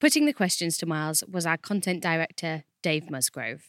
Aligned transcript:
Putting 0.00 0.24
the 0.24 0.32
questions 0.32 0.78
to 0.78 0.86
Miles 0.86 1.22
was 1.30 1.44
our 1.44 1.58
content 1.58 2.02
director, 2.02 2.64
Dave 2.82 3.10
Musgrove. 3.10 3.68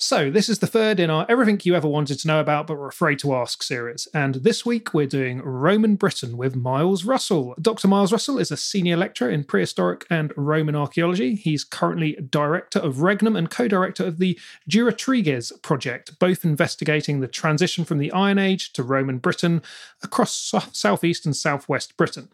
So, 0.00 0.30
this 0.30 0.48
is 0.48 0.60
the 0.60 0.68
third 0.68 1.00
in 1.00 1.10
our 1.10 1.26
Everything 1.28 1.58
You 1.64 1.74
Ever 1.74 1.88
Wanted 1.88 2.20
to 2.20 2.28
Know 2.28 2.38
About 2.38 2.68
But 2.68 2.76
Were 2.78 2.86
Afraid 2.86 3.18
to 3.18 3.34
Ask 3.34 3.64
series. 3.64 4.06
And 4.14 4.36
this 4.36 4.64
week 4.64 4.94
we're 4.94 5.08
doing 5.08 5.42
Roman 5.42 5.96
Britain 5.96 6.36
with 6.36 6.54
Miles 6.54 7.02
Russell. 7.02 7.56
Dr. 7.60 7.88
Miles 7.88 8.12
Russell 8.12 8.38
is 8.38 8.52
a 8.52 8.56
senior 8.56 8.96
lecturer 8.96 9.28
in 9.28 9.42
prehistoric 9.42 10.06
and 10.08 10.32
Roman 10.36 10.76
archaeology. 10.76 11.34
He's 11.34 11.64
currently 11.64 12.12
director 12.30 12.78
of 12.78 13.02
Regnum 13.02 13.34
and 13.34 13.50
co 13.50 13.66
director 13.66 14.04
of 14.04 14.18
the 14.18 14.38
Durotriges 14.70 15.60
project, 15.62 16.16
both 16.20 16.44
investigating 16.44 17.18
the 17.18 17.26
transition 17.26 17.84
from 17.84 17.98
the 17.98 18.12
Iron 18.12 18.38
Age 18.38 18.72
to 18.74 18.84
Roman 18.84 19.18
Britain 19.18 19.62
across 20.04 20.54
southeast 20.72 21.26
and 21.26 21.34
southwest 21.34 21.96
Britain. 21.96 22.28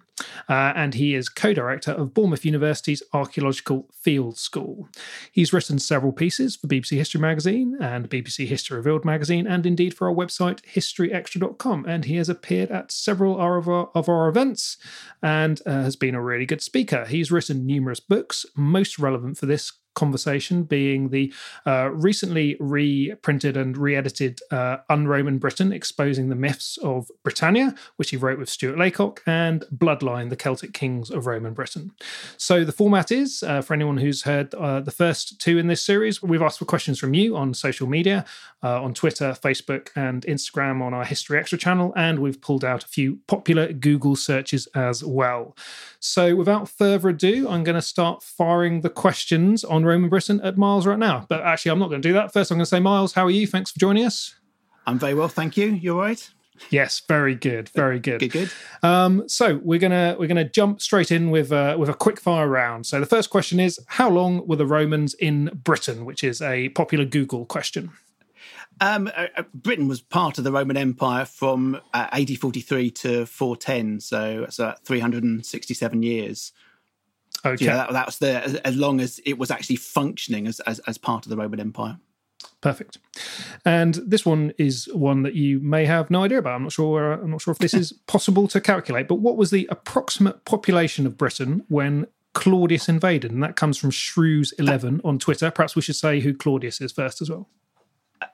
Uh, 0.48 0.72
and 0.76 0.94
he 0.94 1.14
is 1.14 1.28
co 1.28 1.52
director 1.52 1.90
of 1.92 2.14
Bournemouth 2.14 2.44
University's 2.44 3.02
Archaeological 3.12 3.88
Field 3.92 4.38
School. 4.38 4.88
He's 5.32 5.52
written 5.52 5.78
several 5.78 6.12
pieces 6.12 6.56
for 6.56 6.66
BBC 6.66 6.96
History 6.96 7.20
Magazine 7.20 7.76
and 7.80 8.08
BBC 8.08 8.46
History 8.46 8.76
Revealed 8.76 9.04
magazine, 9.04 9.46
and 9.46 9.66
indeed 9.66 9.94
for 9.94 10.08
our 10.08 10.14
website, 10.14 10.60
historyextra.com. 10.64 11.84
And 11.86 12.04
he 12.04 12.16
has 12.16 12.28
appeared 12.28 12.70
at 12.70 12.92
several 12.92 13.34
of 13.40 13.68
our, 13.68 13.90
of 13.94 14.08
our 14.08 14.28
events 14.28 14.76
and 15.22 15.60
uh, 15.66 15.82
has 15.82 15.96
been 15.96 16.14
a 16.14 16.22
really 16.22 16.46
good 16.46 16.62
speaker. 16.62 17.04
He's 17.04 17.32
written 17.32 17.66
numerous 17.66 18.00
books, 18.00 18.46
most 18.56 18.98
relevant 18.98 19.38
for 19.38 19.46
this 19.46 19.72
conversation 19.94 20.64
being 20.64 21.10
the 21.10 21.32
uh, 21.66 21.90
recently 21.92 22.56
reprinted 22.60 23.56
and 23.56 23.76
re-edited 23.76 24.40
uh, 24.50 24.78
Un-Roman 24.90 25.38
Britain, 25.38 25.72
exposing 25.72 26.28
the 26.28 26.34
myths 26.34 26.76
of 26.78 27.10
Britannia, 27.22 27.74
which 27.96 28.10
he 28.10 28.16
wrote 28.16 28.38
with 28.38 28.48
Stuart 28.48 28.78
Laycock, 28.78 29.22
and 29.26 29.64
Bloodline, 29.74 30.30
the 30.30 30.36
Celtic 30.36 30.72
Kings 30.72 31.10
of 31.10 31.26
Roman 31.26 31.54
Britain. 31.54 31.92
So 32.36 32.64
the 32.64 32.72
format 32.72 33.10
is, 33.12 33.42
uh, 33.42 33.62
for 33.62 33.74
anyone 33.74 33.98
who's 33.98 34.22
heard 34.22 34.54
uh, 34.54 34.80
the 34.80 34.90
first 34.90 35.40
two 35.40 35.58
in 35.58 35.66
this 35.66 35.82
series, 35.82 36.22
we've 36.22 36.42
asked 36.42 36.58
for 36.58 36.64
questions 36.64 36.98
from 36.98 37.14
you 37.14 37.36
on 37.36 37.54
social 37.54 37.86
media, 37.86 38.24
uh, 38.62 38.82
on 38.82 38.94
Twitter, 38.94 39.36
Facebook, 39.40 39.88
and 39.94 40.24
Instagram 40.26 40.82
on 40.82 40.94
our 40.94 41.04
History 41.04 41.38
Extra 41.38 41.58
channel, 41.58 41.92
and 41.96 42.18
we've 42.18 42.40
pulled 42.40 42.64
out 42.64 42.84
a 42.84 42.88
few 42.88 43.18
popular 43.26 43.72
Google 43.72 44.16
searches 44.16 44.66
as 44.74 45.04
well. 45.04 45.56
So 46.00 46.36
without 46.36 46.68
further 46.68 47.10
ado, 47.10 47.48
I'm 47.48 47.64
going 47.64 47.74
to 47.74 47.82
start 47.82 48.22
firing 48.22 48.80
the 48.80 48.90
questions 48.90 49.64
on 49.64 49.83
Roman 49.86 50.08
Britain 50.08 50.40
at 50.42 50.56
Miles 50.56 50.86
right 50.86 50.98
now. 50.98 51.26
But 51.28 51.42
actually, 51.42 51.72
I'm 51.72 51.78
not 51.78 51.88
going 51.88 52.02
to 52.02 52.08
do 52.08 52.12
that. 52.14 52.32
First, 52.32 52.50
I'm 52.50 52.58
going 52.58 52.64
to 52.64 52.68
say, 52.68 52.80
Miles, 52.80 53.14
how 53.14 53.26
are 53.26 53.30
you? 53.30 53.46
Thanks 53.46 53.70
for 53.70 53.78
joining 53.78 54.04
us. 54.04 54.34
I'm 54.86 54.98
very 54.98 55.14
well, 55.14 55.28
thank 55.28 55.56
you. 55.56 55.68
You're 55.68 55.96
right. 55.96 56.30
Yes, 56.70 57.02
very 57.06 57.34
good, 57.34 57.68
very 57.70 57.98
good. 57.98 58.20
Good, 58.20 58.32
good. 58.32 58.50
Um, 58.82 59.28
so 59.28 59.60
we're 59.62 59.80
gonna 59.80 60.16
we're 60.18 60.28
gonna 60.28 60.48
jump 60.48 60.80
straight 60.80 61.10
in 61.10 61.30
with 61.30 61.50
uh, 61.50 61.76
with 61.78 61.88
a 61.88 61.94
quick 61.94 62.20
fire 62.20 62.48
round. 62.48 62.86
So 62.86 63.00
the 63.00 63.06
first 63.06 63.30
question 63.30 63.58
is, 63.58 63.80
how 63.86 64.08
long 64.08 64.46
were 64.46 64.56
the 64.56 64.66
Romans 64.66 65.14
in 65.14 65.50
Britain? 65.64 66.04
Which 66.04 66.22
is 66.22 66.40
a 66.40 66.68
popular 66.70 67.04
Google 67.04 67.44
question. 67.44 67.90
Um, 68.80 69.10
uh, 69.16 69.26
uh 69.36 69.42
Britain 69.52 69.88
was 69.88 70.00
part 70.00 70.38
of 70.38 70.44
the 70.44 70.52
Roman 70.52 70.76
Empire 70.76 71.24
from 71.24 71.80
uh, 71.92 72.08
AD 72.12 72.38
43 72.38 72.90
to 72.90 73.26
410, 73.26 74.00
so 74.00 74.40
that's 74.40 74.60
uh, 74.60 74.74
367 74.84 76.02
years. 76.02 76.52
Okay, 77.44 77.66
yeah, 77.66 77.76
that, 77.76 77.92
that, 77.92 78.06
was 78.06 78.18
the 78.18 78.42
as, 78.42 78.54
as, 78.56 78.76
long 78.76 79.00
as 79.00 79.20
it 79.26 79.38
was 79.38 79.50
actually 79.50 79.76
functioning 79.76 80.46
as, 80.46 80.60
as 80.60 80.78
as 80.80 80.96
part 80.96 81.26
of 81.26 81.30
the 81.30 81.36
Roman 81.36 81.60
Empire. 81.60 81.98
Perfect. 82.60 82.98
And 83.66 83.94
this 84.06 84.24
one 84.24 84.52
is 84.56 84.88
one 84.94 85.22
that 85.22 85.34
you 85.34 85.60
may 85.60 85.84
have 85.84 86.10
no 86.10 86.24
idea 86.24 86.38
about. 86.38 86.54
I'm 86.54 86.62
not 86.62 86.72
sure. 86.72 87.12
I'm 87.12 87.30
not 87.30 87.42
sure 87.42 87.52
if 87.52 87.58
this 87.58 87.74
is 87.74 87.92
possible 88.06 88.48
to 88.48 88.60
calculate. 88.60 89.06
But 89.06 89.16
what 89.16 89.36
was 89.36 89.50
the 89.50 89.68
approximate 89.70 90.44
population 90.46 91.06
of 91.06 91.18
Britain 91.18 91.64
when 91.68 92.06
Claudius 92.32 92.88
invaded? 92.88 93.30
And 93.30 93.42
that 93.42 93.56
comes 93.56 93.76
from 93.76 93.90
Shrews11 93.90 95.02
on 95.04 95.18
Twitter. 95.18 95.50
Perhaps 95.50 95.76
we 95.76 95.82
should 95.82 95.96
say 95.96 96.20
who 96.20 96.32
Claudius 96.32 96.80
is 96.80 96.92
first 96.92 97.20
as 97.20 97.28
well. 97.28 97.48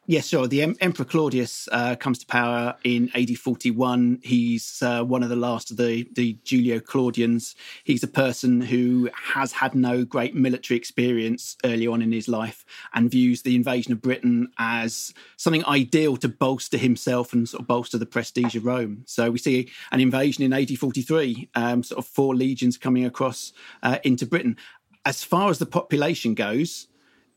Yes, 0.07 0.27
sure. 0.27 0.47
The 0.47 0.63
em- 0.63 0.77
Emperor 0.81 1.05
Claudius 1.05 1.69
uh, 1.71 1.95
comes 1.97 2.19
to 2.19 2.27
power 2.27 2.77
in 2.85 3.11
AD 3.15 3.39
41. 3.39 4.21
He's 4.23 4.83
uh, 4.83 5.05
one 5.05 5.23
of 5.23 5.29
the 5.29 5.37
last 5.37 5.71
of 5.71 5.77
the, 5.77 6.09
the 6.13 6.37
Julio 6.45 6.81
Claudians. 6.81 7.55
He's 7.85 8.03
a 8.03 8.09
person 8.09 8.61
who 8.61 9.09
has 9.15 9.53
had 9.53 9.75
no 9.75 10.05
great 10.05 10.35
military 10.35 10.77
experience 10.77 11.57
early 11.65 11.87
on 11.87 12.03
in 12.03 12.13
his 12.13 12.29
life 12.29 12.65
and 12.95 13.11
views 13.11 13.43
the 13.43 13.55
invasion 13.55 13.93
of 13.93 14.03
Britain 14.03 14.51
as 14.59 15.15
something 15.37 15.65
ideal 15.67 16.17
to 16.19 16.29
bolster 16.29 16.79
himself 16.79 17.33
and 17.33 17.49
sort 17.49 17.63
of 17.63 17.69
bolster 17.69 17.99
the 17.99 18.07
prestige 18.07 18.57
of 18.57 18.65
Rome. 18.65 19.03
So 19.07 19.31
we 19.31 19.39
see 19.39 19.71
an 19.93 20.01
invasion 20.01 20.43
in 20.43 20.53
AD 20.53 20.77
43, 20.77 21.51
um, 21.55 21.83
sort 21.83 21.99
of 21.99 22.07
four 22.07 22.35
legions 22.35 22.77
coming 22.77 23.05
across 23.05 23.53
uh, 23.83 23.99
into 24.03 24.27
Britain. 24.27 24.57
As 25.05 25.25
far 25.25 25.51
as 25.51 25.59
the 25.59 25.67
population 25.67 26.35
goes, 26.35 26.89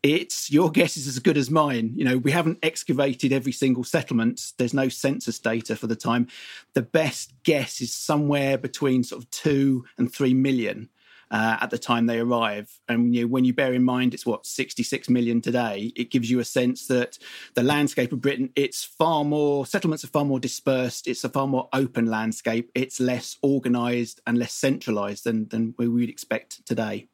it's 0.04 0.52
your 0.52 0.70
guess 0.72 0.98
is 0.98 1.08
as 1.08 1.20
good 1.20 1.38
as 1.38 1.50
mine. 1.50 1.94
You 1.96 2.06
know, 2.06 2.18
we 2.18 2.32
haven't 2.32 2.60
excavated 2.62 3.34
every 3.34 3.54
single 3.54 3.84
settlement. 3.84 4.52
There's 4.58 4.74
no 4.74 4.90
census 4.90 5.40
data 5.40 5.76
for 5.76 5.88
the 5.88 5.96
time. 5.96 6.28
The 6.74 6.84
best 6.84 7.34
guess 7.44 7.82
is 7.82 7.94
somewhere 7.94 8.58
between 8.58 9.04
sort 9.04 9.24
of 9.24 9.32
two 9.32 9.86
and 9.98 10.14
three 10.14 10.34
million 10.34 10.90
uh, 11.32 11.58
at 11.62 11.72
the 11.72 11.80
time 11.80 12.06
they 12.06 12.20
arrive. 12.20 12.70
And 12.88 13.16
you 13.16 13.22
know, 13.22 13.28
when 13.28 13.44
you 13.44 13.54
bear 13.54 13.74
in 13.74 13.84
mind 13.84 14.14
it's 14.14 14.26
what 14.26 14.46
66 14.46 15.10
million 15.10 15.42
today, 15.42 15.92
it 15.96 16.12
gives 16.12 16.30
you 16.30 16.40
a 16.40 16.46
sense 16.46 16.88
that 16.88 17.18
the 17.56 17.64
landscape 17.64 18.14
of 18.14 18.22
Britain 18.22 18.52
it's 18.56 18.84
far 18.84 19.26
more 19.26 19.66
settlements 19.66 20.04
are 20.04 20.08
far 20.08 20.26
more 20.26 20.40
dispersed. 20.40 21.08
It's 21.08 21.24
a 21.24 21.30
far 21.30 21.48
more 21.48 21.70
open 21.74 22.06
landscape. 22.06 22.70
It's 22.76 23.00
less 23.00 23.38
organised 23.44 24.22
and 24.28 24.38
less 24.38 24.54
centralised 24.54 25.24
than 25.24 25.48
than 25.50 25.74
we 25.78 25.88
would 25.88 26.10
expect 26.10 26.66
today. 26.68 27.08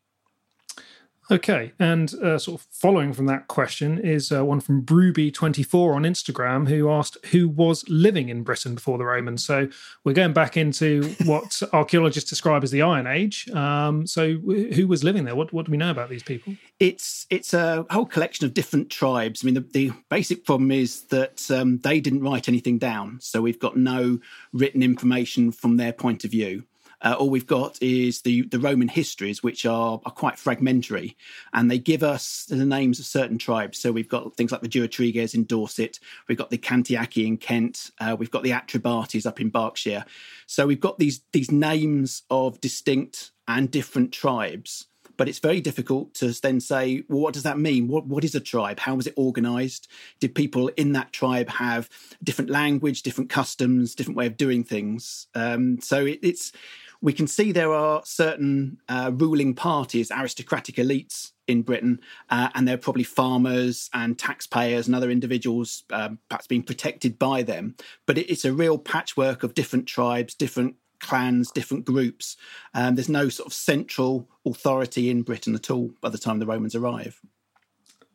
Okay, 1.32 1.74
and 1.78 2.12
uh, 2.16 2.40
sort 2.40 2.60
of 2.60 2.68
following 2.72 3.14
from 3.14 3.28
that 3.28 3.48
question 3.48 4.00
is 4.00 4.32
uh, 4.32 4.44
one 4.44 4.60
from 4.60 4.82
Brewby24 4.82 5.96
on 5.96 6.02
Instagram 6.02 6.68
who 6.68 6.90
asked 6.90 7.24
who 7.28 7.48
was 7.48 7.88
living 7.88 8.30
in 8.30 8.42
Britain 8.42 8.74
before 8.74 8.98
the 8.98 9.06
Romans. 9.06 9.46
So 9.46 9.70
we're 10.04 10.14
going 10.14 10.34
back 10.34 10.58
into 10.58 11.04
what 11.26 11.62
archaeologists 11.74 12.28
describe 12.28 12.64
as 12.64 12.72
the 12.72 12.82
Iron 12.82 13.06
Age. 13.06 13.48
Um, 13.52 14.08
so 14.08 14.38
who 14.40 14.88
was 14.88 15.04
living 15.04 15.26
there? 15.26 15.36
What, 15.36 15.54
what 15.54 15.68
do 15.68 15.72
we 15.72 15.78
know 15.78 15.92
about 15.92 16.10
these 16.10 16.24
people? 16.24 16.56
It's 16.80 17.28
it's 17.30 17.54
a 17.54 17.86
whole 17.92 18.08
collection 18.08 18.48
of 18.48 18.56
different 18.56 18.90
tribes. 18.90 19.44
I 19.44 19.46
mean, 19.46 19.54
the, 19.54 19.62
the 19.62 19.92
basic 20.10 20.46
problem 20.46 20.72
is 20.72 21.04
that 21.10 21.52
um, 21.52 21.78
they 21.80 22.00
didn't 22.00 22.24
write 22.24 22.50
anything 22.50 22.80
down, 22.80 23.20
so 23.22 23.42
we've 23.42 23.60
got 23.60 23.78
no 23.78 24.18
written 24.52 24.82
information 24.82 25.52
from 25.52 25.78
their 25.78 25.94
point 25.94 26.26
of 26.26 26.32
view. 26.32 26.64
Uh, 27.02 27.16
all 27.18 27.30
we've 27.30 27.48
got 27.48 27.82
is 27.82 28.22
the, 28.22 28.44
the 28.44 28.60
Roman 28.60 28.88
histories, 28.88 29.42
which 29.42 29.66
are, 29.66 30.02
are 30.06 30.12
quite 30.12 30.38
fragmentary, 30.38 31.16
and 31.54 31.70
they 31.70 31.80
give 31.80 32.04
us 32.04 32.46
the 32.46 32.58
names 32.58 33.00
of 33.00 33.06
certain 33.06 33.38
tribes. 33.38 33.78
So 33.78 33.92
we've 33.92 34.10
got 34.10 34.36
things 34.36 34.52
like 34.52 34.62
the 34.62 34.70
Durotriges 34.70 35.34
in 35.34 35.46
Dorset, 35.46 36.00
we've 36.28 36.38
got 36.38 36.50
the 36.50 36.58
Cantiaci 36.58 37.26
in 37.26 37.38
Kent, 37.38 37.92
uh, 38.00 38.16
we've 38.18 38.32
got 38.32 38.44
the 38.44 38.52
Atrebates 38.52 39.26
up 39.26 39.40
in 39.40 39.50
Berkshire. 39.50 40.06
So 40.46 40.68
we've 40.68 40.80
got 40.80 41.00
these 41.00 41.22
these 41.32 41.52
names 41.52 42.24
of 42.30 42.60
distinct 42.60 43.32
and 43.48 43.72
different 43.72 44.12
tribes 44.12 44.88
but 45.20 45.28
it's 45.28 45.40
very 45.40 45.60
difficult 45.60 46.14
to 46.14 46.32
then 46.42 46.62
say, 46.62 47.04
well, 47.10 47.20
what 47.20 47.34
does 47.34 47.44
that 47.44 47.60
mean? 47.60 47.90
What 47.90 48.08
what 48.08 48.24
is 48.24 48.36
a 48.36 48.40
tribe? 48.40 48.80
How 48.80 48.96
was 48.96 49.06
it 49.06 49.14
organized? 49.18 49.90
Did 50.22 50.34
people 50.34 50.70
in 50.78 50.94
that 50.94 51.12
tribe 51.12 51.50
have 51.50 51.90
different 52.24 52.50
language, 52.50 53.04
different 53.04 53.30
customs, 53.30 53.96
different 53.96 54.16
way 54.16 54.28
of 54.28 54.38
doing 54.38 54.64
things? 54.64 55.28
Um, 55.36 55.82
so 55.82 56.06
it, 56.06 56.20
it's 56.24 56.54
we 57.02 57.14
can 57.14 57.28
see 57.28 57.52
there 57.52 57.74
are 57.74 58.02
certain 58.06 58.78
uh, 58.90 59.12
ruling 59.14 59.54
parties, 59.54 60.12
aristocratic 60.12 60.76
elites 60.76 61.32
in 61.48 61.62
Britain, 61.62 62.00
uh, 62.30 62.50
and 62.54 62.68
they're 62.68 62.78
probably 62.78 63.04
farmers 63.04 63.90
and 63.94 64.20
taxpayers 64.20 64.88
and 64.88 64.96
other 64.96 65.10
individuals, 65.10 65.84
um, 65.92 66.20
perhaps 66.30 66.48
being 66.48 66.64
protected 66.64 67.18
by 67.18 67.42
them. 67.42 67.76
But 68.06 68.18
it, 68.18 68.30
it's 68.30 68.46
a 68.46 68.54
real 68.54 68.78
patchwork 68.78 69.44
of 69.44 69.54
different 69.54 69.88
tribes, 69.88 70.36
different 70.36 70.76
clans, 71.00 71.52
different 71.52 71.86
groups. 71.86 72.36
Um, 72.74 72.96
there's 72.96 73.10
no 73.10 73.30
sort 73.30 73.48
of 73.48 73.54
central 73.54 74.30
authority 74.46 75.10
in 75.10 75.22
Britain 75.22 75.56
at 75.56 75.72
all 75.72 75.92
by 76.02 76.10
the 76.10 76.18
time 76.18 76.40
the 76.40 76.46
Romans 76.46 76.76
arrive 76.76 77.22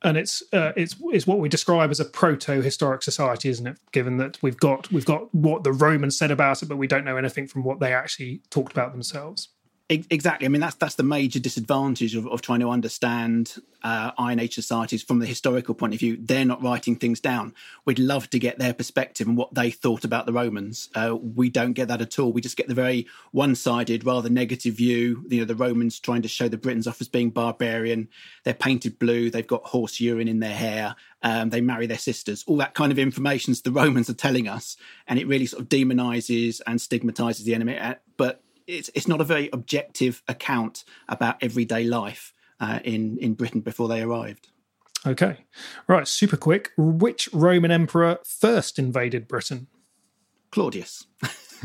and 0.04 0.16
it's 0.16 0.42
uh, 0.52 0.72
it's 0.76 0.94
it's 1.06 1.26
what 1.26 1.38
we 1.40 1.48
describe 1.48 1.90
as 1.90 1.98
a 1.98 2.04
proto-historic 2.04 3.02
society, 3.02 3.48
isn't 3.48 3.66
it? 3.66 3.78
Given 3.90 4.18
that 4.18 4.40
we've 4.42 4.56
got 4.56 4.92
we've 4.92 5.04
got 5.04 5.34
what 5.34 5.64
the 5.64 5.72
Romans 5.72 6.16
said 6.16 6.30
about 6.30 6.62
it, 6.62 6.66
but 6.66 6.76
we 6.76 6.86
don't 6.86 7.04
know 7.04 7.16
anything 7.16 7.48
from 7.48 7.64
what 7.64 7.80
they 7.80 7.92
actually 7.92 8.42
talked 8.50 8.70
about 8.70 8.92
themselves. 8.92 9.48
Exactly. 9.90 10.46
I 10.46 10.48
mean, 10.48 10.62
that's 10.62 10.76
that's 10.76 10.94
the 10.94 11.02
major 11.02 11.38
disadvantage 11.38 12.14
of, 12.14 12.26
of 12.28 12.40
trying 12.40 12.60
to 12.60 12.70
understand 12.70 13.56
uh, 13.82 14.12
Iron 14.16 14.40
Age 14.40 14.54
societies 14.54 15.02
from 15.02 15.18
the 15.18 15.26
historical 15.26 15.74
point 15.74 15.92
of 15.92 16.00
view. 16.00 16.16
They're 16.18 16.46
not 16.46 16.62
writing 16.62 16.96
things 16.96 17.20
down. 17.20 17.52
We'd 17.84 17.98
love 17.98 18.30
to 18.30 18.38
get 18.38 18.58
their 18.58 18.72
perspective 18.72 19.28
and 19.28 19.36
what 19.36 19.52
they 19.52 19.70
thought 19.70 20.02
about 20.02 20.24
the 20.24 20.32
Romans. 20.32 20.88
Uh, 20.94 21.14
we 21.14 21.50
don't 21.50 21.74
get 21.74 21.88
that 21.88 22.00
at 22.00 22.18
all. 22.18 22.32
We 22.32 22.40
just 22.40 22.56
get 22.56 22.66
the 22.66 22.74
very 22.74 23.06
one-sided, 23.32 24.06
rather 24.06 24.30
negative 24.30 24.74
view. 24.74 25.26
You 25.28 25.40
know, 25.40 25.44
the 25.44 25.54
Romans 25.54 26.00
trying 26.00 26.22
to 26.22 26.28
show 26.28 26.48
the 26.48 26.56
Britons 26.56 26.86
off 26.86 27.02
as 27.02 27.08
being 27.08 27.28
barbarian. 27.28 28.08
They're 28.44 28.54
painted 28.54 28.98
blue. 28.98 29.28
They've 29.28 29.46
got 29.46 29.64
horse 29.64 30.00
urine 30.00 30.28
in 30.28 30.40
their 30.40 30.56
hair. 30.56 30.96
Um, 31.22 31.50
they 31.50 31.60
marry 31.60 31.86
their 31.86 31.98
sisters. 31.98 32.42
All 32.46 32.56
that 32.56 32.72
kind 32.72 32.90
of 32.90 32.98
information 32.98 33.54
the 33.62 33.70
Romans 33.70 34.08
are 34.08 34.14
telling 34.14 34.48
us, 34.48 34.78
and 35.06 35.18
it 35.18 35.28
really 35.28 35.44
sort 35.44 35.60
of 35.62 35.68
demonizes 35.68 36.62
and 36.66 36.80
stigmatizes 36.80 37.44
the 37.44 37.54
enemy. 37.54 37.76
Uh, 37.76 37.96
but 38.16 38.40
it's 38.66 38.90
it's 38.94 39.08
not 39.08 39.20
a 39.20 39.24
very 39.24 39.48
objective 39.52 40.22
account 40.28 40.84
about 41.08 41.42
everyday 41.42 41.84
life 41.84 42.32
uh, 42.60 42.80
in 42.84 43.18
in 43.18 43.34
Britain 43.34 43.60
before 43.60 43.88
they 43.88 44.02
arrived. 44.02 44.48
Okay, 45.06 45.38
right. 45.86 46.08
Super 46.08 46.36
quick. 46.36 46.72
Which 46.76 47.28
Roman 47.32 47.70
emperor 47.70 48.18
first 48.24 48.78
invaded 48.78 49.28
Britain? 49.28 49.66
Claudius. 50.50 51.06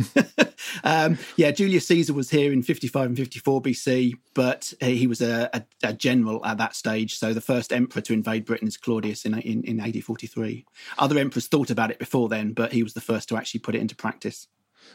um, 0.83 1.17
yeah, 1.35 1.51
Julius 1.51 1.87
Caesar 1.87 2.13
was 2.13 2.29
here 2.29 2.51
in 2.51 2.63
55 2.63 3.05
and 3.05 3.17
54 3.17 3.61
BC, 3.61 4.13
but 4.33 4.73
he 4.81 5.07
was 5.07 5.21
a, 5.21 5.49
a, 5.53 5.63
a, 5.83 5.93
general 5.93 6.43
at 6.45 6.57
that 6.57 6.75
stage. 6.75 7.17
So 7.17 7.33
the 7.33 7.41
first 7.41 7.71
emperor 7.71 8.01
to 8.01 8.13
invade 8.13 8.45
Britain 8.45 8.67
is 8.67 8.77
Claudius 8.77 9.25
in, 9.25 9.37
in, 9.39 9.63
in 9.63 9.79
AD 9.79 10.03
43. 10.03 10.65
Other 10.97 11.19
emperors 11.19 11.47
thought 11.47 11.69
about 11.69 11.91
it 11.91 11.99
before 11.99 12.29
then, 12.29 12.53
but 12.53 12.73
he 12.73 12.83
was 12.83 12.93
the 12.93 13.01
first 13.01 13.29
to 13.29 13.37
actually 13.37 13.59
put 13.59 13.75
it 13.75 13.81
into 13.81 13.95
practice. 13.95 14.47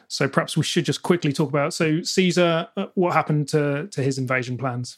So 0.09 0.29
perhaps 0.29 0.57
we 0.57 0.63
should 0.63 0.85
just 0.85 1.03
quickly 1.03 1.33
talk 1.33 1.49
about 1.49 1.75
so 1.75 2.03
Caesar. 2.03 2.69
Uh, 2.77 2.87
what 2.95 3.13
happened 3.13 3.49
to 3.49 3.89
to 3.89 4.03
his 4.03 4.19
invasion 4.19 4.57
plans? 4.57 4.97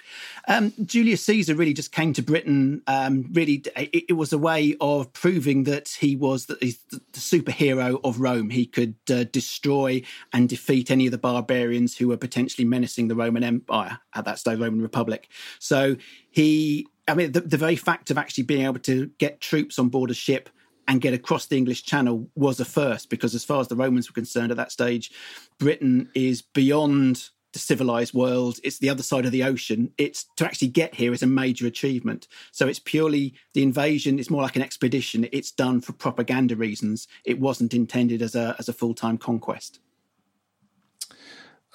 Um, 0.48 0.72
Julius 0.84 1.24
Caesar 1.24 1.54
really 1.54 1.72
just 1.72 1.92
came 1.92 2.12
to 2.14 2.22
Britain. 2.22 2.82
Um, 2.86 3.28
really, 3.32 3.64
it, 3.76 4.04
it, 4.08 4.12
was 4.12 4.32
a 4.32 4.38
way 4.38 4.76
of 4.80 5.12
proving 5.12 5.64
that 5.64 5.88
he 5.88 6.16
was 6.16 6.46
the, 6.46 6.54
the 6.90 7.20
superhero 7.20 8.00
of 8.04 8.20
Rome. 8.20 8.50
He 8.50 8.66
could 8.66 8.94
uh, 9.10 9.24
destroy 9.24 10.02
and 10.32 10.48
defeat 10.48 10.90
any 10.90 11.06
of 11.06 11.12
the 11.12 11.18
barbarians 11.18 11.96
who 11.96 12.08
were 12.08 12.16
potentially 12.16 12.64
menacing 12.64 13.08
the 13.08 13.14
Roman 13.14 13.44
Empire 13.44 13.98
at 14.14 14.24
that 14.24 14.38
stage, 14.38 14.58
Roman 14.58 14.82
Republic. 14.82 15.28
So 15.58 15.96
he 16.30 16.86
I 17.08 17.14
mean, 17.14 17.32
the, 17.32 17.40
the, 17.40 17.56
very 17.56 17.76
fact 17.76 18.10
of 18.10 18.18
actually 18.18 18.44
being 18.44 18.66
able 18.66 18.80
to 18.80 19.06
get 19.18 19.40
troops 19.40 19.78
on 19.78 19.88
board 19.88 20.10
a 20.10 20.14
ship 20.14 20.50
and 20.88 21.00
get 21.00 21.14
across 21.14 21.46
the 21.46 21.56
English 21.56 21.84
Channel 21.84 22.28
was 22.34 22.60
a 22.60 22.64
first 22.64 23.10
because, 23.10 23.34
as 23.34 23.44
far 23.44 23.60
as 23.60 23.68
the 23.68 23.76
Romans 23.76 24.08
were 24.08 24.14
concerned 24.14 24.50
at 24.50 24.56
that 24.56 24.72
stage, 24.72 25.10
Britain 25.58 26.10
is 26.14 26.42
beyond 26.42 27.30
the 27.52 27.58
civilized 27.58 28.12
world. 28.12 28.58
It's 28.62 28.78
the 28.78 28.90
other 28.90 29.02
side 29.02 29.24
of 29.24 29.32
the 29.32 29.42
ocean. 29.42 29.90
It's 29.96 30.26
to 30.36 30.44
actually 30.44 30.68
get 30.68 30.94
here 30.94 31.12
is 31.12 31.22
a 31.22 31.26
major 31.26 31.66
achievement. 31.66 32.28
So 32.52 32.68
it's 32.68 32.78
purely 32.78 33.34
the 33.54 33.62
invasion. 33.62 34.18
It's 34.18 34.28
more 34.28 34.42
like 34.42 34.56
an 34.56 34.62
expedition. 34.62 35.26
It's 35.32 35.50
done 35.50 35.80
for 35.80 35.92
propaganda 35.92 36.54
reasons. 36.54 37.08
It 37.24 37.40
wasn't 37.40 37.72
intended 37.72 38.20
as 38.20 38.34
a 38.34 38.54
as 38.58 38.68
a 38.68 38.74
full 38.74 38.94
time 38.94 39.16
conquest. 39.16 39.80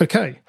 Okay. 0.01 0.39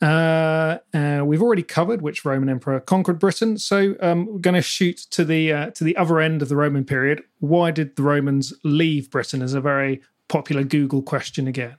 Uh, 0.00 0.78
uh, 0.94 1.22
we've 1.24 1.42
already 1.42 1.62
covered 1.62 2.02
which 2.02 2.24
Roman 2.24 2.48
emperor 2.48 2.80
conquered 2.80 3.18
Britain, 3.18 3.58
so 3.58 3.94
um, 4.00 4.26
we're 4.26 4.38
going 4.38 4.54
to 4.54 4.62
shoot 4.62 4.98
to 5.10 5.24
the 5.24 5.52
uh, 5.52 5.70
to 5.70 5.84
the 5.84 5.96
other 5.96 6.20
end 6.20 6.42
of 6.42 6.48
the 6.48 6.56
Roman 6.56 6.84
period. 6.84 7.22
Why 7.38 7.70
did 7.70 7.96
the 7.96 8.02
Romans 8.02 8.52
leave 8.64 9.10
Britain? 9.10 9.42
Is 9.42 9.54
a 9.54 9.60
very 9.60 10.02
popular 10.28 10.64
Google 10.64 11.02
question 11.02 11.46
again. 11.46 11.76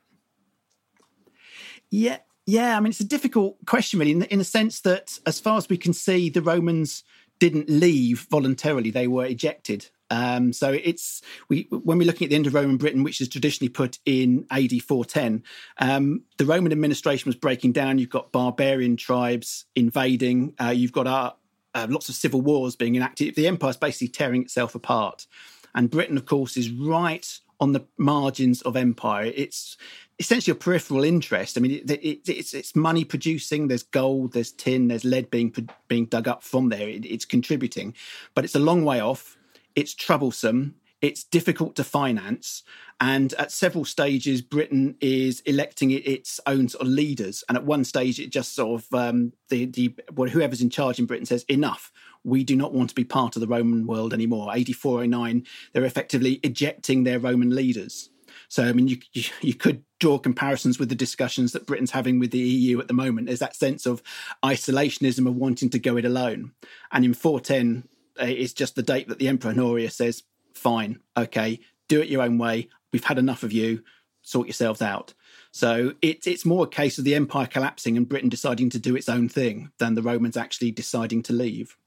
Yeah, 1.89 2.17
yeah. 2.45 2.77
I 2.77 2.79
mean, 2.79 2.91
it's 2.91 2.99
a 2.99 3.05
difficult 3.05 3.57
question, 3.65 3.99
really, 3.99 4.11
in, 4.11 4.23
in 4.23 4.39
the 4.39 4.45
sense 4.45 4.81
that, 4.81 5.19
as 5.25 5.39
far 5.39 5.57
as 5.57 5.67
we 5.67 5.77
can 5.77 5.93
see, 5.93 6.29
the 6.29 6.41
Romans 6.41 7.03
didn't 7.39 7.69
leave 7.69 8.27
voluntarily; 8.29 8.91
they 8.91 9.07
were 9.07 9.25
ejected. 9.25 9.87
Um, 10.09 10.53
so 10.53 10.71
it's 10.71 11.21
we 11.49 11.67
when 11.69 11.97
we're 11.97 12.05
looking 12.05 12.25
at 12.25 12.29
the 12.29 12.35
end 12.35 12.47
of 12.47 12.53
Roman 12.53 12.77
Britain, 12.77 13.03
which 13.03 13.21
is 13.21 13.27
traditionally 13.27 13.69
put 13.69 13.99
in 14.05 14.45
AD 14.51 14.81
410, 14.81 15.43
um, 15.79 16.23
the 16.37 16.45
Roman 16.45 16.71
administration 16.71 17.27
was 17.27 17.35
breaking 17.35 17.71
down. 17.71 17.97
You've 17.97 18.09
got 18.09 18.31
barbarian 18.31 18.97
tribes 18.97 19.65
invading. 19.75 20.53
Uh, 20.61 20.69
you've 20.75 20.91
got 20.91 21.07
uh, 21.07 21.31
uh, 21.73 21.87
lots 21.89 22.09
of 22.09 22.15
civil 22.15 22.41
wars 22.41 22.75
being 22.75 22.95
enacted. 22.95 23.35
The 23.35 23.47
empire 23.47 23.71
is 23.71 23.77
basically 23.77 24.09
tearing 24.09 24.43
itself 24.43 24.75
apart, 24.75 25.25
and 25.73 25.89
Britain, 25.89 26.17
of 26.17 26.25
course, 26.25 26.55
is 26.55 26.69
right 26.69 27.39
on 27.59 27.71
the 27.71 27.85
margins 27.97 28.61
of 28.61 28.75
empire. 28.75 29.31
It's 29.33 29.77
essentially 30.19 30.51
a 30.51 30.55
peripheral 30.55 31.03
interest. 31.03 31.57
I 31.57 31.61
mean, 31.61 31.71
it, 31.71 31.91
it, 31.91 32.29
it's 32.29 32.53
it's 32.53 32.75
money 32.75 33.03
producing. 33.03 33.67
There's 33.67 33.83
gold, 33.83 34.33
there's 34.33 34.51
tin, 34.51 34.87
there's 34.87 35.05
lead 35.05 35.29
being 35.29 35.53
being 35.87 36.05
dug 36.05 36.27
up 36.27 36.43
from 36.43 36.69
there. 36.69 36.87
It, 36.87 37.05
it's 37.05 37.25
contributing, 37.25 37.93
but 38.33 38.45
it's 38.45 38.55
a 38.55 38.59
long 38.59 38.85
way 38.85 38.99
off 38.99 39.37
it's 39.75 39.93
troublesome. 39.93 40.75
it's 41.01 41.23
difficult 41.23 41.75
to 41.75 41.83
finance. 41.83 42.63
And 42.99 43.33
at 43.33 43.51
several 43.51 43.85
stages, 43.85 44.41
Britain 44.41 44.95
is 45.01 45.41
electing 45.41 45.91
its 45.91 46.39
own 46.47 46.69
sort 46.69 46.83
of 46.83 46.87
leaders. 46.87 47.43
And 47.47 47.57
at 47.57 47.65
one 47.65 47.83
stage, 47.83 48.19
it 48.19 48.31
just 48.31 48.55
sort 48.55 48.81
of 48.81 48.93
um, 48.93 49.33
the 49.49 49.65
the 49.65 49.93
well, 50.13 50.29
whoever's 50.29 50.61
in 50.61 50.69
charge 50.69 50.97
in 50.97 51.05
Britain 51.05 51.25
says 51.25 51.43
enough. 51.49 51.91
We 52.23 52.43
do 52.43 52.55
not 52.55 52.73
want 52.73 52.89
to 52.89 52.95
be 52.95 53.03
part 53.03 53.35
of 53.35 53.41
the 53.41 53.47
Roman 53.47 53.85
world 53.85 54.13
anymore. 54.13 54.49
8409, 54.55 55.45
they're 55.73 55.83
effectively 55.83 56.39
ejecting 56.41 57.03
their 57.03 57.19
Roman 57.19 57.53
leaders. 57.53 58.09
So, 58.49 58.63
I 58.63 58.73
mean, 58.73 58.87
you, 58.87 58.97
you, 59.13 59.23
you 59.41 59.53
could 59.53 59.83
draw 59.99 60.17
comparisons 60.17 60.79
with 60.79 60.89
the 60.89 60.95
discussions 60.95 61.51
that 61.51 61.65
Britain's 61.65 61.91
having 61.91 62.19
with 62.19 62.31
the 62.31 62.39
EU 62.39 62.79
at 62.79 62.87
the 62.87 62.93
moment. 62.93 63.27
There's 63.27 63.39
that 63.39 63.55
sense 63.55 63.85
of 63.85 64.03
isolationism 64.43 65.27
of 65.27 65.35
wanting 65.35 65.69
to 65.71 65.79
go 65.79 65.97
it 65.97 66.05
alone. 66.05 66.51
And 66.91 67.05
in 67.05 67.13
410, 67.13 67.87
uh, 68.19 68.25
it's 68.25 68.53
just 68.53 68.75
the 68.75 68.83
date 68.83 69.07
that 69.09 69.19
the 69.19 69.27
Emperor 69.27 69.51
Honorius 69.51 69.95
says, 69.95 70.23
fine, 70.53 70.99
okay, 71.17 71.59
do 71.87 72.01
it 72.01 72.09
your 72.09 72.21
own 72.21 72.37
way. 72.37 72.69
We've 72.91 73.03
had 73.03 73.17
enough 73.17 73.43
of 73.43 73.51
you. 73.51 73.83
Sort 74.21 74.47
yourselves 74.47 74.81
out. 74.81 75.13
So 75.51 75.93
it's 76.01 76.25
it's 76.25 76.45
more 76.45 76.65
a 76.65 76.67
case 76.67 76.97
of 76.97 77.03
the 77.03 77.13
empire 77.15 77.45
collapsing 77.45 77.95
and 77.95 78.09
Britain 78.09 78.27
deciding 78.27 78.71
to 78.71 78.79
do 78.79 78.95
its 78.95 79.07
own 79.07 79.29
thing 79.29 79.71
than 79.77 79.93
the 79.93 80.01
Romans 80.01 80.35
actually 80.35 80.71
deciding 80.71 81.21
to 81.23 81.33
leave. 81.33 81.77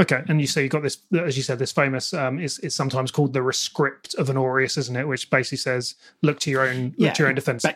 Okay, 0.00 0.22
and 0.28 0.40
you 0.40 0.46
say 0.46 0.62
you 0.62 0.68
got 0.68 0.82
this, 0.82 0.98
as 1.12 1.36
you 1.36 1.42
said, 1.42 1.58
this 1.58 1.72
famous. 1.72 2.14
Um, 2.14 2.38
is 2.38 2.58
it's 2.60 2.74
sometimes 2.74 3.10
called 3.10 3.32
the 3.32 3.42
rescript 3.42 4.14
of 4.14 4.30
Honorius, 4.30 4.76
isn't 4.76 4.96
it? 4.96 5.08
Which 5.08 5.28
basically 5.28 5.58
says, 5.58 5.96
look 6.22 6.38
to 6.40 6.50
your 6.50 6.68
own, 6.68 6.94
yeah, 6.96 7.08
look 7.08 7.14
to 7.16 7.22
your 7.22 7.28
own 7.28 7.34
defence. 7.34 7.66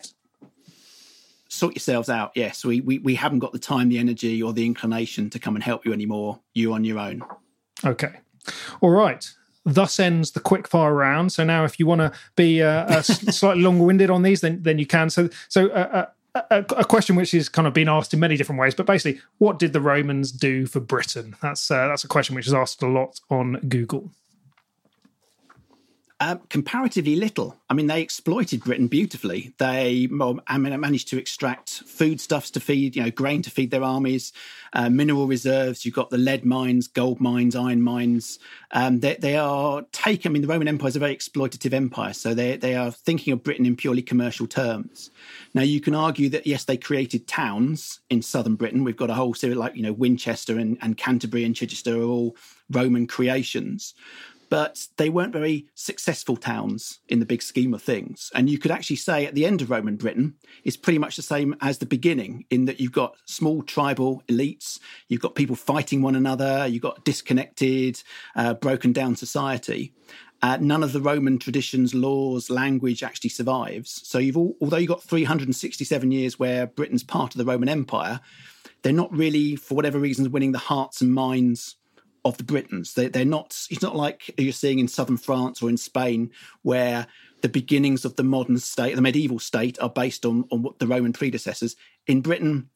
Sort 1.49 1.75
yourselves 1.75 2.09
out. 2.09 2.33
Yes, 2.35 2.65
we, 2.65 2.81
we 2.81 2.99
we 2.99 3.15
haven't 3.17 3.41
got 3.41 3.53
the 3.53 3.59
time, 3.59 3.89
the 3.89 3.99
energy, 3.99 4.43
or 4.43 4.53
the 4.53 4.65
inclination 4.65 5.31
to 5.31 5.39
come 5.39 5.57
and 5.57 5.65
help 5.65 5.85
you 5.85 5.93
anymore. 5.93 6.41
You 6.55 6.73
on 6.73 6.85
your 6.85 6.99
own. 6.99 7.23
Okay, 7.85 8.13
all 8.81 8.91
right. 8.91 9.29
Thus 9.65 10.01
ends 10.01 10.33
the 10.33 10.41
quickfire 10.41 10.97
round. 10.97 11.33
So 11.33 11.45
now, 11.45 11.65
if 11.65 11.79
you 11.79 11.87
want 11.87 12.01
to 12.01 12.13
be 12.35 12.63
uh, 12.63 12.69
uh, 12.69 13.03
slightly 13.03 13.63
longer-winded 13.63 14.11
on 14.11 14.23
these, 14.23 14.41
then 14.41 14.63
then 14.63 14.79
you 14.79 14.87
can. 14.87 15.11
So 15.11 15.29
so 15.49 15.67
uh, 15.69 15.89
uh 15.93 16.07
a, 16.35 16.65
a, 16.77 16.85
question 16.85 17.17
which 17.17 17.33
has 17.33 17.49
kind 17.49 17.69
of 17.69 17.75
been 17.75 17.89
asked 17.89 18.15
in 18.15 18.21
many 18.21 18.37
different 18.37 18.61
ways, 18.61 18.75
but 18.75 18.87
basically, 18.87 19.21
what 19.39 19.59
did 19.59 19.73
the 19.73 19.81
Romans 19.81 20.33
do 20.33 20.67
for 20.67 20.81
Britain? 20.81 21.37
That's 21.43 21.71
uh, 21.71 21.89
that's 21.89 22.05
a 22.05 22.09
question 22.09 22.35
which 22.35 22.47
is 22.47 22.55
asked 22.55 22.83
a 22.83 22.89
lot 22.89 23.21
on 23.31 23.55
Google. 23.69 24.11
Uh, 26.23 26.37
comparatively 26.51 27.17
little. 27.17 27.57
I 27.69 27.75
mean, 27.75 27.89
they 27.89 28.01
exploited 28.01 28.63
Britain 28.63 28.87
beautifully. 28.87 29.55
They 29.59 30.09
I 30.47 30.57
mean, 30.57 30.81
managed 30.81 31.09
to 31.09 31.19
extract 31.19 31.83
foodstuffs 31.85 32.53
to 32.53 32.61
feed, 32.61 32.95
you 32.95 33.03
know, 33.03 33.11
grain 33.11 33.43
to 33.43 33.51
feed 33.51 33.73
their 33.73 33.83
armies, 33.83 34.33
uh, 34.73 34.89
mineral 34.89 35.27
reserves. 35.27 35.85
You've 35.85 35.97
got 35.97 36.11
the 36.11 36.19
lead 36.19 36.45
mines, 36.45 36.87
gold 36.87 37.21
mines, 37.21 37.57
iron 37.57 37.83
mines. 37.83 38.39
Um, 38.71 39.01
they, 39.01 39.17
they, 39.17 39.37
are 39.37 39.83
taken. 39.91 40.31
I 40.31 40.33
mean, 40.33 40.43
the 40.43 40.49
Roman 40.49 40.69
Empire 40.69 40.91
is 40.91 40.95
a 40.95 41.01
very 41.01 41.17
exploitative 41.17 41.73
empire, 41.73 42.13
so 42.13 42.35
they 42.35 42.57
they 42.57 42.77
are 42.77 42.93
thinking 42.93 43.33
of 43.33 43.43
Britain 43.43 43.67
in 43.67 43.75
purely 43.75 44.03
commercial 44.03 44.47
terms. 44.47 45.11
Now, 45.55 45.63
you 45.63 45.81
can 45.81 45.97
argue 45.97 46.29
that 46.29 46.47
yes, 46.47 46.63
they 46.63 46.77
created 46.77 47.27
towns 47.27 47.99
in 48.11 48.23
southern 48.23 48.55
Britain. 48.55 48.85
We've 48.85 48.97
got 48.97 49.11
a 49.11 49.15
whole 49.15 49.35
series 49.35 49.57
like 49.57 49.75
you 49.75 49.83
know 49.83 49.93
Winchester 49.93 50.57
and, 50.57 50.79
and 50.83 50.97
Canterbury 50.97 51.43
and 51.43 51.57
Chichester 51.57 52.01
are 52.01 52.05
all 52.05 52.37
Roman 52.71 53.09
creations 53.09 53.95
but 54.53 54.87
they 54.99 55.09
weren't 55.09 55.33
very 55.33 55.67
successful 55.75 56.37
towns 56.37 57.01
in 57.09 57.21
the 57.21 57.25
big 57.25 57.41
scheme 57.41 57.73
of 57.73 57.83
things. 57.83 58.31
And 58.35 58.51
you 58.51 58.59
could 58.59 58.71
actually 58.71 58.97
say 58.97 59.25
at 59.25 59.35
the 59.35 59.47
end 59.47 59.63
of 59.63 59.71
Roman 59.71 59.97
Britain 59.97 60.35
is 60.63 60.77
pretty 60.77 60.99
much 60.99 61.17
the 61.17 61.23
same 61.23 61.57
as 61.63 61.79
the 61.79 61.87
beginning, 61.87 62.45
in 62.51 62.67
that 62.67 62.79
you've 62.79 62.93
got 62.93 63.17
small 63.25 63.63
tribal 63.63 64.23
elites, 64.29 64.79
you've 65.09 65.23
got 65.23 65.37
people 65.37 65.57
fighting 65.57 66.03
one 66.03 66.15
another, 66.15 66.67
you've 66.67 66.83
got 66.83 67.03
disconnected, 67.03 68.03
uh, 68.37 68.53
broken 68.53 68.93
down 68.93 69.17
society. 69.17 69.95
Uh, 70.43 70.59
none 70.61 70.83
of 70.83 70.93
the 70.93 71.01
Roman 71.01 71.39
traditions, 71.39 71.95
laws, 71.95 72.51
language 72.51 73.03
actually 73.03 73.31
survives. 73.31 74.07
So 74.07 74.19
you've 74.19 74.37
all, 74.37 74.55
although 74.61 74.77
you've 74.77 74.89
got 74.89 75.03
367 75.03 76.11
years 76.11 76.39
where 76.39 76.67
Britain's 76.67 77.05
part 77.05 77.35
of 77.35 77.39
the 77.39 77.47
Roman 77.47 77.71
Empire, 77.71 78.21
they're 78.83 78.93
not 78.93 79.17
really, 79.17 79.57
for 79.57 79.77
whatever 79.77 79.99
reasons, 79.99 80.29
winning 80.29 80.53
the 80.53 80.59
hearts 80.59 81.01
and 81.01 81.15
minds 81.15 81.77
of 82.25 82.37
the 82.37 82.45
Britons. 82.45 82.95
They, 82.95 83.09
they're 83.09 83.25
not. 83.25 83.67
It's 83.71 83.83
not 83.83 83.97
like 83.97 84.35
you're 84.39 84.53
seeing 84.53 84.79
in 84.79 84.89
southern 84.89 85.17
France 85.17 85.63
or 85.63 85.69
in 85.69 85.77
Spain, 85.77 86.31
where 86.63 87.07
the 87.43 87.49
beginnings 87.49 88.05
of 88.05 88.17
the 88.17 88.23
modern 88.23 88.59
state, 88.59 88.95
the 88.95 89.03
medieval 89.03 89.39
state, 89.39 89.81
are 89.81 89.91
based 89.91 90.25
on 90.25 90.45
on 90.51 90.63
what 90.63 90.79
the 90.79 90.87
Roman 90.87 91.13
predecessors. 91.13 91.77
In 92.07 92.21
Britain, 92.21 92.69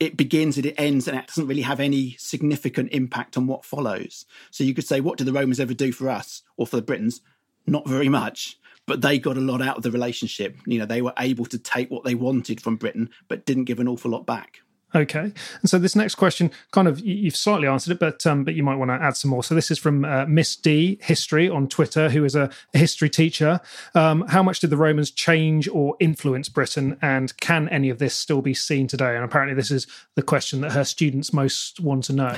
it 0.00 0.16
begins 0.16 0.56
and 0.56 0.66
it 0.66 0.74
ends, 0.78 1.08
and 1.08 1.16
it 1.16 1.26
doesn't 1.26 1.46
really 1.46 1.62
have 1.62 1.80
any 1.80 2.16
significant 2.18 2.92
impact 2.92 3.36
on 3.36 3.46
what 3.46 3.64
follows. 3.64 4.26
So 4.50 4.64
you 4.64 4.74
could 4.74 4.86
say, 4.86 5.00
what 5.00 5.18
did 5.18 5.26
the 5.26 5.32
Romans 5.32 5.60
ever 5.60 5.74
do 5.74 5.92
for 5.92 6.10
us 6.10 6.42
or 6.56 6.66
for 6.66 6.76
the 6.76 6.82
Britons? 6.82 7.20
Not 7.66 7.86
very 7.86 8.08
much. 8.08 8.58
But 8.84 9.00
they 9.00 9.20
got 9.20 9.36
a 9.36 9.40
lot 9.40 9.62
out 9.62 9.76
of 9.76 9.84
the 9.84 9.92
relationship. 9.92 10.56
You 10.66 10.80
know, 10.80 10.86
they 10.86 11.02
were 11.02 11.12
able 11.16 11.46
to 11.46 11.58
take 11.58 11.88
what 11.88 12.02
they 12.02 12.16
wanted 12.16 12.60
from 12.60 12.74
Britain, 12.74 13.10
but 13.28 13.46
didn't 13.46 13.66
give 13.66 13.78
an 13.78 13.86
awful 13.86 14.10
lot 14.10 14.26
back. 14.26 14.58
Okay, 14.94 15.32
and 15.60 15.70
so 15.70 15.78
this 15.78 15.96
next 15.96 16.16
question, 16.16 16.50
kind 16.70 16.86
of, 16.86 17.00
you've 17.00 17.36
slightly 17.36 17.66
answered 17.66 17.92
it, 17.92 17.98
but 17.98 18.26
um, 18.26 18.44
but 18.44 18.54
you 18.54 18.62
might 18.62 18.76
want 18.76 18.90
to 18.90 18.94
add 18.94 19.16
some 19.16 19.30
more. 19.30 19.42
So 19.42 19.54
this 19.54 19.70
is 19.70 19.78
from 19.78 20.04
uh, 20.04 20.26
Miss 20.26 20.54
D 20.54 20.98
History 21.02 21.48
on 21.48 21.66
Twitter, 21.66 22.10
who 22.10 22.24
is 22.24 22.36
a, 22.36 22.50
history 22.74 23.08
teacher. 23.08 23.60
Um, 23.94 24.22
how 24.28 24.42
much 24.42 24.60
did 24.60 24.70
the 24.70 24.76
Romans 24.76 25.10
change 25.10 25.66
or 25.68 25.96
influence 25.98 26.48
Britain, 26.50 26.98
and 27.00 27.34
can 27.38 27.68
any 27.70 27.88
of 27.88 27.98
this 27.98 28.14
still 28.14 28.42
be 28.42 28.54
seen 28.54 28.86
today? 28.86 29.14
And 29.14 29.24
apparently, 29.24 29.54
this 29.54 29.70
is 29.70 29.86
the 30.14 30.22
question 30.22 30.60
that 30.60 30.72
her 30.72 30.84
students 30.84 31.32
most 31.32 31.80
want 31.80 32.04
to 32.04 32.12
know. 32.12 32.36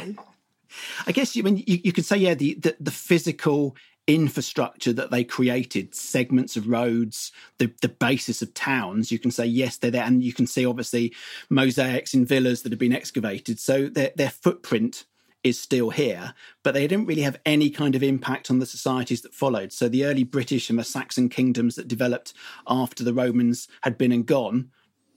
I 1.06 1.12
guess 1.12 1.34
you 1.34 1.42
mean 1.42 1.58
you, 1.66 1.80
you 1.84 1.92
could 1.92 2.04
say 2.04 2.16
yeah 2.16 2.34
the, 2.34 2.54
the, 2.54 2.76
the 2.80 2.90
physical 2.90 3.76
infrastructure 4.06 4.92
that 4.92 5.10
they 5.10 5.24
created, 5.24 5.94
segments 5.94 6.56
of 6.56 6.68
roads, 6.68 7.32
the, 7.58 7.72
the 7.80 7.88
basis 7.88 8.42
of 8.42 8.52
towns, 8.54 9.10
you 9.10 9.18
can 9.18 9.30
say, 9.30 9.46
yes, 9.46 9.76
they're 9.76 9.90
there. 9.90 10.04
And 10.04 10.22
you 10.22 10.32
can 10.32 10.46
see, 10.46 10.66
obviously, 10.66 11.14
mosaics 11.48 12.14
in 12.14 12.26
villas 12.26 12.62
that 12.62 12.72
have 12.72 12.78
been 12.78 12.92
excavated. 12.92 13.58
So 13.58 13.88
their, 13.88 14.12
their 14.16 14.30
footprint 14.30 15.04
is 15.42 15.60
still 15.60 15.90
here, 15.90 16.34
but 16.62 16.72
they 16.72 16.86
didn't 16.86 17.06
really 17.06 17.22
have 17.22 17.38
any 17.44 17.68
kind 17.68 17.94
of 17.94 18.02
impact 18.02 18.50
on 18.50 18.58
the 18.58 18.66
societies 18.66 19.20
that 19.22 19.34
followed. 19.34 19.72
So 19.72 19.88
the 19.88 20.06
early 20.06 20.24
British 20.24 20.70
and 20.70 20.78
the 20.78 20.84
Saxon 20.84 21.28
kingdoms 21.28 21.74
that 21.74 21.86
developed 21.86 22.32
after 22.66 23.04
the 23.04 23.14
Romans 23.14 23.68
had 23.82 23.98
been 23.98 24.12
and 24.12 24.24
gone 24.24 24.70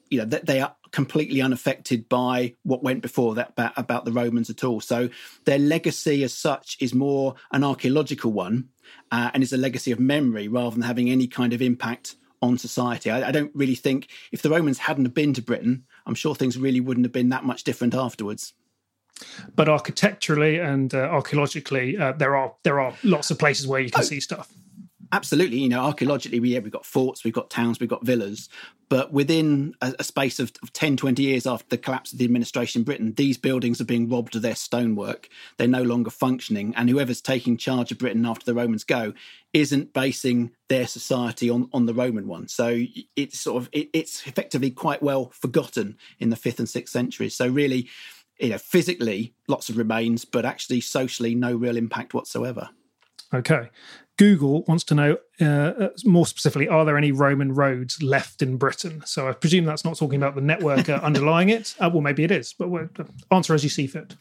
you 0.09 0.19
know 0.19 0.25
that 0.25 0.45
they 0.45 0.61
are 0.61 0.75
completely 0.91 1.41
unaffected 1.41 2.07
by 2.09 2.55
what 2.63 2.83
went 2.83 3.01
before 3.01 3.35
that 3.35 3.49
about, 3.49 3.73
about 3.77 4.05
the 4.05 4.11
Romans 4.11 4.49
at 4.49 4.63
all. 4.63 4.79
So 4.79 5.09
their 5.45 5.59
legacy 5.59 6.23
as 6.23 6.33
such 6.33 6.77
is 6.79 6.93
more 6.93 7.35
an 7.51 7.63
archaeological 7.63 8.31
one 8.31 8.69
uh, 9.11 9.31
and 9.33 9.43
is 9.43 9.53
a 9.53 9.57
legacy 9.57 9.91
of 9.91 9.99
memory 9.99 10.47
rather 10.47 10.71
than 10.71 10.83
having 10.83 11.09
any 11.09 11.27
kind 11.27 11.53
of 11.53 11.61
impact 11.61 12.15
on 12.41 12.57
society. 12.57 13.09
I, 13.09 13.29
I, 13.29 13.31
don't 13.31 13.51
really 13.55 13.75
think 13.75 14.09
if 14.31 14.41
the 14.41 14.49
Romans 14.49 14.77
hadn't 14.77 15.07
been 15.09 15.33
to 15.33 15.41
Britain, 15.41 15.85
I'm 16.05 16.15
sure 16.15 16.35
things 16.35 16.57
really 16.57 16.79
wouldn't 16.79 17.05
have 17.05 17.11
been 17.11 17.29
that 17.29 17.43
much 17.43 17.63
different 17.63 17.95
afterwards. 17.95 18.53
But 19.55 19.67
architecturally 19.67 20.59
and 20.59 20.93
uh, 20.93 20.99
archaeologically, 20.99 21.97
uh, 21.97 22.11
there 22.11 22.35
are 22.35 22.53
there 22.63 22.79
are 22.79 22.93
lots 23.03 23.31
of 23.31 23.39
places 23.39 23.65
where 23.65 23.79
you 23.79 23.89
can 23.89 24.01
oh, 24.01 24.05
see 24.05 24.19
stuff. 24.19 24.47
Absolutely, 25.11 25.59
you 25.59 25.69
know, 25.69 25.81
archaeologically, 25.81 26.39
we, 26.39 26.49
yeah, 26.49 26.59
we've 26.59 26.71
got 26.71 26.85
forts, 26.85 27.23
we've 27.23 27.33
got 27.33 27.49
towns, 27.49 27.79
we've 27.79 27.89
got 27.89 28.05
villas, 28.05 28.49
but 28.89 29.11
within 29.11 29.73
a, 29.81 29.93
a 29.99 30.03
space 30.03 30.39
of, 30.39 30.51
of 30.63 30.73
10, 30.73 30.97
20 30.97 31.21
years 31.21 31.45
after 31.45 31.67
the 31.69 31.77
collapse 31.77 32.11
of 32.11 32.19
the 32.19 32.25
administration 32.25 32.81
in 32.81 32.85
Britain, 32.85 33.13
these 33.15 33.37
buildings 33.37 33.79
are 33.79 33.85
being 33.85 34.09
robbed 34.09 34.35
of 34.35 34.41
their 34.41 34.55
stonework. 34.55 35.29
They're 35.57 35.67
no 35.67 35.83
longer 35.83 36.09
functioning, 36.09 36.73
and 36.75 36.89
whoever's 36.89 37.21
taking 37.21 37.57
charge 37.57 37.91
of 37.91 37.97
Britain 37.97 38.25
after 38.25 38.45
the 38.45 38.53
Romans 38.53 38.83
go 38.83 39.13
isn't 39.53 39.93
basing 39.93 40.51
their 40.67 40.87
society 40.87 41.49
on, 41.49 41.69
on 41.73 41.85
the 41.85 41.93
Roman 41.93 42.27
one. 42.27 42.47
So 42.47 42.83
it's 43.15 43.39
sort 43.39 43.63
of 43.63 43.69
it, 43.71 43.89
it's 43.93 44.25
effectively 44.27 44.71
quite 44.71 45.01
well 45.01 45.31
forgotten 45.33 45.97
in 46.19 46.29
the 46.29 46.35
fifth 46.35 46.59
and 46.59 46.69
sixth 46.69 46.93
centuries. 46.93 47.35
So 47.35 47.47
really, 47.47 47.89
you 48.39 48.49
know, 48.49 48.57
physically 48.57 49.33
lots 49.47 49.69
of 49.69 49.77
remains, 49.77 50.25
but 50.25 50.45
actually 50.45 50.81
socially 50.81 51.33
no 51.33 51.55
real 51.55 51.77
impact 51.77 52.13
whatsoever. 52.13 52.69
Okay. 53.33 53.69
Google 54.17 54.63
wants 54.63 54.83
to 54.85 54.95
know 54.95 55.17
uh, 55.39 55.45
uh, 55.45 55.89
more 56.03 56.25
specifically 56.25 56.67
are 56.67 56.83
there 56.85 56.97
any 56.97 57.11
Roman 57.11 57.53
roads 57.53 58.01
left 58.01 58.41
in 58.41 58.57
Britain? 58.57 59.03
So 59.05 59.29
I 59.29 59.33
presume 59.33 59.65
that's 59.65 59.85
not 59.85 59.97
talking 59.97 60.17
about 60.17 60.35
the 60.35 60.41
network 60.41 60.89
uh, 60.89 60.99
underlying 61.03 61.49
it. 61.49 61.75
Uh, 61.79 61.89
well, 61.91 62.01
maybe 62.01 62.23
it 62.23 62.31
is, 62.31 62.53
but 62.53 62.67
uh, 62.71 63.03
answer 63.31 63.53
as 63.53 63.63
you 63.63 63.69
see 63.69 63.87
fit. 63.87 64.15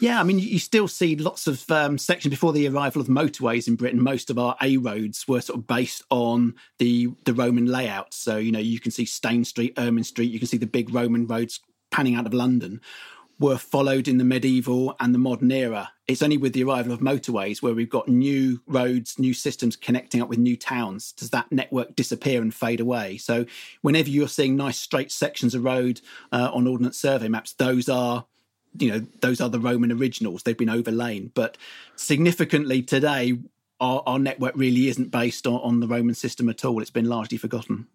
Yeah, 0.00 0.18
I 0.18 0.22
mean, 0.22 0.38
you 0.38 0.58
still 0.58 0.88
see 0.88 1.14
lots 1.14 1.46
of 1.46 1.70
um, 1.70 1.98
sections 1.98 2.30
before 2.30 2.54
the 2.54 2.66
arrival 2.66 3.02
of 3.02 3.08
motorways 3.08 3.68
in 3.68 3.76
Britain. 3.76 4.02
Most 4.02 4.30
of 4.30 4.38
our 4.38 4.56
A 4.62 4.78
roads 4.78 5.28
were 5.28 5.42
sort 5.42 5.58
of 5.58 5.66
based 5.66 6.02
on 6.08 6.54
the 6.78 7.10
the 7.26 7.34
Roman 7.34 7.66
layout. 7.66 8.14
So 8.14 8.38
you 8.38 8.50
know, 8.50 8.58
you 8.58 8.80
can 8.80 8.92
see 8.92 9.04
Stane 9.04 9.44
Street, 9.44 9.74
Ermine 9.76 10.04
Street. 10.04 10.30
You 10.30 10.38
can 10.38 10.48
see 10.48 10.56
the 10.56 10.66
big 10.66 10.94
Roman 10.94 11.26
roads 11.26 11.60
panning 11.90 12.14
out 12.14 12.24
of 12.24 12.32
London 12.32 12.80
were 13.40 13.56
followed 13.56 14.06
in 14.06 14.18
the 14.18 14.24
medieval 14.24 14.94
and 15.00 15.12
the 15.14 15.18
modern 15.18 15.50
era. 15.50 15.90
It's 16.06 16.22
only 16.22 16.36
with 16.36 16.52
the 16.52 16.62
arrival 16.62 16.92
of 16.92 17.00
motorways 17.00 17.62
where 17.62 17.74
we've 17.74 17.90
got 17.90 18.06
new 18.06 18.60
roads, 18.66 19.18
new 19.18 19.32
systems 19.32 19.76
connecting 19.76 20.20
up 20.20 20.28
with 20.28 20.38
new 20.38 20.56
towns. 20.56 21.12
Does 21.12 21.30
that 21.30 21.50
network 21.50 21.96
disappear 21.96 22.42
and 22.42 22.54
fade 22.54 22.80
away? 22.80 23.16
So, 23.16 23.46
whenever 23.80 24.10
you're 24.10 24.28
seeing 24.28 24.56
nice 24.56 24.78
straight 24.78 25.10
sections 25.10 25.54
of 25.54 25.64
road 25.64 26.02
uh, 26.30 26.50
on 26.52 26.66
Ordnance 26.66 26.98
Survey 26.98 27.28
maps, 27.28 27.54
those 27.54 27.88
are 27.88 28.26
you 28.78 28.88
know 28.92 29.04
those 29.20 29.40
are 29.40 29.48
the 29.48 29.58
roman 29.58 29.90
originals 29.90 30.44
they've 30.44 30.56
been 30.56 30.68
overlain 30.68 31.32
but 31.34 31.58
significantly 31.96 32.80
today 32.80 33.36
our, 33.80 34.02
our 34.06 34.18
network 34.18 34.54
really 34.54 34.88
isn't 34.88 35.10
based 35.10 35.46
on, 35.46 35.60
on 35.60 35.80
the 35.80 35.88
Roman 35.88 36.14
system 36.14 36.48
at 36.48 36.64
all. 36.64 36.80
It's 36.80 36.90
been 36.90 37.08
largely 37.08 37.38
forgotten. 37.38 37.86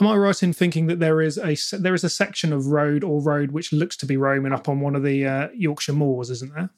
Am 0.00 0.06
I 0.06 0.16
right 0.16 0.42
in 0.42 0.52
thinking 0.52 0.86
that 0.86 0.98
there 0.98 1.20
is 1.20 1.38
a 1.38 1.56
there 1.76 1.94
is 1.94 2.04
a 2.04 2.08
section 2.08 2.52
of 2.52 2.66
road 2.66 3.04
or 3.04 3.22
road 3.22 3.52
which 3.52 3.72
looks 3.72 3.96
to 3.98 4.06
be 4.06 4.16
Roman 4.16 4.52
up 4.52 4.68
on 4.68 4.80
one 4.80 4.96
of 4.96 5.02
the 5.02 5.26
uh, 5.26 5.48
Yorkshire 5.54 5.92
moors, 5.92 6.30
isn't 6.30 6.54
there? 6.54 6.70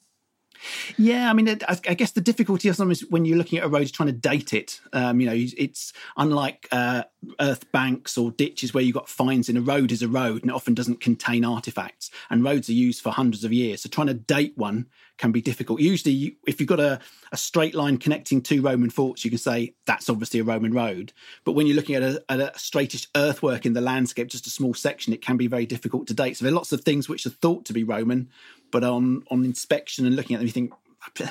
Yeah, 0.96 1.30
I 1.30 1.32
mean, 1.32 1.58
I, 1.68 1.94
guess 1.94 2.12
the 2.12 2.20
difficulty 2.20 2.72
sometimes 2.72 3.02
when 3.10 3.24
you're 3.24 3.36
looking 3.36 3.58
at 3.58 3.64
a 3.64 3.68
road 3.68 3.82
is 3.82 3.92
trying 3.92 4.08
to 4.08 4.12
date 4.12 4.52
it. 4.52 4.80
Um, 4.92 5.20
you 5.20 5.26
know, 5.26 5.34
it's 5.36 5.92
unlike 6.16 6.66
uh, 6.72 7.04
earth 7.40 7.70
banks 7.72 8.16
or 8.16 8.30
ditches 8.30 8.72
where 8.72 8.82
you've 8.82 8.94
got 8.94 9.08
finds 9.08 9.48
in 9.48 9.56
a 9.56 9.60
road 9.60 9.92
is 9.92 10.02
a 10.02 10.08
road 10.08 10.42
and 10.42 10.50
it 10.50 10.54
often 10.54 10.74
doesn't 10.74 11.00
contain 11.00 11.44
artifacts. 11.44 12.10
And 12.30 12.44
roads 12.44 12.68
are 12.68 12.74
used 12.74 13.02
for 13.02 13.10
hundreds 13.10 13.44
of 13.44 13.52
years. 13.52 13.82
So 13.82 13.88
trying 13.88 14.08
to 14.08 14.14
date 14.14 14.54
one 14.56 14.86
can 15.18 15.32
be 15.32 15.40
difficult. 15.40 15.80
Usually, 15.80 16.36
if 16.46 16.60
you've 16.60 16.68
got 16.68 16.80
a, 16.80 17.00
a, 17.32 17.36
straight 17.36 17.74
line 17.74 17.96
connecting 17.96 18.42
two 18.42 18.60
Roman 18.60 18.90
forts, 18.90 19.24
you 19.24 19.30
can 19.30 19.38
say 19.38 19.74
that's 19.86 20.10
obviously 20.10 20.40
a 20.40 20.44
Roman 20.44 20.72
road. 20.72 21.12
But 21.44 21.52
when 21.52 21.66
you're 21.66 21.76
looking 21.76 21.94
at 21.94 22.02
a, 22.02 22.22
at 22.28 22.40
a 22.40 22.52
straightish 22.56 23.06
earthwork 23.16 23.64
in 23.64 23.72
the 23.72 23.80
landscape, 23.80 24.28
just 24.28 24.46
a 24.46 24.50
small 24.50 24.74
section, 24.74 25.12
it 25.12 25.22
can 25.22 25.36
be 25.36 25.46
very 25.46 25.66
difficult 25.66 26.06
to 26.08 26.14
date. 26.14 26.36
So 26.36 26.44
there 26.44 26.52
are 26.52 26.56
lots 26.56 26.72
of 26.72 26.82
things 26.82 27.08
which 27.08 27.24
are 27.24 27.30
thought 27.30 27.64
to 27.66 27.72
be 27.72 27.84
Roman, 27.84 28.28
but 28.70 28.84
on 28.84 29.24
on 29.30 29.44
inspection 29.44 30.06
and 30.06 30.16
looking 30.16 30.34
at 30.34 30.40
them, 30.40 30.46
you 30.46 30.52
think 30.52 30.72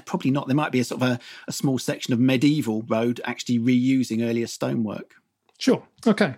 probably 0.05 0.31
not. 0.31 0.47
There 0.47 0.55
might 0.55 0.71
be 0.71 0.79
a 0.79 0.83
sort 0.83 1.01
of 1.01 1.09
a, 1.09 1.19
a 1.47 1.51
small 1.51 1.77
section 1.77 2.13
of 2.13 2.19
medieval 2.19 2.83
road 2.83 3.21
actually 3.25 3.59
reusing 3.59 4.27
earlier 4.27 4.47
stonework. 4.47 5.15
Sure. 5.57 5.83
Okay. 6.05 6.35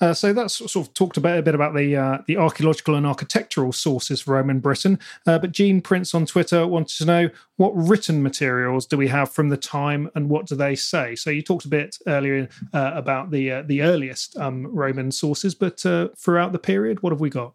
Uh, 0.00 0.12
so 0.12 0.32
that's 0.32 0.54
sort 0.54 0.76
of 0.76 0.92
talked 0.92 1.16
about 1.16 1.38
a 1.38 1.42
bit 1.42 1.54
about 1.54 1.74
the 1.74 1.94
uh, 1.96 2.18
the 2.26 2.36
archaeological 2.36 2.96
and 2.96 3.06
architectural 3.06 3.72
sources 3.72 4.20
for 4.20 4.34
Roman 4.34 4.58
Britain. 4.58 4.98
Uh, 5.24 5.38
but 5.38 5.52
Gene 5.52 5.80
Prince 5.80 6.14
on 6.14 6.26
Twitter 6.26 6.66
wanted 6.66 6.98
to 6.98 7.04
know 7.04 7.30
what 7.56 7.70
written 7.74 8.22
materials 8.22 8.84
do 8.84 8.96
we 8.96 9.06
have 9.08 9.30
from 9.30 9.50
the 9.50 9.56
time 9.56 10.10
and 10.16 10.28
what 10.28 10.46
do 10.46 10.56
they 10.56 10.74
say? 10.74 11.14
So 11.14 11.30
you 11.30 11.42
talked 11.42 11.64
a 11.64 11.68
bit 11.68 11.96
earlier 12.08 12.48
uh, 12.74 12.92
about 12.94 13.30
the 13.30 13.52
uh, 13.52 13.62
the 13.62 13.82
earliest 13.82 14.36
um, 14.36 14.66
Roman 14.66 15.12
sources, 15.12 15.54
but 15.54 15.86
uh, 15.86 16.08
throughout 16.16 16.52
the 16.52 16.58
period, 16.58 17.02
what 17.02 17.12
have 17.12 17.20
we 17.20 17.30
got? 17.30 17.54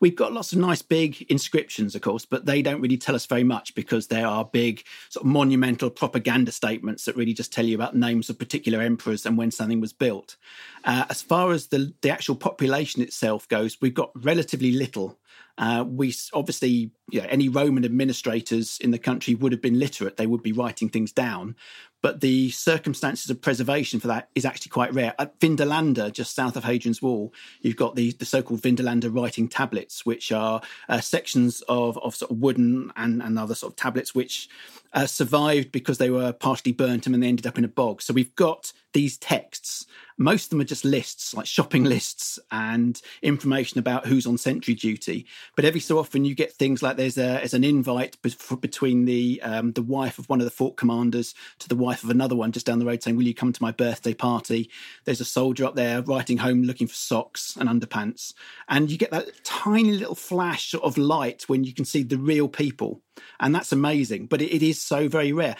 We've 0.00 0.16
got 0.16 0.32
lots 0.32 0.52
of 0.52 0.58
nice 0.58 0.80
big 0.80 1.22
inscriptions, 1.30 1.94
of 1.94 2.00
course, 2.00 2.24
but 2.24 2.46
they 2.46 2.62
don't 2.62 2.80
really 2.80 2.96
tell 2.96 3.14
us 3.14 3.26
very 3.26 3.44
much 3.44 3.74
because 3.74 4.06
they 4.06 4.22
are 4.22 4.44
big, 4.44 4.82
sort 5.10 5.24
of 5.26 5.30
monumental 5.30 5.90
propaganda 5.90 6.52
statements 6.52 7.04
that 7.04 7.16
really 7.16 7.34
just 7.34 7.52
tell 7.52 7.66
you 7.66 7.74
about 7.74 7.94
names 7.94 8.30
of 8.30 8.38
particular 8.38 8.80
emperors 8.80 9.26
and 9.26 9.36
when 9.36 9.50
something 9.50 9.80
was 9.80 9.92
built. 9.92 10.36
Uh, 10.84 11.04
as 11.10 11.20
far 11.20 11.52
as 11.52 11.66
the, 11.66 11.92
the 12.00 12.10
actual 12.10 12.34
population 12.34 13.02
itself 13.02 13.46
goes, 13.48 13.76
we've 13.82 13.94
got 13.94 14.10
relatively 14.14 14.72
little. 14.72 15.18
Uh, 15.58 15.84
we 15.86 16.14
obviously, 16.32 16.90
you 17.10 17.20
know, 17.20 17.26
any 17.28 17.50
Roman 17.50 17.84
administrators 17.84 18.78
in 18.80 18.92
the 18.92 18.98
country 18.98 19.34
would 19.34 19.52
have 19.52 19.60
been 19.60 19.78
literate; 19.78 20.16
they 20.16 20.26
would 20.26 20.42
be 20.42 20.52
writing 20.52 20.88
things 20.88 21.12
down 21.12 21.54
but 22.02 22.20
the 22.20 22.50
circumstances 22.50 23.30
of 23.30 23.40
preservation 23.40 24.00
for 24.00 24.08
that 24.08 24.28
is 24.34 24.44
actually 24.44 24.70
quite 24.70 24.92
rare. 24.94 25.14
At 25.18 25.38
Vindolanda, 25.38 26.12
just 26.12 26.34
south 26.34 26.56
of 26.56 26.64
Hadrian's 26.64 27.02
Wall, 27.02 27.32
you've 27.60 27.76
got 27.76 27.96
the, 27.96 28.12
the 28.12 28.24
so-called 28.24 28.62
Vindolanda 28.62 29.14
writing 29.14 29.48
tablets, 29.48 30.06
which 30.06 30.32
are 30.32 30.62
uh, 30.88 31.00
sections 31.00 31.62
of, 31.68 31.98
of 31.98 32.14
sort 32.14 32.30
of 32.30 32.38
wooden 32.38 32.90
and, 32.96 33.22
and 33.22 33.38
other 33.38 33.54
sort 33.54 33.72
of 33.72 33.76
tablets 33.76 34.14
which 34.14 34.48
uh, 34.92 35.06
survived 35.06 35.70
because 35.72 35.98
they 35.98 36.10
were 36.10 36.32
partially 36.32 36.72
burnt 36.72 37.06
and 37.06 37.14
then 37.14 37.20
they 37.20 37.28
ended 37.28 37.46
up 37.46 37.58
in 37.58 37.64
a 37.64 37.68
bog. 37.68 38.02
So 38.02 38.12
we've 38.12 38.34
got 38.34 38.72
these 38.92 39.16
texts. 39.16 39.86
Most 40.20 40.44
of 40.44 40.50
them 40.50 40.60
are 40.60 40.64
just 40.64 40.84
lists, 40.84 41.32
like 41.32 41.46
shopping 41.46 41.82
lists 41.84 42.38
and 42.50 43.00
information 43.22 43.78
about 43.78 44.04
who's 44.04 44.26
on 44.26 44.36
sentry 44.36 44.74
duty. 44.74 45.26
But 45.56 45.64
every 45.64 45.80
so 45.80 45.98
often 45.98 46.26
you 46.26 46.34
get 46.34 46.52
things 46.52 46.82
like 46.82 46.98
there's, 46.98 47.16
a, 47.16 47.40
there's 47.40 47.54
an 47.54 47.64
invite 47.64 48.18
between 48.60 49.06
the 49.06 49.40
um, 49.42 49.72
the 49.72 49.80
wife 49.80 50.18
of 50.18 50.28
one 50.28 50.38
of 50.38 50.44
the 50.44 50.50
fort 50.50 50.76
commanders 50.76 51.34
to 51.60 51.70
the 51.70 51.74
wife 51.74 52.04
of 52.04 52.10
another 52.10 52.36
one 52.36 52.52
just 52.52 52.66
down 52.66 52.78
the 52.78 52.84
road 52.84 53.02
saying, 53.02 53.16
"Will 53.16 53.24
you 53.24 53.34
come 53.34 53.54
to 53.54 53.62
my 53.62 53.72
birthday 53.72 54.12
party?" 54.12 54.70
There's 55.06 55.22
a 55.22 55.24
soldier 55.24 55.64
up 55.64 55.74
there 55.74 56.02
writing 56.02 56.36
home 56.36 56.64
looking 56.64 56.86
for 56.86 56.94
socks 56.94 57.56
and 57.56 57.66
underpants, 57.66 58.34
and 58.68 58.90
you 58.90 58.98
get 58.98 59.12
that 59.12 59.42
tiny 59.42 59.92
little 59.92 60.14
flash 60.14 60.74
of 60.74 60.98
light 60.98 61.44
when 61.48 61.64
you 61.64 61.72
can 61.72 61.86
see 61.86 62.02
the 62.02 62.18
real 62.18 62.46
people, 62.46 63.00
and 63.40 63.54
that's 63.54 63.72
amazing. 63.72 64.26
But 64.26 64.42
it, 64.42 64.54
it 64.54 64.62
is 64.62 64.82
so 64.82 65.08
very 65.08 65.32
rare 65.32 65.56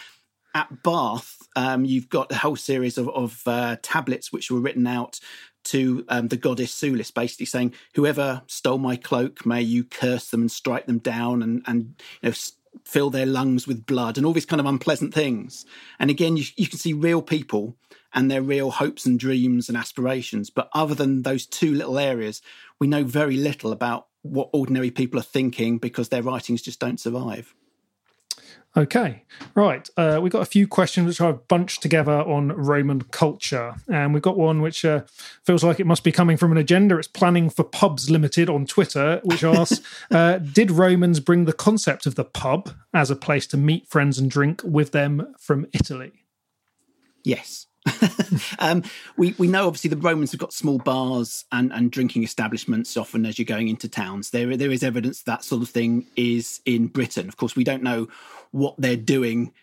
at 0.53 0.83
Bath, 0.83 1.40
um, 1.55 1.85
you've 1.85 2.09
got 2.09 2.31
a 2.31 2.37
whole 2.37 2.55
series 2.55 2.97
of, 2.97 3.09
of 3.09 3.41
uh, 3.45 3.77
tablets 3.81 4.31
which 4.31 4.49
were 4.51 4.59
written 4.59 4.87
out 4.87 5.19
to 5.63 6.03
um, 6.09 6.27
the 6.29 6.37
goddess 6.37 6.73
Sulis, 6.73 7.13
basically 7.13 7.45
saying, 7.45 7.73
"Whoever 7.95 8.41
stole 8.47 8.77
my 8.77 8.95
cloak, 8.95 9.45
may 9.45 9.61
you 9.61 9.83
curse 9.83 10.29
them 10.29 10.41
and 10.41 10.51
strike 10.51 10.85
them 10.85 10.99
down, 10.99 11.41
and 11.41 11.63
and 11.67 11.95
you 12.21 12.29
know." 12.29 12.35
fill 12.85 13.09
their 13.09 13.25
lungs 13.25 13.67
with 13.67 13.85
blood 13.85 14.17
and 14.17 14.25
all 14.25 14.31
these 14.31 14.45
kind 14.45 14.61
of 14.61 14.65
unpleasant 14.65 15.13
things 15.13 15.65
and 15.99 16.09
again 16.09 16.37
you, 16.37 16.45
you 16.55 16.67
can 16.67 16.79
see 16.79 16.93
real 16.93 17.21
people 17.21 17.75
and 18.13 18.31
their 18.31 18.41
real 18.41 18.71
hopes 18.71 19.05
and 19.05 19.19
dreams 19.19 19.67
and 19.67 19.77
aspirations 19.77 20.49
but 20.49 20.69
other 20.73 20.95
than 20.95 21.23
those 21.23 21.45
two 21.45 21.73
little 21.73 21.99
areas 21.99 22.41
we 22.79 22.87
know 22.87 23.03
very 23.03 23.35
little 23.35 23.73
about 23.73 24.07
what 24.21 24.49
ordinary 24.53 24.89
people 24.89 25.19
are 25.19 25.23
thinking 25.23 25.79
because 25.79 26.07
their 26.07 26.23
writings 26.23 26.61
just 26.61 26.79
don't 26.79 26.99
survive 26.99 27.53
Okay, 28.75 29.25
right. 29.53 29.89
Uh, 29.97 30.19
we've 30.21 30.31
got 30.31 30.43
a 30.43 30.45
few 30.45 30.65
questions 30.65 31.05
which 31.05 31.19
I've 31.19 31.45
bunched 31.49 31.81
together 31.81 32.21
on 32.21 32.53
Roman 32.53 33.01
culture. 33.01 33.75
And 33.89 34.13
we've 34.13 34.23
got 34.23 34.37
one 34.37 34.61
which 34.61 34.85
uh, 34.85 35.01
feels 35.45 35.61
like 35.61 35.81
it 35.81 35.85
must 35.85 36.05
be 36.05 36.11
coming 36.11 36.37
from 36.37 36.53
an 36.53 36.57
agenda. 36.57 36.97
It's 36.97 37.07
Planning 37.07 37.49
for 37.49 37.65
Pubs 37.65 38.09
Limited 38.09 38.49
on 38.49 38.65
Twitter, 38.65 39.19
which 39.25 39.43
asks 39.43 39.81
uh, 40.11 40.37
Did 40.37 40.71
Romans 40.71 41.19
bring 41.19 41.43
the 41.43 41.53
concept 41.53 42.05
of 42.05 42.15
the 42.15 42.23
pub 42.23 42.73
as 42.93 43.11
a 43.11 43.15
place 43.15 43.45
to 43.47 43.57
meet 43.57 43.89
friends 43.89 44.17
and 44.17 44.31
drink 44.31 44.61
with 44.63 44.91
them 44.91 45.33
from 45.37 45.65
Italy? 45.73 46.23
Yes. 47.25 47.67
um, 48.59 48.83
we 49.17 49.33
we 49.37 49.47
know 49.47 49.67
obviously 49.67 49.89
the 49.89 49.97
Romans 49.97 50.31
have 50.31 50.39
got 50.39 50.53
small 50.53 50.77
bars 50.77 51.45
and, 51.51 51.73
and 51.73 51.91
drinking 51.91 52.23
establishments 52.23 52.95
often 52.95 53.25
as 53.25 53.39
you're 53.39 53.45
going 53.45 53.67
into 53.67 53.87
towns. 53.87 54.29
There 54.29 54.55
there 54.55 54.71
is 54.71 54.83
evidence 54.83 55.23
that 55.23 55.43
sort 55.43 55.63
of 55.63 55.69
thing 55.69 56.05
is 56.15 56.61
in 56.65 56.87
Britain. 56.87 57.27
Of 57.27 57.37
course, 57.37 57.55
we 57.55 57.63
don't 57.63 57.83
know 57.83 58.07
what 58.51 58.75
they're 58.77 58.95
doing 58.95 59.53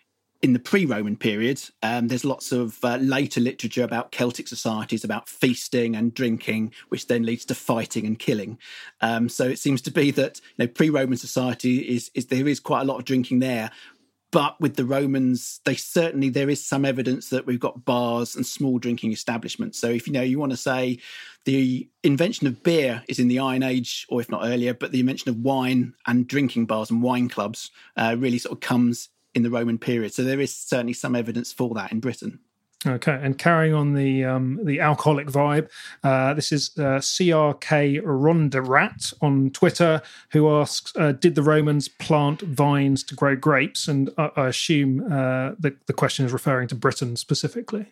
in 0.40 0.52
the 0.52 0.59
pre-Roman 0.59 1.16
period. 1.16 1.61
Um, 1.83 2.09
there's 2.09 2.24
lots 2.24 2.52
of 2.52 2.85
uh, 2.85 2.96
later 2.96 3.40
literature 3.40 3.83
about 3.83 4.12
Celtic 4.12 4.46
societies 4.46 5.02
about 5.02 5.28
feasting 5.28 5.96
and 5.96 6.14
drinking, 6.14 6.72
which 6.90 7.09
then 7.09 7.24
leads 7.24 7.44
to 7.46 7.54
fighting 7.57 8.07
and 8.07 8.18
killing. 8.18 8.57
Um, 9.00 9.28
so 9.28 9.44
it 9.44 9.59
seems 9.59 9.83
to 9.83 9.90
be 9.90 10.12
that 10.12 10.40
you 10.57 10.64
know, 10.64 10.68
pre-Roman 10.68 11.18
society 11.18 11.78
is, 11.78 12.11
is 12.14 12.26
there 12.26 12.46
is 12.46 12.61
quite 12.61 12.83
a 12.83 12.85
lot 12.85 12.98
of 12.98 13.04
drinking 13.04 13.40
there, 13.40 13.72
but 14.31 14.61
with 14.61 14.77
the 14.77 14.85
Romans, 14.85 15.61
they 15.64 15.75
certainly 15.75 16.29
there 16.29 16.51
is 16.51 16.64
some 16.64 16.85
evidence 16.85 17.31
that 17.31 17.47
we've 17.47 17.61
got 17.61 17.85
bars 17.85 18.37
and 18.37 18.45
small 18.45 18.79
drinking 18.79 19.12
establishments. 19.12 19.79
So 19.79 19.88
if 19.88 20.07
you 20.07 20.12
know 20.12 20.23
you 20.23 20.38
want 20.38 20.53
to 20.53 20.57
say 20.57 20.99
the 21.45 21.88
invention 22.03 22.47
of 22.47 22.62
beer 22.62 23.03
is 23.09 23.19
in 23.19 23.29
the 23.29 23.38
Iron 23.38 23.62
Age, 23.62 24.07
or 24.11 24.21
if 24.21 24.31
not 24.31 24.45
earlier, 24.45 24.75
but 24.75 24.93
the 24.93 25.01
invention 25.01 25.31
of 25.31 25.38
wine 25.38 25.95
and 26.07 26.27
drinking 26.27 26.67
bars 26.67 26.91
and 26.91 27.03
wine 27.03 27.29
clubs 27.29 27.71
uh, 27.97 28.17
really 28.19 28.38
sort 28.38 28.53
of 28.53 28.61
comes 28.61 29.09
in 29.35 29.43
the 29.43 29.51
Roman 29.51 29.79
period. 29.79 30.12
So 30.12 30.25
there 30.25 30.41
is 30.41 30.55
certainly 30.55 30.93
some 30.93 31.17
evidence 31.17 31.53
for 31.53 31.73
that 31.75 31.93
in 31.93 32.01
Britain. 32.01 32.41
Okay, 32.87 33.19
and 33.21 33.37
carrying 33.37 33.75
on 33.75 33.95
the 33.95 34.25
um, 34.25 34.61
the 34.62 34.79
alcoholic 34.79 35.27
vibe, 35.27 35.69
uh, 36.05 36.33
this 36.35 36.53
is 36.53 36.71
uh, 36.79 37.01
CRK 37.01 38.01
Ronderat 38.03 39.12
on 39.21 39.51
Twitter 39.51 40.01
who 40.31 40.49
asks, 40.49 40.93
uh, 40.95 41.11
"Did 41.11 41.35
the 41.35 41.43
Romans 41.43 41.88
plant 41.88 42.41
vines 42.43 43.03
to 43.05 43.17
grow 43.17 43.35
grapes?" 43.35 43.88
And 43.88 44.11
I, 44.17 44.31
I 44.37 44.47
assume 44.47 45.01
uh, 45.01 45.57
the 45.59 45.75
the 45.87 45.93
question 45.93 46.25
is 46.25 46.33
referring 46.33 46.69
to 46.69 46.77
Britain 46.77 47.17
specifically. 47.17 47.87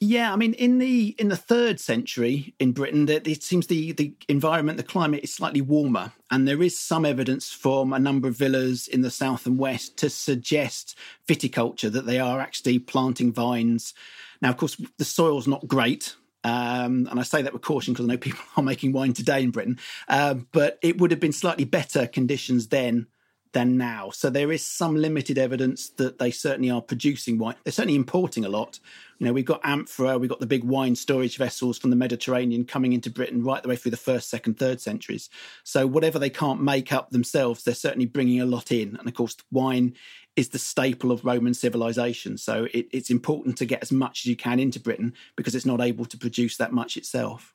Yeah, 0.00 0.32
I 0.32 0.36
mean, 0.36 0.54
in 0.54 0.78
the 0.78 1.16
in 1.18 1.28
the 1.28 1.36
third 1.36 1.80
century 1.80 2.54
in 2.60 2.70
Britain, 2.70 3.08
it 3.08 3.42
seems 3.42 3.66
the 3.66 3.90
the 3.92 4.12
environment, 4.28 4.76
the 4.76 4.84
climate 4.84 5.24
is 5.24 5.34
slightly 5.34 5.60
warmer, 5.60 6.12
and 6.30 6.46
there 6.46 6.62
is 6.62 6.78
some 6.78 7.04
evidence 7.04 7.50
from 7.50 7.92
a 7.92 7.98
number 7.98 8.28
of 8.28 8.36
villas 8.36 8.86
in 8.86 9.00
the 9.02 9.10
south 9.10 9.44
and 9.44 9.58
west 9.58 9.96
to 9.98 10.08
suggest 10.08 10.96
viticulture 11.26 11.90
that 11.90 12.06
they 12.06 12.20
are 12.20 12.38
actually 12.38 12.78
planting 12.78 13.32
vines. 13.32 13.92
Now, 14.40 14.50
of 14.50 14.56
course, 14.56 14.80
the 14.98 15.04
soil's 15.04 15.48
not 15.48 15.66
great, 15.66 16.14
um, 16.44 17.08
and 17.10 17.18
I 17.18 17.24
say 17.24 17.42
that 17.42 17.52
with 17.52 17.62
caution 17.62 17.92
because 17.92 18.06
I 18.06 18.08
know 18.08 18.18
people 18.18 18.44
are 18.56 18.62
making 18.62 18.92
wine 18.92 19.14
today 19.14 19.42
in 19.42 19.50
Britain, 19.50 19.80
uh, 20.06 20.34
but 20.52 20.78
it 20.80 20.98
would 20.98 21.10
have 21.10 21.20
been 21.20 21.32
slightly 21.32 21.64
better 21.64 22.06
conditions 22.06 22.68
then 22.68 23.08
than 23.52 23.76
now. 23.76 24.10
So 24.10 24.30
there 24.30 24.52
is 24.52 24.64
some 24.64 24.96
limited 24.96 25.38
evidence 25.38 25.90
that 25.90 26.18
they 26.18 26.30
certainly 26.30 26.70
are 26.70 26.82
producing 26.82 27.38
wine. 27.38 27.56
They're 27.64 27.72
certainly 27.72 27.96
importing 27.96 28.44
a 28.44 28.48
lot. 28.48 28.78
You 29.18 29.26
know, 29.26 29.32
we've 29.32 29.44
got 29.44 29.60
amphora, 29.64 30.18
we've 30.18 30.30
got 30.30 30.40
the 30.40 30.46
big 30.46 30.64
wine 30.64 30.94
storage 30.94 31.36
vessels 31.36 31.78
from 31.78 31.90
the 31.90 31.96
Mediterranean 31.96 32.64
coming 32.64 32.92
into 32.92 33.10
Britain 33.10 33.42
right 33.42 33.62
the 33.62 33.68
way 33.68 33.76
through 33.76 33.90
the 33.90 33.96
first, 33.96 34.30
second, 34.30 34.58
third 34.58 34.80
centuries. 34.80 35.28
So 35.64 35.86
whatever 35.86 36.18
they 36.18 36.30
can't 36.30 36.62
make 36.62 36.92
up 36.92 37.10
themselves, 37.10 37.64
they're 37.64 37.74
certainly 37.74 38.06
bringing 38.06 38.40
a 38.40 38.46
lot 38.46 38.70
in. 38.70 38.96
And 38.96 39.08
of 39.08 39.14
course, 39.14 39.36
wine 39.50 39.94
is 40.36 40.50
the 40.50 40.58
staple 40.58 41.10
of 41.10 41.24
Roman 41.24 41.52
civilization. 41.52 42.38
So 42.38 42.68
it, 42.72 42.86
it's 42.92 43.10
important 43.10 43.58
to 43.58 43.66
get 43.66 43.82
as 43.82 43.90
much 43.90 44.20
as 44.20 44.26
you 44.26 44.36
can 44.36 44.60
into 44.60 44.78
Britain 44.78 45.14
because 45.34 45.56
it's 45.56 45.66
not 45.66 45.80
able 45.80 46.04
to 46.04 46.16
produce 46.16 46.56
that 46.58 46.72
much 46.72 46.96
itself. 46.96 47.54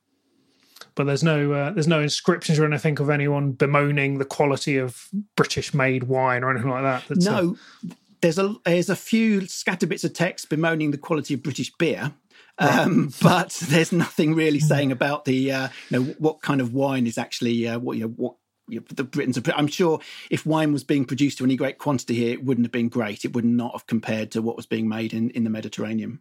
But 0.96 1.06
there's 1.06 1.24
no 1.24 1.54
uh, 1.54 1.72
there's 1.72 1.88
no 1.88 2.02
inscriptions 2.02 2.60
or 2.60 2.66
anything 2.66 3.00
of 3.00 3.10
anyone 3.10 3.52
bemoaning 3.52 4.20
the 4.20 4.26
quality 4.26 4.78
of 4.78 5.08
British 5.36 5.74
made 5.74 6.04
wine 6.04 6.44
or 6.44 6.52
anything 6.52 6.70
like 6.70 6.84
that. 6.84 7.04
That's, 7.08 7.28
uh, 7.28 7.42
no, 7.42 7.58
uh, 7.86 7.94
there's 8.22 8.40
a 8.40 8.56
there's 8.66 8.90
a 8.90 8.96
few 8.96 9.48
scattered 9.48 9.90
bits 9.90 10.04
of 10.04 10.14
text 10.14 10.50
bemoaning 10.50 10.92
the 10.92 10.98
quality 10.98 11.34
of 11.34 11.44
British 11.44 11.72
beer. 11.78 12.14
Um, 12.60 13.12
but 13.22 13.50
there's 13.68 13.92
nothing 13.92 14.36
really 14.36 14.60
saying 14.60 14.92
about 14.92 15.26
the 15.26 15.52
uh, 15.52 15.68
you 15.90 16.00
know 16.00 16.14
what 16.20 16.42
kind 16.42 16.62
of 16.62 16.74
wine 16.74 17.08
is 17.08 17.18
actually 17.18 17.68
uh, 17.68 17.80
what 17.80 17.98
you 17.98 18.04
know 18.04 18.14
what 18.16 18.36
you 18.68 18.80
know, 18.80 18.86
the 18.94 19.04
Britons 19.04 19.38
are. 19.38 19.54
I'm 19.56 19.68
sure 19.68 20.00
if 20.30 20.46
wine 20.46 20.72
was 20.72 20.84
being 20.84 21.06
produced 21.06 21.40
to 21.40 21.44
any 21.44 21.56
great 21.56 21.78
quantity 21.78 22.16
here, 22.16 22.34
it 22.34 22.44
wouldn't 22.44 22.66
have 22.66 22.72
been 22.72 22.90
great. 22.90 23.26
It 23.26 23.34
would 23.34 23.46
not 23.46 23.74
have 23.74 23.88
compared 23.88 24.32
to 24.32 24.42
what 24.42 24.56
was 24.56 24.66
being 24.66 24.88
made 24.88 25.14
in 25.14 25.30
in 25.32 25.44
the 25.44 25.50
Mediterranean. 25.50 26.20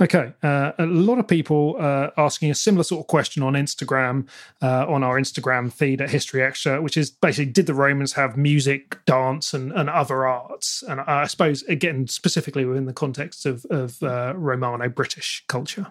Okay, 0.00 0.32
uh, 0.44 0.72
a 0.78 0.86
lot 0.86 1.18
of 1.18 1.26
people 1.26 1.74
uh, 1.80 2.10
asking 2.16 2.52
a 2.52 2.54
similar 2.54 2.84
sort 2.84 3.00
of 3.00 3.08
question 3.08 3.42
on 3.42 3.54
Instagram, 3.54 4.28
uh, 4.62 4.86
on 4.88 5.02
our 5.02 5.18
Instagram 5.18 5.72
feed 5.72 6.00
at 6.00 6.10
History 6.10 6.40
Extra, 6.40 6.80
which 6.80 6.96
is 6.96 7.10
basically, 7.10 7.50
did 7.50 7.66
the 7.66 7.74
Romans 7.74 8.12
have 8.12 8.36
music, 8.36 8.96
dance, 9.06 9.52
and, 9.52 9.72
and 9.72 9.90
other 9.90 10.24
arts? 10.24 10.84
And 10.86 11.00
I 11.00 11.26
suppose, 11.26 11.64
again, 11.64 12.06
specifically 12.06 12.64
within 12.64 12.84
the 12.84 12.92
context 12.92 13.44
of, 13.44 13.66
of 13.70 14.00
uh, 14.00 14.34
Romano 14.36 14.88
British 14.88 15.44
culture. 15.48 15.88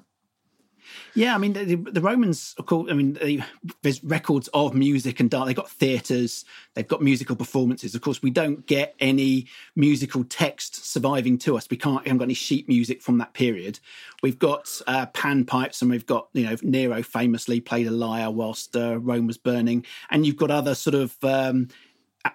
Yeah, 1.17 1.33
I 1.33 1.39
mean 1.39 1.53
the, 1.53 1.75
the 1.75 1.99
Romans, 1.99 2.53
of 2.59 2.67
course. 2.67 2.91
I 2.91 2.93
mean, 2.93 3.13
they, 3.13 3.43
there's 3.81 4.03
records 4.03 4.49
of 4.53 4.75
music 4.75 5.19
and 5.19 5.31
dance. 5.31 5.47
They've 5.47 5.55
got 5.55 5.67
theatres. 5.67 6.45
They've 6.75 6.87
got 6.87 7.01
musical 7.01 7.35
performances. 7.35 7.95
Of 7.95 8.01
course, 8.01 8.21
we 8.21 8.29
don't 8.29 8.67
get 8.67 8.93
any 8.99 9.47
musical 9.75 10.23
text 10.25 10.85
surviving 10.85 11.39
to 11.39 11.57
us. 11.57 11.67
We 11.71 11.77
can't. 11.77 12.03
We 12.03 12.09
haven't 12.09 12.19
got 12.19 12.25
any 12.25 12.35
sheet 12.35 12.67
music 12.67 13.01
from 13.01 13.17
that 13.17 13.33
period. 13.33 13.79
We've 14.21 14.37
got 14.37 14.69
uh, 14.85 15.07
pan 15.07 15.45
pipes, 15.45 15.81
and 15.81 15.89
we've 15.89 16.05
got 16.05 16.27
you 16.33 16.45
know 16.45 16.55
Nero 16.61 17.01
famously 17.01 17.61
played 17.61 17.87
a 17.87 17.91
lyre 17.91 18.29
whilst 18.29 18.75
uh, 18.75 18.99
Rome 18.99 19.25
was 19.25 19.39
burning, 19.39 19.87
and 20.11 20.23
you've 20.23 20.37
got 20.37 20.51
other 20.51 20.75
sort 20.75 20.93
of 20.93 21.15
um, 21.23 21.69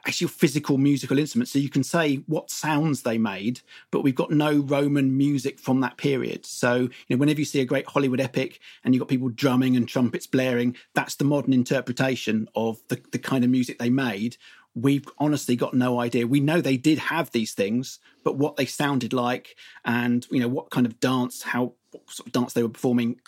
actual 0.07 0.29
physical 0.29 0.79
musical 0.79 1.19
instruments. 1.19 1.53
So 1.53 1.59
you 1.59 1.69
can 1.69 1.83
say 1.83 2.17
what 2.27 2.51
sounds 2.51 3.03
they 3.03 3.19
made, 3.19 3.61
but 3.91 4.03
we've 4.03 4.15
got 4.15 4.31
no 4.31 4.59
Roman 4.59 5.17
music 5.17 5.59
from 5.59 5.81
that 5.81 5.97
period. 5.97 6.47
So, 6.47 6.77
you 6.77 6.91
know, 7.11 7.17
whenever 7.17 7.41
you 7.41 7.45
see 7.45 7.61
a 7.61 7.65
great 7.65 7.87
Hollywood 7.87 8.21
epic 8.21 8.61
and 8.85 8.95
you've 8.95 9.01
got 9.01 9.09
people 9.09 9.29
drumming 9.29 9.77
and 9.77 9.89
trumpets 9.89 10.27
blaring, 10.27 10.77
that's 10.95 11.17
the 11.17 11.25
modern 11.25 11.53
interpretation 11.53 12.49
of 12.55 12.81
the, 12.89 13.01
the 13.13 13.19
kind 13.19 13.45
of 13.45 13.51
music 13.51 13.79
they 13.79 13.91
made. 13.91 14.37
We've 14.75 15.07
honestly 15.19 15.57
got 15.57 15.75
no 15.75 16.01
idea. 16.01 16.27
We 16.27 16.41
know 16.41 16.61
they 16.61 16.79
did 16.79 16.99
have 16.99 17.31
these 17.31 17.53
things, 17.53 17.99
but 18.25 18.37
what 18.37 18.57
they 18.57 18.67
sounded 18.67 19.13
like 19.13 19.57
and, 19.85 20.27
you 20.31 20.41
know, 20.41 20.49
what 20.49 20.71
kind 20.71 20.87
of 20.87 20.99
dance, 21.01 21.43
how 21.43 21.75
sort 22.09 22.29
of 22.29 22.33
dance 22.33 22.55
they 22.55 22.63
were 22.63 22.69
performing, 22.71 23.21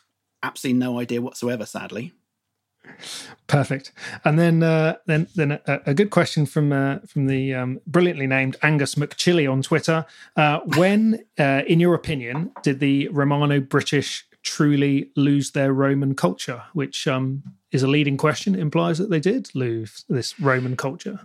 absolutely 0.43 0.79
no 0.79 0.99
idea 0.99 1.21
whatsoever, 1.21 1.67
sadly. 1.67 2.13
Perfect. 3.47 3.93
And 4.25 4.39
then, 4.39 4.63
uh, 4.63 4.97
then, 5.07 5.27
then 5.35 5.53
a, 5.53 5.81
a, 5.87 5.95
good 5.95 6.11
question 6.11 6.47
from 6.47 6.73
uh, 6.73 7.01
from 7.07 7.27
the 7.27 7.55
um, 7.55 7.81
brilliantly 7.87 8.27
named 8.27 8.57
Angus 8.63 8.95
McChilly 8.95 9.51
on 9.51 9.63
Twitter. 9.63 10.07
Uh, 10.37 10.61
when, 10.77 11.25
uh, 11.39 11.63
in 11.67 11.81
your 11.81 11.95
opinion, 11.95 12.53
did 12.63 12.81
the 12.81 13.09
Romano 13.09 13.61
British 13.61 14.27
truly 14.43 15.11
lose 15.17 15.51
their 15.53 15.73
Roman 15.73 16.15
culture? 16.15 16.63
Which 16.73 17.07
um, 17.07 17.43
is 17.71 17.83
a 17.83 17.89
leading 17.89 18.17
question. 18.17 18.55
Implies 18.55 18.99
that 18.99 19.11
they 19.11 19.21
did 19.21 19.55
lose 19.55 20.05
this 20.09 20.39
Roman 20.41 20.77
culture. 20.77 21.21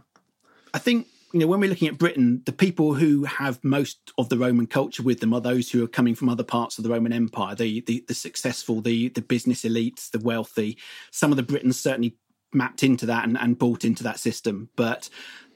I 0.74 0.80
think 0.80 1.08
you 1.32 1.40
know, 1.40 1.48
when 1.48 1.60
we're 1.60 1.70
looking 1.70 1.88
at 1.88 1.98
Britain, 1.98 2.42
the 2.46 2.52
people 2.52 2.94
who 2.94 3.24
have 3.24 3.64
most 3.64 4.12
of 4.18 4.30
the 4.30 4.38
Roman 4.38 4.68
culture 4.68 5.04
with 5.04 5.20
them 5.20 5.34
are 5.34 5.42
those 5.42 5.70
who 5.70 5.84
are 5.84 5.88
coming 5.88 6.16
from 6.16 6.30
other 6.30 6.44
parts 6.44 6.78
of 6.78 6.84
the 6.84 6.90
Roman 6.90 7.14
Empire, 7.14 7.56
the 7.56 7.82
the, 7.82 8.04
the 8.08 8.14
successful, 8.14 8.82
the 8.82 9.10
the 9.10 9.22
business 9.22 9.64
elites, 9.64 10.10
the 10.10 10.20
wealthy. 10.20 10.78
Some 11.12 11.32
of 11.32 11.38
the 11.38 11.44
Britons 11.44 11.80
certainly 11.80 12.18
mapped 12.52 12.84
into 12.84 13.06
that 13.06 13.26
and, 13.26 13.38
and 13.38 13.60
bought 13.60 13.86
into 13.86 14.04
that 14.04 14.20
system, 14.20 14.70
but 14.76 15.10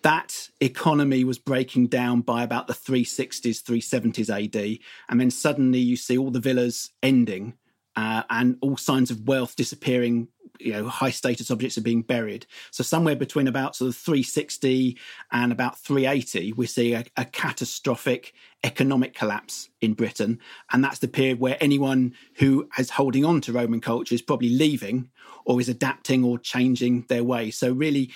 that 0.03 0.49
economy 0.59 1.23
was 1.23 1.39
breaking 1.39 1.87
down 1.87 2.21
by 2.21 2.43
about 2.43 2.67
the 2.67 2.73
360s, 2.73 3.63
370s 3.63 4.29
AD, 4.29 4.79
and 5.09 5.19
then 5.19 5.31
suddenly 5.31 5.79
you 5.79 5.95
see 5.95 6.17
all 6.17 6.29
the 6.29 6.41
villas 6.41 6.91
ending 7.01 7.53
uh, 7.95 8.23
and 8.29 8.57
all 8.61 8.77
signs 8.77 9.11
of 9.11 9.27
wealth 9.27 9.55
disappearing 9.55 10.27
you 10.59 10.71
know 10.71 10.87
high 10.87 11.11
status 11.11 11.51
objects 11.51 11.77
are 11.77 11.81
being 11.81 12.01
buried. 12.01 12.45
So 12.71 12.83
somewhere 12.83 13.15
between 13.15 13.47
about 13.47 13.75
sort 13.75 13.89
of 13.89 13.95
360 13.95 14.97
and 15.31 15.51
about 15.51 15.79
380 15.79 16.53
we 16.53 16.67
see 16.67 16.93
a, 16.93 17.05
a, 17.17 17.25
catastrophic 17.25 18.33
economic 18.63 19.13
collapse 19.13 19.69
in 19.81 19.93
britain. 19.93 20.39
And 20.71 20.83
that's 20.83 20.99
the 20.99 21.07
period 21.07 21.39
where 21.39 21.57
anyone 21.59 22.13
who 22.35 22.69
is 22.77 22.89
holding 22.89 23.25
on 23.25 23.41
to 23.41 23.53
roman 23.53 23.81
culture 23.81 24.15
is 24.15 24.21
probably 24.21 24.49
leaving 24.49 25.09
or 25.45 25.59
is 25.59 25.69
adapting 25.69 26.23
or 26.23 26.37
changing 26.37 27.05
their 27.09 27.23
way. 27.23 27.51
So 27.51 27.71
really 27.71 28.11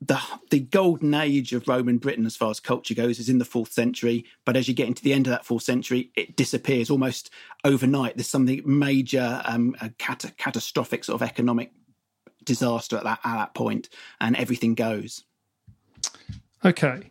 the 0.00 0.20
the 0.50 0.60
golden 0.60 1.14
age 1.14 1.52
of 1.52 1.68
Roman 1.68 1.98
Britain, 1.98 2.26
as 2.26 2.36
far 2.36 2.50
as 2.50 2.60
culture 2.60 2.94
goes, 2.94 3.18
is 3.18 3.28
in 3.28 3.38
the 3.38 3.44
fourth 3.44 3.72
century. 3.72 4.26
But 4.44 4.56
as 4.56 4.68
you 4.68 4.74
get 4.74 4.88
into 4.88 5.02
the 5.02 5.12
end 5.12 5.26
of 5.26 5.30
that 5.30 5.46
fourth 5.46 5.62
century, 5.62 6.10
it 6.16 6.36
disappears 6.36 6.90
almost 6.90 7.30
overnight. 7.64 8.16
There's 8.16 8.28
something 8.28 8.62
major, 8.64 9.42
um, 9.44 9.74
a 9.80 9.90
cat- 9.90 10.34
catastrophic 10.36 11.04
sort 11.04 11.20
of 11.20 11.26
economic 11.26 11.72
disaster 12.44 12.96
at 12.96 13.04
that 13.04 13.20
at 13.24 13.36
that 13.36 13.54
point, 13.54 13.88
and 14.20 14.36
everything 14.36 14.74
goes. 14.74 15.24
Okay. 16.64 17.10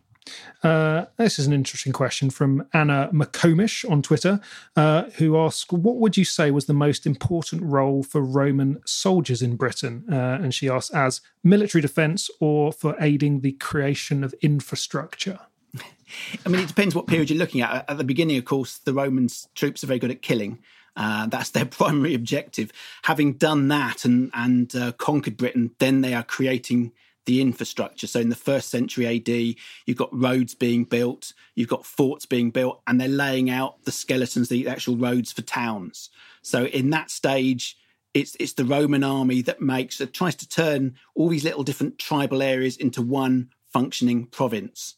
Uh, 0.62 1.06
this 1.16 1.38
is 1.38 1.46
an 1.46 1.52
interesting 1.52 1.92
question 1.92 2.30
from 2.30 2.66
Anna 2.72 3.08
McComish 3.12 3.88
on 3.90 4.02
Twitter, 4.02 4.40
uh, 4.74 5.04
who 5.16 5.38
asks, 5.38 5.70
"What 5.70 5.96
would 5.96 6.16
you 6.16 6.24
say 6.24 6.50
was 6.50 6.66
the 6.66 6.74
most 6.74 7.06
important 7.06 7.62
role 7.62 8.02
for 8.02 8.20
Roman 8.20 8.80
soldiers 8.84 9.42
in 9.42 9.56
Britain?" 9.56 10.04
Uh, 10.10 10.38
and 10.42 10.54
she 10.54 10.68
asks, 10.68 10.90
"As 10.90 11.20
military 11.44 11.82
defence 11.82 12.30
or 12.40 12.72
for 12.72 12.96
aiding 13.00 13.40
the 13.40 13.52
creation 13.52 14.24
of 14.24 14.34
infrastructure?" 14.42 15.38
I 16.44 16.48
mean, 16.48 16.62
it 16.62 16.68
depends 16.68 16.94
what 16.94 17.06
period 17.06 17.30
you're 17.30 17.38
looking 17.38 17.60
at. 17.60 17.88
At 17.88 17.98
the 17.98 18.04
beginning, 18.04 18.36
of 18.36 18.44
course, 18.44 18.78
the 18.78 18.94
Romans 18.94 19.48
troops 19.54 19.82
are 19.82 19.88
very 19.88 19.98
good 19.98 20.10
at 20.10 20.22
killing. 20.22 20.58
Uh, 20.96 21.26
that's 21.26 21.50
their 21.50 21.64
primary 21.66 22.14
objective. 22.14 22.72
Having 23.02 23.34
done 23.34 23.68
that 23.68 24.04
and 24.04 24.30
and 24.34 24.74
uh, 24.74 24.92
conquered 24.92 25.36
Britain, 25.36 25.72
then 25.78 26.00
they 26.00 26.14
are 26.14 26.22
creating 26.22 26.92
the 27.26 27.40
infrastructure. 27.40 28.06
So 28.06 28.20
in 28.20 28.30
the 28.30 28.36
first 28.36 28.70
century 28.70 29.06
AD, 29.06 29.28
you've 29.84 29.96
got 29.96 30.16
roads 30.16 30.54
being 30.54 30.84
built, 30.84 31.32
you've 31.54 31.68
got 31.68 31.84
forts 31.84 32.24
being 32.24 32.50
built, 32.50 32.80
and 32.86 33.00
they're 33.00 33.08
laying 33.08 33.50
out 33.50 33.84
the 33.84 33.92
skeletons, 33.92 34.48
the 34.48 34.66
actual 34.68 34.96
roads 34.96 35.32
for 35.32 35.42
towns. 35.42 36.08
So 36.42 36.66
in 36.66 36.90
that 36.90 37.10
stage, 37.10 37.76
it's 38.14 38.36
it's 38.40 38.54
the 38.54 38.64
Roman 38.64 39.04
army 39.04 39.42
that 39.42 39.60
makes 39.60 39.98
that 39.98 40.14
tries 40.14 40.36
to 40.36 40.48
turn 40.48 40.94
all 41.14 41.28
these 41.28 41.44
little 41.44 41.64
different 41.64 41.98
tribal 41.98 42.42
areas 42.42 42.76
into 42.76 43.02
one 43.02 43.50
functioning 43.70 44.26
province. 44.26 44.94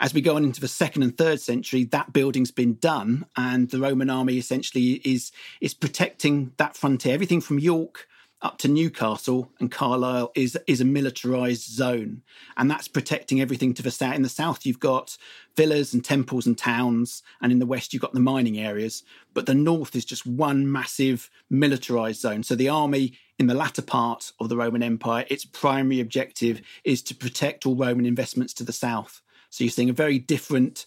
As 0.00 0.12
we 0.14 0.20
go 0.20 0.36
on 0.36 0.44
into 0.44 0.60
the 0.60 0.68
second 0.68 1.02
and 1.02 1.16
third 1.16 1.40
century, 1.40 1.84
that 1.84 2.12
building's 2.12 2.50
been 2.50 2.74
done, 2.74 3.26
and 3.36 3.70
the 3.70 3.78
Roman 3.78 4.10
army 4.10 4.36
essentially 4.36 5.00
is 5.04 5.32
is 5.60 5.72
protecting 5.72 6.52
that 6.58 6.76
frontier. 6.76 7.14
Everything 7.14 7.40
from 7.40 7.58
York 7.58 8.06
up 8.40 8.58
to 8.58 8.68
Newcastle 8.68 9.50
and 9.58 9.70
Carlisle 9.70 10.30
is 10.34 10.56
is 10.66 10.80
a 10.80 10.84
militarized 10.84 11.68
zone, 11.68 12.22
and 12.56 12.70
that's 12.70 12.88
protecting 12.88 13.40
everything 13.40 13.74
to 13.74 13.82
the 13.82 13.90
south. 13.90 14.14
In 14.14 14.22
the 14.22 14.28
south, 14.28 14.64
you've 14.64 14.80
got 14.80 15.16
villas 15.56 15.92
and 15.92 16.04
temples 16.04 16.46
and 16.46 16.56
towns, 16.56 17.22
and 17.40 17.50
in 17.50 17.58
the 17.58 17.66
west, 17.66 17.92
you've 17.92 18.02
got 18.02 18.12
the 18.12 18.20
mining 18.20 18.58
areas. 18.58 19.02
But 19.34 19.46
the 19.46 19.54
north 19.54 19.96
is 19.96 20.04
just 20.04 20.26
one 20.26 20.70
massive 20.70 21.30
militarized 21.50 22.20
zone. 22.20 22.42
So 22.42 22.54
the 22.54 22.68
army 22.68 23.14
in 23.38 23.46
the 23.46 23.54
latter 23.54 23.82
part 23.82 24.32
of 24.40 24.48
the 24.48 24.56
Roman 24.56 24.82
Empire, 24.82 25.24
its 25.28 25.44
primary 25.44 26.00
objective 26.00 26.60
is 26.84 27.02
to 27.02 27.14
protect 27.14 27.66
all 27.66 27.76
Roman 27.76 28.06
investments 28.06 28.52
to 28.54 28.64
the 28.64 28.72
south. 28.72 29.20
So 29.50 29.64
you're 29.64 29.70
seeing 29.70 29.90
a 29.90 29.94
very 29.94 30.18
different 30.18 30.86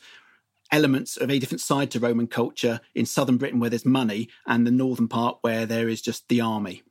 elements 0.72 1.18
of 1.18 1.30
a 1.30 1.40
different 1.40 1.62
side 1.62 1.92
to 1.92 2.00
Roman 2.00 2.28
culture 2.28 2.80
in 2.96 3.06
southern 3.06 3.38
Britain 3.38 3.60
where 3.60 3.70
there's 3.70 3.86
money, 3.86 4.30
and 4.46 4.66
the 4.66 4.72
northern 4.72 5.10
part 5.10 5.38
where 5.42 5.66
there 5.66 5.90
is 5.90 6.02
just 6.02 6.30
the 6.30 6.40
army. 6.40 6.82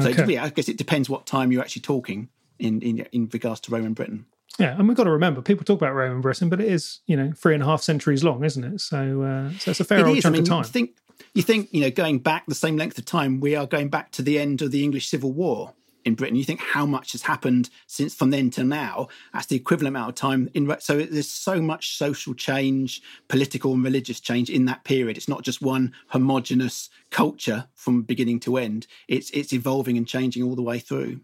So 0.00 0.10
okay. 0.10 0.32
yeah, 0.34 0.44
I 0.44 0.50
guess 0.50 0.68
it 0.68 0.76
depends 0.76 1.08
what 1.08 1.26
time 1.26 1.50
you're 1.50 1.62
actually 1.62 1.82
talking 1.82 2.28
in, 2.58 2.80
in 2.82 2.98
in 3.12 3.28
regards 3.32 3.60
to 3.60 3.70
Roman 3.72 3.94
Britain. 3.94 4.26
Yeah, 4.58 4.76
and 4.76 4.88
we've 4.88 4.96
got 4.96 5.04
to 5.04 5.10
remember 5.10 5.42
people 5.42 5.64
talk 5.64 5.78
about 5.78 5.94
Roman 5.94 6.20
Britain, 6.20 6.48
but 6.48 6.60
it 6.60 6.68
is 6.68 7.00
you 7.06 7.16
know 7.16 7.32
three 7.36 7.54
and 7.54 7.62
a 7.62 7.66
half 7.66 7.82
centuries 7.82 8.24
long, 8.24 8.44
isn't 8.44 8.64
it? 8.64 8.80
So 8.80 9.22
uh, 9.22 9.50
so 9.58 9.70
it's 9.70 9.80
a 9.80 9.84
fair 9.84 9.98
it 9.98 10.06
old 10.06 10.16
is. 10.18 10.22
chunk 10.22 10.34
I 10.34 10.38
mean, 10.38 10.42
of 10.42 10.48
time. 10.48 10.58
You 10.58 10.64
think 10.64 10.96
you 11.34 11.42
think 11.42 11.72
you 11.72 11.80
know 11.80 11.90
going 11.90 12.18
back 12.18 12.46
the 12.46 12.54
same 12.54 12.76
length 12.76 12.98
of 12.98 13.04
time, 13.04 13.40
we 13.40 13.54
are 13.54 13.66
going 13.66 13.88
back 13.88 14.12
to 14.12 14.22
the 14.22 14.38
end 14.38 14.62
of 14.62 14.70
the 14.70 14.84
English 14.84 15.08
Civil 15.08 15.32
War 15.32 15.74
in 16.06 16.14
Britain. 16.14 16.36
You 16.36 16.44
think 16.44 16.60
how 16.60 16.86
much 16.86 17.12
has 17.12 17.22
happened 17.22 17.68
since 17.86 18.14
from 18.14 18.30
then 18.30 18.48
till 18.48 18.64
now? 18.64 19.08
That's 19.34 19.46
the 19.46 19.56
equivalent 19.56 19.94
amount 19.94 20.08
of 20.10 20.14
time. 20.14 20.48
In 20.54 20.74
so 20.78 21.02
there's 21.02 21.28
so 21.28 21.60
much 21.60 21.96
social 21.98 22.32
change, 22.32 23.02
political 23.28 23.74
and 23.74 23.84
religious 23.84 24.20
change 24.20 24.48
in 24.48 24.64
that 24.66 24.84
period. 24.84 25.16
It's 25.16 25.28
not 25.28 25.42
just 25.42 25.60
one 25.60 25.92
homogenous 26.08 26.88
culture 27.10 27.66
from 27.74 28.02
beginning 28.02 28.40
to 28.40 28.56
end. 28.56 28.86
It's 29.08 29.30
it's 29.30 29.52
evolving 29.52 29.98
and 29.98 30.06
changing 30.06 30.44
all 30.44 30.54
the 30.54 30.62
way 30.62 30.78
through. 30.78 31.20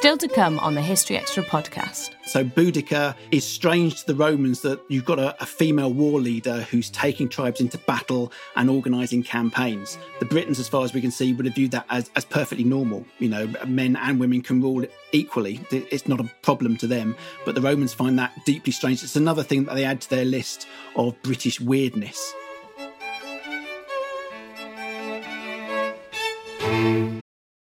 Still 0.00 0.16
to 0.16 0.28
come 0.28 0.58
on 0.60 0.74
the 0.74 0.80
History 0.80 1.18
Extra 1.18 1.42
podcast. 1.42 2.14
So 2.24 2.42
Boudica 2.42 3.14
is 3.32 3.44
strange 3.44 4.00
to 4.00 4.06
the 4.06 4.14
Romans 4.14 4.62
that 4.62 4.80
you've 4.88 5.04
got 5.04 5.18
a, 5.18 5.36
a, 5.42 5.44
female 5.44 5.92
war 5.92 6.18
leader 6.18 6.62
who's 6.62 6.88
taking 6.88 7.28
tribes 7.28 7.60
into 7.60 7.76
battle 7.76 8.32
and 8.56 8.70
organising 8.70 9.22
campaigns. 9.22 9.98
The 10.18 10.24
Britons, 10.24 10.58
as 10.58 10.68
far 10.68 10.84
as 10.84 10.94
we 10.94 11.02
can 11.02 11.10
see, 11.10 11.34
would 11.34 11.44
have 11.44 11.54
viewed 11.54 11.72
that 11.72 11.84
as, 11.90 12.10
as 12.16 12.24
perfectly 12.24 12.64
normal. 12.64 13.04
You 13.18 13.28
know, 13.28 13.52
men 13.66 13.94
and 13.96 14.18
women 14.18 14.40
can 14.40 14.62
rule 14.62 14.86
equally. 15.12 15.60
It's 15.70 16.08
not 16.08 16.18
a 16.18 16.24
problem 16.40 16.78
to 16.78 16.86
them. 16.86 17.14
But 17.44 17.54
the 17.54 17.60
Romans 17.60 17.92
find 17.92 18.18
that 18.18 18.32
deeply 18.46 18.72
strange. 18.72 19.02
It's 19.02 19.16
another 19.16 19.42
thing 19.42 19.64
that 19.64 19.74
they 19.74 19.84
add 19.84 20.00
to 20.00 20.08
their 20.08 20.24
list 20.24 20.66
of 20.96 21.14
British 21.22 21.60
weirdness. 21.60 22.32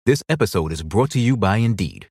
This 0.05 0.23
episode 0.29 0.73
is 0.73 0.83
brought 0.83 1.11
to 1.13 1.19
you 1.19 1.35
by 1.39 1.57
Indeed. 1.57 2.11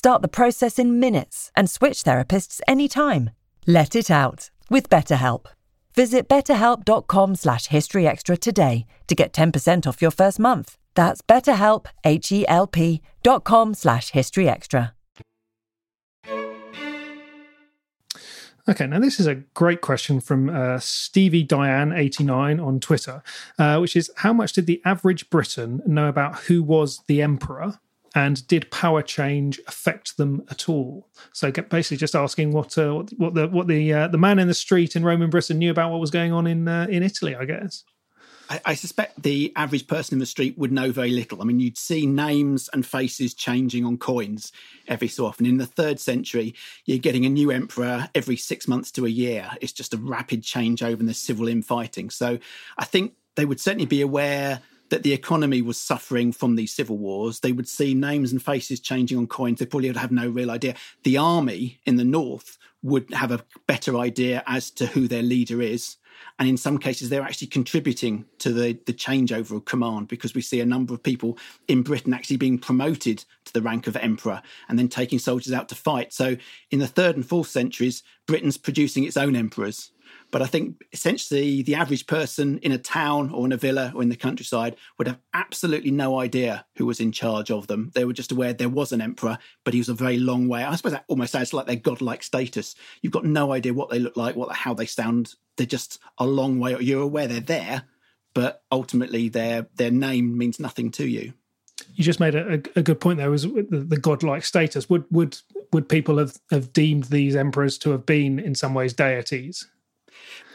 Start 0.00 0.22
the 0.22 0.28
process 0.28 0.78
in 0.78 0.98
minutes 0.98 1.52
and 1.54 1.68
switch 1.68 2.04
therapists 2.04 2.62
anytime. 2.66 3.28
Let 3.66 3.94
it 3.94 4.10
out 4.10 4.48
with 4.70 4.88
BetterHelp. 4.88 5.44
Visit 5.94 6.26
betterhelp.com 6.26 7.34
slash 7.34 7.68
historyextra 7.68 8.38
today 8.38 8.86
to 9.08 9.14
get 9.14 9.34
10% 9.34 9.86
off 9.86 10.00
your 10.00 10.10
first 10.10 10.38
month. 10.38 10.78
That's 10.94 11.20
betterhelp, 11.20 11.84
H-E-L-P 12.02 13.02
dot 13.22 13.44
com 13.44 13.74
slash 13.74 14.12
historyextra. 14.12 14.92
Okay, 18.66 18.86
now 18.86 19.00
this 19.00 19.20
is 19.20 19.26
a 19.26 19.34
great 19.34 19.82
question 19.82 20.20
from 20.20 20.48
uh, 20.48 20.78
Stevie 20.78 21.42
Diane 21.42 21.92
eighty 21.92 22.24
nine 22.24 22.58
on 22.58 22.80
Twitter, 22.80 23.22
uh, 23.58 23.76
which 23.78 23.96
is 23.96 24.10
how 24.16 24.32
much 24.32 24.54
did 24.54 24.64
the 24.66 24.80
average 24.86 25.28
Briton 25.28 25.82
know 25.86 26.08
about 26.08 26.36
who 26.44 26.62
was 26.62 27.02
the 27.06 27.20
emperor, 27.20 27.80
and 28.14 28.46
did 28.48 28.70
power 28.70 29.02
change 29.02 29.60
affect 29.66 30.16
them 30.16 30.44
at 30.50 30.68
all? 30.68 31.08
So 31.32 31.50
basically, 31.50 31.96
just 31.96 32.14
asking 32.14 32.52
what 32.52 32.76
uh, 32.76 33.04
what 33.16 33.34
the 33.34 33.48
what 33.48 33.68
the 33.68 33.92
uh, 33.92 34.08
the 34.08 34.18
man 34.18 34.38
in 34.38 34.48
the 34.48 34.54
street 34.54 34.96
in 34.96 35.04
Roman 35.04 35.30
Britain 35.30 35.58
knew 35.58 35.70
about 35.70 35.90
what 35.90 36.00
was 36.00 36.10
going 36.10 36.32
on 36.32 36.46
in 36.46 36.66
uh, 36.66 36.86
in 36.88 37.02
Italy, 37.02 37.34
I 37.34 37.44
guess. 37.44 37.84
I, 38.50 38.60
I, 38.66 38.74
suspect 38.74 39.22
the 39.22 39.52
average 39.54 39.86
person 39.86 40.16
in 40.16 40.18
the 40.18 40.26
street 40.26 40.58
would 40.58 40.72
know 40.72 40.90
very 40.90 41.12
little. 41.12 41.40
I 41.40 41.44
mean, 41.44 41.60
you'd 41.60 41.78
see 41.78 42.04
names 42.04 42.68
and 42.72 42.84
faces 42.84 43.32
changing 43.32 43.84
on 43.84 43.96
coins 43.96 44.50
every 44.88 45.06
so 45.06 45.24
often. 45.24 45.46
In 45.46 45.58
the 45.58 45.66
third 45.66 46.00
century, 46.00 46.54
you're 46.84 46.98
getting 46.98 47.24
a 47.24 47.28
new 47.28 47.52
emperor 47.52 48.08
every 48.12 48.36
six 48.36 48.66
months 48.66 48.90
to 48.92 49.06
a 49.06 49.08
year. 49.08 49.48
It's 49.60 49.72
just 49.72 49.94
a 49.94 49.98
rapid 49.98 50.42
changeover 50.42 50.98
in 50.98 51.06
the 51.06 51.14
civil 51.14 51.46
infighting. 51.46 52.10
So 52.10 52.40
I 52.76 52.84
think 52.84 53.14
they 53.36 53.44
would 53.44 53.60
certainly 53.60 53.86
be 53.86 54.00
aware 54.00 54.60
that 54.90 55.02
the 55.02 55.12
economy 55.12 55.62
was 55.62 55.78
suffering 55.78 56.32
from 56.32 56.56
these 56.56 56.74
civil 56.74 56.98
wars. 56.98 57.40
They 57.40 57.52
would 57.52 57.68
see 57.68 57.94
names 57.94 58.32
and 58.32 58.42
faces 58.42 58.80
changing 58.80 59.18
on 59.18 59.26
coins. 59.26 59.58
They 59.58 59.66
probably 59.66 59.88
would 59.88 59.96
have 59.96 60.12
no 60.12 60.28
real 60.28 60.50
idea. 60.50 60.74
The 61.04 61.16
army 61.16 61.80
in 61.86 61.96
the 61.96 62.04
north 62.04 62.58
would 62.82 63.12
have 63.12 63.30
a 63.30 63.44
better 63.66 63.96
idea 63.96 64.42
as 64.46 64.70
to 64.72 64.86
who 64.86 65.08
their 65.08 65.22
leader 65.22 65.60
is 65.60 65.96
and 66.38 66.48
in 66.48 66.56
some 66.56 66.78
cases, 66.78 67.08
they're 67.08 67.22
actually 67.22 67.48
contributing 67.48 68.24
to 68.38 68.52
the, 68.52 68.78
the 68.86 68.92
changeover 68.92 69.52
of 69.52 69.64
command 69.64 70.08
because 70.08 70.34
we 70.34 70.40
see 70.40 70.60
a 70.60 70.66
number 70.66 70.94
of 70.94 71.02
people 71.02 71.38
in 71.68 71.82
Britain 71.82 72.14
actually 72.14 72.36
being 72.36 72.58
promoted 72.58 73.24
to 73.44 73.52
the 73.52 73.62
rank 73.62 73.86
of 73.86 73.96
emperor 73.96 74.42
and 74.68 74.78
then 74.78 74.88
taking 74.88 75.18
soldiers 75.18 75.52
out 75.52 75.68
to 75.68 75.74
fight. 75.74 76.12
So 76.12 76.36
in 76.70 76.78
the 76.78 76.86
third 76.86 77.16
and 77.16 77.26
fourth 77.26 77.48
centuries, 77.48 78.02
Britain's 78.26 78.56
producing 78.56 79.04
its 79.04 79.16
own 79.16 79.36
emperors. 79.36 79.90
But 80.30 80.42
I 80.42 80.46
think 80.46 80.84
essentially 80.92 81.62
the 81.62 81.74
average 81.74 82.06
person 82.06 82.58
in 82.58 82.72
a 82.72 82.78
town 82.78 83.30
or 83.30 83.44
in 83.44 83.52
a 83.52 83.56
villa 83.56 83.92
or 83.94 84.02
in 84.02 84.08
the 84.08 84.16
countryside 84.16 84.76
would 84.96 85.08
have 85.08 85.18
absolutely 85.34 85.90
no 85.90 86.20
idea 86.20 86.64
who 86.76 86.86
was 86.86 87.00
in 87.00 87.12
charge 87.12 87.50
of 87.50 87.66
them. 87.66 87.90
They 87.94 88.04
were 88.04 88.12
just 88.12 88.32
aware 88.32 88.52
there 88.52 88.68
was 88.68 88.92
an 88.92 89.00
emperor, 89.00 89.38
but 89.64 89.74
he 89.74 89.80
was 89.80 89.88
a 89.88 89.94
very 89.94 90.18
long 90.18 90.48
way. 90.48 90.64
I 90.64 90.74
suppose 90.76 90.92
that 90.92 91.04
almost 91.08 91.32
sounds 91.32 91.52
like 91.52 91.66
their 91.66 91.76
godlike 91.76 92.22
status. 92.22 92.74
You've 93.02 93.12
got 93.12 93.24
no 93.24 93.52
idea 93.52 93.74
what 93.74 93.90
they 93.90 93.98
look 93.98 94.16
like, 94.16 94.36
what 94.36 94.54
how 94.54 94.74
they 94.74 94.86
sound. 94.86 95.34
They're 95.56 95.66
just 95.66 95.98
a 96.18 96.26
long 96.26 96.60
way. 96.60 96.76
You're 96.80 97.02
aware 97.02 97.26
they're 97.26 97.40
there, 97.40 97.82
but 98.34 98.62
ultimately 98.70 99.28
their 99.28 99.66
their 99.74 99.90
name 99.90 100.38
means 100.38 100.60
nothing 100.60 100.90
to 100.92 101.06
you 101.06 101.32
you 101.94 102.04
just 102.04 102.20
made 102.20 102.34
a, 102.34 102.54
a, 102.76 102.82
good 102.82 103.00
point 103.00 103.18
there 103.18 103.30
was 103.30 103.42
the, 103.42 103.84
the, 103.88 103.96
godlike 103.96 104.44
status 104.44 104.88
would 104.88 105.04
would 105.10 105.38
would 105.72 105.88
people 105.88 106.18
have, 106.18 106.38
have 106.50 106.72
deemed 106.72 107.04
these 107.04 107.34
emperors 107.34 107.78
to 107.78 107.90
have 107.90 108.06
been 108.06 108.38
in 108.38 108.54
some 108.54 108.74
ways 108.74 108.92
deities 108.92 109.68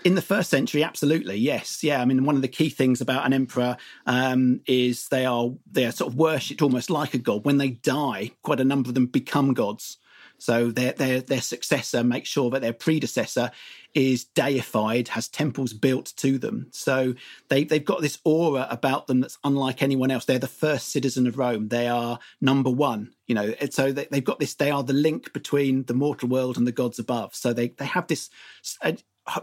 in 0.04 0.16
the 0.16 0.22
first 0.22 0.50
century, 0.50 0.84
absolutely, 0.84 1.36
yes, 1.36 1.84
yeah. 1.84 2.02
I 2.02 2.06
mean, 2.06 2.26
one 2.26 2.36
of 2.36 2.42
the 2.42 2.48
key 2.48 2.70
things 2.70 3.02
about 3.02 3.26
an 3.26 3.34
emperor 3.34 3.78
um, 4.06 4.62
is 4.66 5.08
they 5.10 5.26
are 5.26 5.52
they 5.72 5.86
are 5.86 5.92
sort 5.92 6.12
of 6.12 6.18
worshipped 6.18 6.62
almost 6.62 6.90
like 6.90 7.14
a 7.14 7.18
god. 7.18 7.46
When 7.46 7.58
they 7.58 7.72
die, 7.72 8.32
quite 8.44 8.60
a 8.60 8.66
number 8.66 8.90
of 8.90 8.96
them 8.96 9.08
become 9.08 9.54
gods. 9.54 9.98
So 10.38 10.72
their 10.72 10.92
their 10.92 11.22
their 11.22 11.42
successor 11.42 12.04
makes 12.04 12.30
sure 12.30 12.50
that 12.52 12.62
their 12.62 12.74
predecessor 12.74 13.52
is 13.94 14.26
deified, 14.26 15.08
has 15.10 15.28
temples 15.28 15.74
built 15.74 16.14
to 16.18 16.38
them. 16.38 16.68
So 16.72 17.16
they 17.50 17.64
they've 17.64 17.84
got 17.84 18.02
this 18.02 18.20
aura 18.24 18.68
about 18.70 19.08
them 19.08 19.22
that's 19.22 19.38
unlike 19.44 19.82
anyone 19.82 20.12
else. 20.12 20.26
They're 20.26 20.40
the 20.40 20.48
first 20.48 20.90
citizen 20.90 21.28
of 21.28 21.38
Rome. 21.38 21.70
They 21.70 21.88
are 21.88 22.20
number 22.42 22.70
one. 22.70 23.14
You 23.28 23.36
know, 23.36 23.56
so 23.72 23.92
they, 23.92 24.08
have 24.12 24.24
got 24.24 24.40
this. 24.40 24.54
They 24.54 24.70
are 24.70 24.84
the 24.84 24.94
link 24.94 25.34
between 25.34 25.86
the 25.86 25.94
mortal 25.94 26.30
world 26.30 26.58
and 26.58 26.68
the 26.68 26.72
gods 26.72 27.00
above. 27.00 27.34
So 27.34 27.54
they 27.54 27.70
they 27.70 27.86
have 27.86 28.08
this 28.08 28.30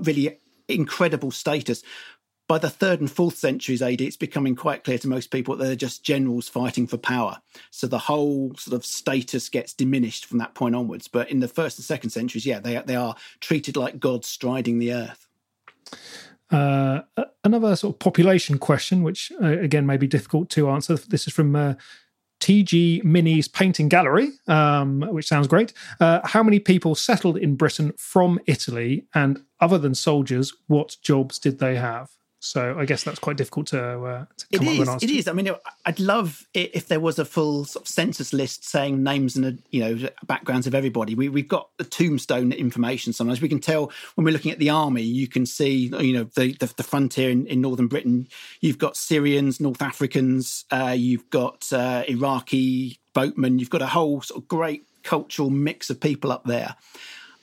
really 0.00 0.38
incredible 0.68 1.30
status. 1.30 1.82
By 2.48 2.58
the 2.58 2.70
third 2.70 3.00
and 3.00 3.10
fourth 3.10 3.36
centuries 3.36 3.80
AD, 3.80 4.00
it's 4.00 4.16
becoming 4.16 4.54
quite 4.54 4.84
clear 4.84 4.98
to 4.98 5.08
most 5.08 5.30
people 5.30 5.56
that 5.56 5.64
they're 5.64 5.76
just 5.76 6.04
generals 6.04 6.48
fighting 6.48 6.86
for 6.86 6.98
power. 6.98 7.40
So 7.70 7.86
the 7.86 7.98
whole 7.98 8.54
sort 8.56 8.74
of 8.74 8.84
status 8.84 9.48
gets 9.48 9.72
diminished 9.72 10.26
from 10.26 10.38
that 10.38 10.54
point 10.54 10.74
onwards. 10.74 11.08
But 11.08 11.30
in 11.30 11.40
the 11.40 11.48
first 11.48 11.78
and 11.78 11.84
second 11.84 12.10
centuries, 12.10 12.44
yeah, 12.44 12.60
they 12.60 12.76
they 12.84 12.96
are 12.96 13.16
treated 13.40 13.76
like 13.76 14.00
gods 14.00 14.28
striding 14.28 14.78
the 14.78 14.92
earth. 14.92 15.28
Uh, 16.50 17.00
another 17.44 17.74
sort 17.74 17.94
of 17.94 17.98
population 17.98 18.58
question, 18.58 19.02
which 19.02 19.32
uh, 19.40 19.58
again 19.58 19.86
may 19.86 19.96
be 19.96 20.06
difficult 20.06 20.50
to 20.50 20.68
answer. 20.68 20.96
This 20.96 21.26
is 21.26 21.32
from 21.32 21.56
uh, 21.56 21.74
TG 22.42 23.04
Mini's 23.04 23.46
painting 23.46 23.88
gallery, 23.88 24.30
um, 24.48 25.02
which 25.10 25.28
sounds 25.28 25.46
great. 25.46 25.72
Uh, 26.00 26.20
how 26.24 26.42
many 26.42 26.58
people 26.58 26.96
settled 26.96 27.36
in 27.36 27.54
Britain 27.54 27.92
from 27.96 28.40
Italy? 28.46 29.06
And 29.14 29.44
other 29.60 29.78
than 29.78 29.94
soldiers, 29.94 30.52
what 30.66 30.96
jobs 31.02 31.38
did 31.38 31.60
they 31.60 31.76
have? 31.76 32.10
So 32.44 32.76
I 32.76 32.86
guess 32.86 33.04
that's 33.04 33.20
quite 33.20 33.36
difficult 33.36 33.68
to, 33.68 33.80
uh, 33.80 34.24
to 34.36 34.58
come 34.58 34.66
it 34.66 34.70
up 34.70 34.72
is, 34.72 34.78
with 34.80 34.88
an 34.88 34.94
answer. 34.94 35.06
It 35.06 35.10
is. 35.12 35.28
I 35.28 35.32
mean, 35.32 35.48
I'd 35.86 36.00
love 36.00 36.44
it 36.54 36.72
if 36.74 36.88
there 36.88 36.98
was 36.98 37.20
a 37.20 37.24
full 37.24 37.64
sort 37.64 37.84
of 37.84 37.88
census 37.88 38.32
list 38.32 38.68
saying 38.68 39.00
names 39.00 39.36
and 39.36 39.46
uh, 39.46 39.62
you 39.70 39.80
know 39.80 40.08
backgrounds 40.26 40.66
of 40.66 40.74
everybody. 40.74 41.14
We, 41.14 41.28
we've 41.28 41.46
got 41.46 41.68
the 41.78 41.84
tombstone 41.84 42.50
information. 42.50 43.12
Sometimes 43.12 43.40
we 43.40 43.48
can 43.48 43.60
tell 43.60 43.92
when 44.16 44.24
we're 44.24 44.32
looking 44.32 44.50
at 44.50 44.58
the 44.58 44.70
army. 44.70 45.02
You 45.02 45.28
can 45.28 45.46
see 45.46 45.92
you 46.00 46.12
know 46.12 46.24
the 46.34 46.54
the, 46.54 46.66
the 46.76 46.82
frontier 46.82 47.30
in, 47.30 47.46
in, 47.46 47.60
northern 47.60 47.86
Britain. 47.86 48.26
You've 48.60 48.78
got 48.78 48.96
Syrians, 48.96 49.60
North 49.60 49.80
Africans. 49.80 50.64
Uh, 50.68 50.96
you've 50.98 51.30
got 51.30 51.72
uh, 51.72 52.02
Iraqi 52.08 52.98
boatmen. 53.14 53.60
You've 53.60 53.70
got 53.70 53.82
a 53.82 53.86
whole 53.86 54.20
sort 54.20 54.42
of 54.42 54.48
great 54.48 54.84
cultural 55.04 55.48
mix 55.48 55.90
of 55.90 56.00
people 56.00 56.32
up 56.32 56.42
there. 56.44 56.74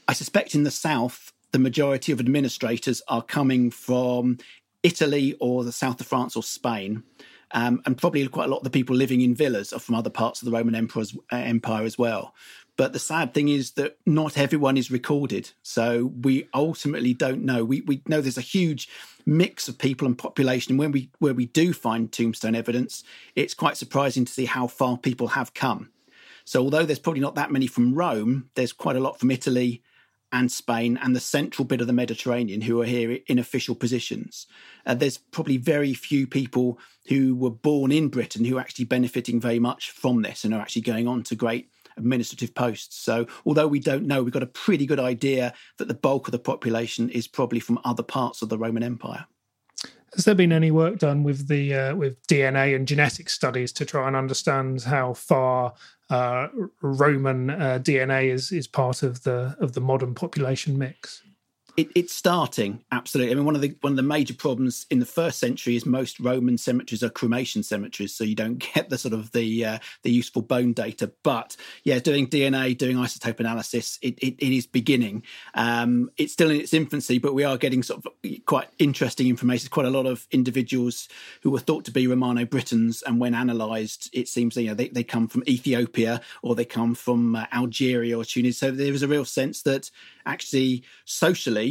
I 0.09 0.13
suspect 0.13 0.55
in 0.55 0.65
the 0.65 0.71
south 0.71 1.31
the 1.51 1.59
majority 1.59 2.11
of 2.11 2.19
administrators 2.19 3.01
are 3.07 3.23
coming 3.23 3.71
from 3.71 4.37
Italy 4.83 5.35
or 5.39 5.63
the 5.63 5.71
south 5.71 5.99
of 6.01 6.07
France 6.07 6.35
or 6.35 6.43
Spain. 6.43 7.03
Um, 7.51 7.81
and 7.85 7.97
probably 7.97 8.27
quite 8.27 8.45
a 8.45 8.51
lot 8.51 8.57
of 8.57 8.63
the 8.63 8.69
people 8.69 8.95
living 8.95 9.21
in 9.21 9.33
villas 9.33 9.73
are 9.73 9.79
from 9.79 9.95
other 9.95 10.11
parts 10.11 10.41
of 10.41 10.45
the 10.45 10.51
Roman 10.51 10.75
uh, 10.75 11.05
Empire 11.31 11.83
as 11.83 11.97
well. 11.97 12.35
But 12.77 12.93
the 12.93 12.99
sad 12.99 13.33
thing 13.33 13.49
is 13.49 13.71
that 13.71 13.97
not 14.05 14.37
everyone 14.37 14.77
is 14.77 14.91
recorded. 14.91 15.51
So 15.63 16.13
we 16.21 16.47
ultimately 16.53 17.13
don't 17.13 17.43
know. 17.43 17.65
We, 17.65 17.81
we 17.81 18.01
know 18.07 18.21
there's 18.21 18.37
a 18.37 18.41
huge 18.41 18.87
mix 19.25 19.67
of 19.67 19.77
people 19.77 20.07
and 20.07 20.17
population. 20.17 20.73
And 20.73 20.79
when 20.79 20.91
we 20.91 21.09
where 21.19 21.33
we 21.33 21.47
do 21.47 21.73
find 21.73 22.09
tombstone 22.09 22.55
evidence, 22.55 23.03
it's 23.35 23.53
quite 23.53 23.75
surprising 23.75 24.23
to 24.23 24.31
see 24.31 24.45
how 24.45 24.67
far 24.67 24.97
people 24.97 25.29
have 25.29 25.53
come. 25.53 25.89
So 26.45 26.61
although 26.61 26.85
there's 26.85 26.99
probably 26.99 27.19
not 27.19 27.35
that 27.35 27.51
many 27.51 27.67
from 27.67 27.93
Rome, 27.93 28.49
there's 28.55 28.71
quite 28.71 28.95
a 28.95 29.01
lot 29.01 29.19
from 29.19 29.29
Italy 29.29 29.83
and 30.31 30.51
Spain 30.51 30.99
and 31.01 31.15
the 31.15 31.19
central 31.19 31.65
bit 31.65 31.81
of 31.81 31.87
the 31.87 31.93
Mediterranean 31.93 32.61
who 32.61 32.81
are 32.81 32.85
here 32.85 33.19
in 33.27 33.39
official 33.39 33.75
positions. 33.75 34.47
Uh, 34.85 34.93
there's 34.93 35.17
probably 35.17 35.57
very 35.57 35.93
few 35.93 36.27
people 36.27 36.79
who 37.07 37.35
were 37.35 37.49
born 37.49 37.91
in 37.91 38.09
Britain 38.09 38.45
who 38.45 38.57
are 38.57 38.61
actually 38.61 38.85
benefiting 38.85 39.39
very 39.39 39.59
much 39.59 39.91
from 39.91 40.21
this 40.21 40.43
and 40.43 40.53
are 40.53 40.61
actually 40.61 40.83
going 40.83 41.07
on 41.07 41.23
to 41.23 41.35
great 41.35 41.69
administrative 41.97 42.53
posts. 42.53 42.97
So, 42.97 43.27
although 43.45 43.67
we 43.67 43.79
don't 43.79 44.07
know, 44.07 44.23
we've 44.23 44.33
got 44.33 44.43
a 44.43 44.47
pretty 44.47 44.85
good 44.85 44.99
idea 44.99 45.53
that 45.77 45.87
the 45.87 45.93
bulk 45.93 46.27
of 46.27 46.31
the 46.31 46.39
population 46.39 47.09
is 47.09 47.27
probably 47.27 47.59
from 47.59 47.79
other 47.83 48.03
parts 48.03 48.41
of 48.41 48.49
the 48.49 48.57
Roman 48.57 48.83
Empire. 48.83 49.25
Has 50.15 50.25
there 50.25 50.35
been 50.35 50.51
any 50.51 50.71
work 50.71 50.97
done 50.97 51.23
with 51.23 51.47
the 51.47 51.73
uh, 51.73 51.95
with 51.95 52.25
DNA 52.25 52.75
and 52.75 52.87
genetic 52.87 53.29
studies 53.29 53.71
to 53.73 53.85
try 53.85 54.07
and 54.07 54.15
understand 54.15 54.81
how 54.81 55.13
far 55.13 55.73
Roman 56.81 57.49
uh, 57.49 57.79
DNA 57.81 58.31
is 58.31 58.51
is 58.51 58.67
part 58.67 59.03
of 59.03 59.23
the 59.23 59.55
of 59.59 59.73
the 59.73 59.81
modern 59.81 60.15
population 60.15 60.77
mix? 60.77 61.23
It, 61.79 61.91
it's 61.95 62.13
starting 62.13 62.83
absolutely. 62.91 63.31
I 63.31 63.35
mean, 63.35 63.45
one 63.45 63.55
of 63.55 63.61
the 63.61 63.73
one 63.79 63.93
of 63.93 63.95
the 63.95 64.03
major 64.03 64.33
problems 64.33 64.85
in 64.89 64.99
the 64.99 65.05
first 65.05 65.39
century 65.39 65.77
is 65.77 65.85
most 65.85 66.19
Roman 66.19 66.57
cemeteries 66.57 67.03
are 67.03 67.09
cremation 67.09 67.63
cemeteries, 67.63 68.13
so 68.13 68.25
you 68.25 68.35
don't 68.35 68.57
get 68.73 68.89
the 68.89 68.97
sort 68.97 69.13
of 69.13 69.31
the 69.31 69.63
uh, 69.63 69.79
the 70.03 70.11
useful 70.11 70.41
bone 70.41 70.73
data. 70.73 71.09
But 71.23 71.55
yeah, 71.85 71.99
doing 71.99 72.27
DNA, 72.27 72.77
doing 72.77 72.97
isotope 72.97 73.39
analysis, 73.39 73.97
it, 74.01 74.19
it, 74.19 74.35
it 74.39 74.53
is 74.53 74.67
beginning. 74.67 75.23
Um, 75.53 76.11
it's 76.17 76.33
still 76.33 76.49
in 76.49 76.59
its 76.59 76.73
infancy, 76.73 77.17
but 77.17 77.33
we 77.33 77.45
are 77.45 77.57
getting 77.57 77.81
sort 77.81 78.05
of 78.05 78.11
quite 78.45 78.67
interesting 78.77 79.29
information. 79.29 79.69
Quite 79.69 79.85
a 79.85 79.89
lot 79.89 80.05
of 80.05 80.27
individuals 80.31 81.07
who 81.43 81.49
were 81.49 81.59
thought 81.59 81.85
to 81.85 81.91
be 81.91 82.07
Romano 82.07 82.43
Britons, 82.43 83.03
and 83.03 83.21
when 83.21 83.33
analysed, 83.33 84.09
it 84.11 84.27
seems 84.27 84.57
you 84.57 84.67
know 84.67 84.73
they, 84.73 84.89
they 84.89 85.05
come 85.05 85.29
from 85.29 85.45
Ethiopia 85.47 86.19
or 86.41 86.55
they 86.55 86.65
come 86.65 86.93
from 86.93 87.37
uh, 87.37 87.45
Algeria 87.53 88.17
or 88.17 88.25
Tunis. 88.25 88.57
So 88.57 88.69
there 88.69 88.91
is 88.91 89.01
a 89.01 89.07
real 89.07 89.23
sense 89.23 89.61
that 89.61 89.89
actually 90.25 90.83
socially 91.05 91.68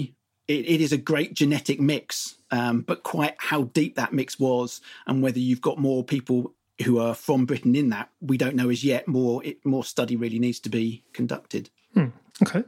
it, 0.48 0.66
it 0.66 0.80
is 0.80 0.92
a 0.92 0.96
great 0.96 1.34
genetic 1.34 1.80
mix 1.80 2.36
um, 2.50 2.80
but 2.80 3.02
quite 3.02 3.34
how 3.38 3.64
deep 3.64 3.96
that 3.96 4.12
mix 4.12 4.38
was 4.38 4.80
and 5.06 5.22
whether 5.22 5.38
you've 5.38 5.60
got 5.60 5.78
more 5.78 6.02
people 6.02 6.54
who 6.84 6.98
are 6.98 7.14
from 7.14 7.44
britain 7.46 7.76
in 7.76 7.90
that 7.90 8.10
we 8.20 8.36
don't 8.36 8.56
know 8.56 8.70
as 8.70 8.82
yet 8.82 9.06
more 9.06 9.44
it, 9.44 9.64
more 9.64 9.84
study 9.84 10.16
really 10.16 10.38
needs 10.38 10.60
to 10.60 10.68
be 10.68 11.04
conducted 11.12 11.70
hmm. 11.94 12.06
okay 12.42 12.64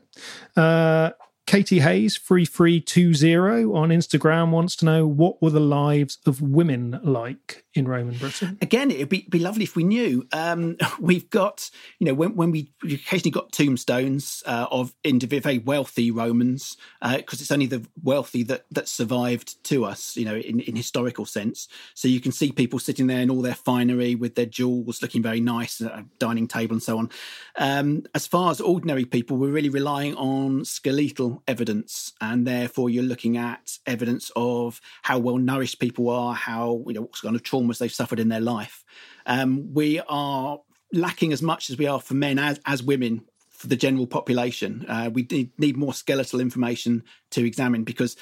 uh, 0.56 1.10
Katie 1.50 1.80
Hayes, 1.80 2.16
free 2.16 2.44
free 2.44 2.80
two 2.80 3.12
zero 3.12 3.74
on 3.74 3.88
Instagram, 3.88 4.52
wants 4.52 4.76
to 4.76 4.84
know 4.84 5.04
what 5.04 5.42
were 5.42 5.50
the 5.50 5.58
lives 5.58 6.16
of 6.24 6.40
women 6.40 7.00
like 7.02 7.64
in 7.74 7.88
Roman 7.88 8.16
Britain? 8.18 8.56
Again, 8.62 8.92
it'd 8.92 9.08
be, 9.08 9.26
be 9.28 9.40
lovely 9.40 9.64
if 9.64 9.74
we 9.74 9.82
knew. 9.82 10.26
Um, 10.32 10.76
we've 11.00 11.28
got, 11.28 11.68
you 11.98 12.06
know, 12.06 12.14
when, 12.14 12.36
when 12.36 12.52
we 12.52 12.70
occasionally 12.84 13.32
got 13.32 13.50
tombstones 13.50 14.44
uh, 14.46 14.66
of 14.70 14.92
very 15.04 15.58
wealthy 15.58 16.12
Romans, 16.12 16.76
because 17.02 17.40
uh, 17.40 17.42
it's 17.42 17.50
only 17.50 17.66
the 17.66 17.84
wealthy 18.00 18.44
that 18.44 18.66
that 18.70 18.86
survived 18.86 19.62
to 19.64 19.84
us, 19.84 20.16
you 20.16 20.24
know, 20.24 20.36
in, 20.36 20.60
in 20.60 20.76
historical 20.76 21.26
sense. 21.26 21.66
So 21.94 22.06
you 22.06 22.20
can 22.20 22.30
see 22.30 22.52
people 22.52 22.78
sitting 22.78 23.08
there 23.08 23.20
in 23.20 23.30
all 23.30 23.42
their 23.42 23.54
finery 23.54 24.14
with 24.14 24.36
their 24.36 24.46
jewels, 24.46 25.02
looking 25.02 25.22
very 25.22 25.40
nice 25.40 25.80
at 25.80 25.90
a 25.90 26.04
dining 26.20 26.46
table 26.46 26.74
and 26.74 26.82
so 26.82 26.98
on. 26.98 27.10
Um, 27.56 28.04
as 28.14 28.28
far 28.28 28.52
as 28.52 28.60
ordinary 28.60 29.04
people, 29.04 29.36
we're 29.36 29.50
really 29.50 29.68
relying 29.68 30.14
on 30.14 30.64
skeletal 30.64 31.39
evidence, 31.46 32.12
and 32.20 32.46
therefore 32.46 32.90
you're 32.90 33.02
looking 33.02 33.36
at 33.36 33.78
evidence 33.86 34.30
of 34.36 34.80
how 35.02 35.18
well 35.18 35.38
nourished 35.38 35.80
people 35.80 36.08
are, 36.08 36.34
how 36.34 36.82
you 36.86 36.94
know 36.94 37.02
what 37.02 37.20
kind 37.20 37.36
of 37.36 37.42
traumas 37.42 37.78
they've 37.78 37.92
suffered 37.92 38.20
in 38.20 38.28
their 38.28 38.40
life. 38.40 38.84
Um, 39.26 39.72
we 39.72 40.00
are 40.08 40.58
lacking 40.92 41.32
as 41.32 41.42
much 41.42 41.70
as 41.70 41.78
we 41.78 41.86
are 41.86 42.00
for 42.00 42.14
men 42.14 42.38
as 42.38 42.60
as 42.66 42.82
women 42.82 43.22
for 43.48 43.66
the 43.66 43.76
general 43.76 44.06
population. 44.06 44.86
Uh, 44.88 45.10
we 45.12 45.26
need, 45.30 45.50
need 45.58 45.76
more 45.76 45.92
skeletal 45.92 46.40
information 46.40 47.02
to 47.30 47.44
examine 47.44 47.84
because 47.84 48.16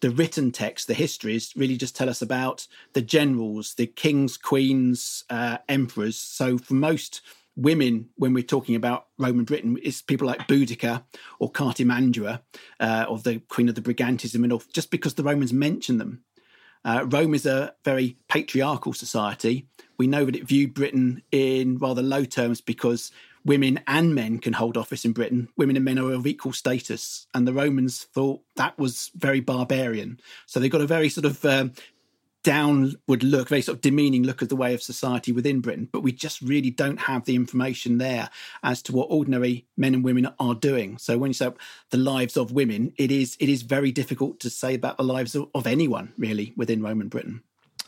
the 0.00 0.10
written 0.10 0.50
text, 0.50 0.88
the 0.88 0.94
histories, 0.94 1.52
really 1.56 1.76
just 1.76 1.94
tell 1.94 2.08
us 2.08 2.22
about 2.22 2.66
the 2.94 3.02
generals, 3.02 3.74
the 3.74 3.86
kings, 3.86 4.36
queens, 4.36 5.24
uh, 5.30 5.58
emperors. 5.68 6.16
So 6.16 6.58
for 6.58 6.74
most 6.74 7.20
women 7.56 8.08
when 8.16 8.34
we're 8.34 8.42
talking 8.42 8.74
about 8.74 9.06
Roman 9.18 9.44
Britain 9.44 9.76
is 9.82 10.02
people 10.02 10.26
like 10.26 10.48
Boudica 10.48 11.04
or 11.38 11.50
Cartimandua 11.50 12.40
uh, 12.78 13.06
or 13.08 13.18
the 13.18 13.40
Queen 13.48 13.68
of 13.68 13.74
the 13.74 13.82
Brigantes 13.82 14.34
and 14.34 14.52
all, 14.52 14.62
just 14.72 14.90
because 14.90 15.14
the 15.14 15.24
Romans 15.24 15.52
mention 15.52 15.98
them. 15.98 16.22
Uh, 16.84 17.04
Rome 17.08 17.34
is 17.34 17.44
a 17.44 17.74
very 17.84 18.16
patriarchal 18.28 18.94
society. 18.94 19.66
We 19.98 20.06
know 20.06 20.24
that 20.24 20.36
it 20.36 20.48
viewed 20.48 20.72
Britain 20.72 21.22
in 21.30 21.76
rather 21.78 22.02
low 22.02 22.24
terms 22.24 22.62
because 22.62 23.12
women 23.44 23.80
and 23.86 24.14
men 24.14 24.38
can 24.38 24.54
hold 24.54 24.76
office 24.76 25.04
in 25.04 25.12
Britain. 25.12 25.48
Women 25.56 25.76
and 25.76 25.84
men 25.84 25.98
are 25.98 26.12
of 26.12 26.26
equal 26.26 26.52
status. 26.52 27.26
And 27.34 27.46
the 27.46 27.52
Romans 27.52 28.04
thought 28.04 28.40
that 28.56 28.78
was 28.78 29.10
very 29.14 29.40
barbarian. 29.40 30.20
So 30.46 30.58
they 30.58 30.68
got 30.68 30.80
a 30.80 30.86
very 30.86 31.10
sort 31.10 31.26
of 31.26 31.44
um, 31.44 31.72
downward 32.42 33.22
look, 33.22 33.48
very 33.48 33.62
sort 33.62 33.76
of 33.76 33.82
demeaning 33.82 34.22
look 34.22 34.42
at 34.42 34.48
the 34.48 34.56
way 34.56 34.74
of 34.74 34.82
society 34.82 35.32
within 35.32 35.60
Britain. 35.60 35.88
But 35.92 36.02
we 36.02 36.12
just 36.12 36.40
really 36.40 36.70
don't 36.70 37.00
have 37.00 37.24
the 37.24 37.36
information 37.36 37.98
there 37.98 38.30
as 38.62 38.82
to 38.82 38.92
what 38.92 39.08
ordinary 39.10 39.66
men 39.76 39.94
and 39.94 40.04
women 40.04 40.28
are 40.38 40.54
doing. 40.54 40.98
So 40.98 41.18
when 41.18 41.30
you 41.30 41.34
say 41.34 41.50
the 41.90 41.98
lives 41.98 42.36
of 42.36 42.52
women, 42.52 42.92
it 42.96 43.10
is 43.10 43.36
it 43.40 43.48
is 43.48 43.62
very 43.62 43.92
difficult 43.92 44.40
to 44.40 44.50
say 44.50 44.74
about 44.74 44.96
the 44.96 45.04
lives 45.04 45.34
of, 45.34 45.48
of 45.54 45.66
anyone 45.66 46.12
really 46.16 46.52
within 46.56 46.82
Roman 46.82 47.08
Britain. 47.08 47.42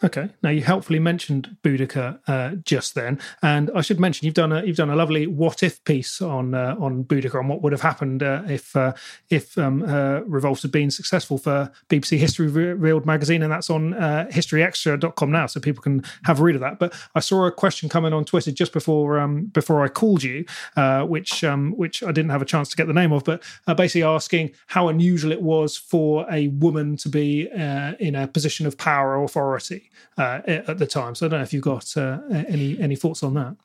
Okay. 0.05 0.29
Now 0.43 0.51
you 0.51 0.62
helpfully 0.62 0.99
mentioned 0.99 1.57
Boudica 1.62 2.19
uh, 2.27 2.57
just 2.65 2.97
then, 2.97 3.21
and 3.41 3.71
I 3.75 3.83
should 3.83 4.01
mention 4.01 4.25
you've 4.25 4.35
done 4.35 4.53
a 4.53 4.65
you've 4.65 4.77
done 4.77 4.91
a 4.91 4.97
lovely 4.97 5.29
what 5.29 5.62
if 5.62 5.83
piece 5.85 6.21
on 6.21 6.55
uh, 6.55 6.75
on 6.81 7.05
Boudica 7.05 7.38
on 7.38 7.47
what 7.47 7.62
would 7.62 7.73
have 7.73 7.83
happened 7.83 8.23
uh, 8.23 8.43
if 8.49 8.75
uh, 8.75 8.95
if 9.31 9.57
um, 9.57 9.83
revolt 10.27 10.62
had 10.62 10.73
been 10.73 10.91
successful 10.91 11.38
for 11.38 11.71
BBC 11.88 12.19
History 12.19 12.49
Revealed 12.49 13.07
magazine, 13.07 13.43
and 13.43 13.53
that's 13.53 13.71
on 13.71 13.95
uh, 13.95 14.27
historyextra.com 14.33 15.31
now, 15.31 15.47
so 15.47 15.61
people 15.61 15.83
can 15.83 16.03
have 16.25 16.41
a 16.41 16.43
read 16.43 16.57
of 16.57 16.61
that. 16.62 16.81
But 16.81 16.95
I 17.15 17.21
saw 17.21 17.47
a 17.47 17.53
question 17.53 17.88
coming 17.88 18.12
on 18.12 18.25
Twitter 18.25 18.51
just 18.51 18.73
before 18.73 19.21
um, 19.21 19.47
before 19.47 19.85
I 19.85 19.88
called 19.88 20.25
you, 20.25 20.45
uh, 20.77 21.05
which 21.05 21.45
um, 21.45 21.77
which 21.77 22.03
I 22.03 22.11
didn't 22.11 22.31
have 22.31 22.43
a 22.43 22.47
chance 22.47 22.69
to 22.71 22.77
get 22.77 22.88
the 22.88 22.93
name 22.93 23.12
of, 23.12 23.23
but 23.23 23.43
uh, 23.69 23.75
basically 23.75 24.03
asking 24.03 24.51
how 24.67 24.88
unusual 24.88 25.31
it 25.31 25.43
was 25.43 25.77
for 25.77 26.27
a 26.29 26.49
woman 26.49 26.97
to 26.97 27.09
be 27.09 27.49
in 27.53 28.17
a 28.17 28.27
position 28.27 28.67
of 28.67 28.77
power 28.77 29.17
or 29.17 29.25
authority 29.25 29.92
uh, 30.17 30.41
at 30.47 30.79
the 30.79 30.87
time. 30.87 31.15
So 31.15 31.27
I 31.27 31.29
don't 31.29 31.41
know 31.41 31.45
if 31.45 31.53
you've 31.53 31.63
got 31.63 31.97
uh, 31.97 32.21
any 32.31 32.79
any 32.81 32.97
thoughts 32.97 33.23
on 33.23 33.35
that. 33.35 33.57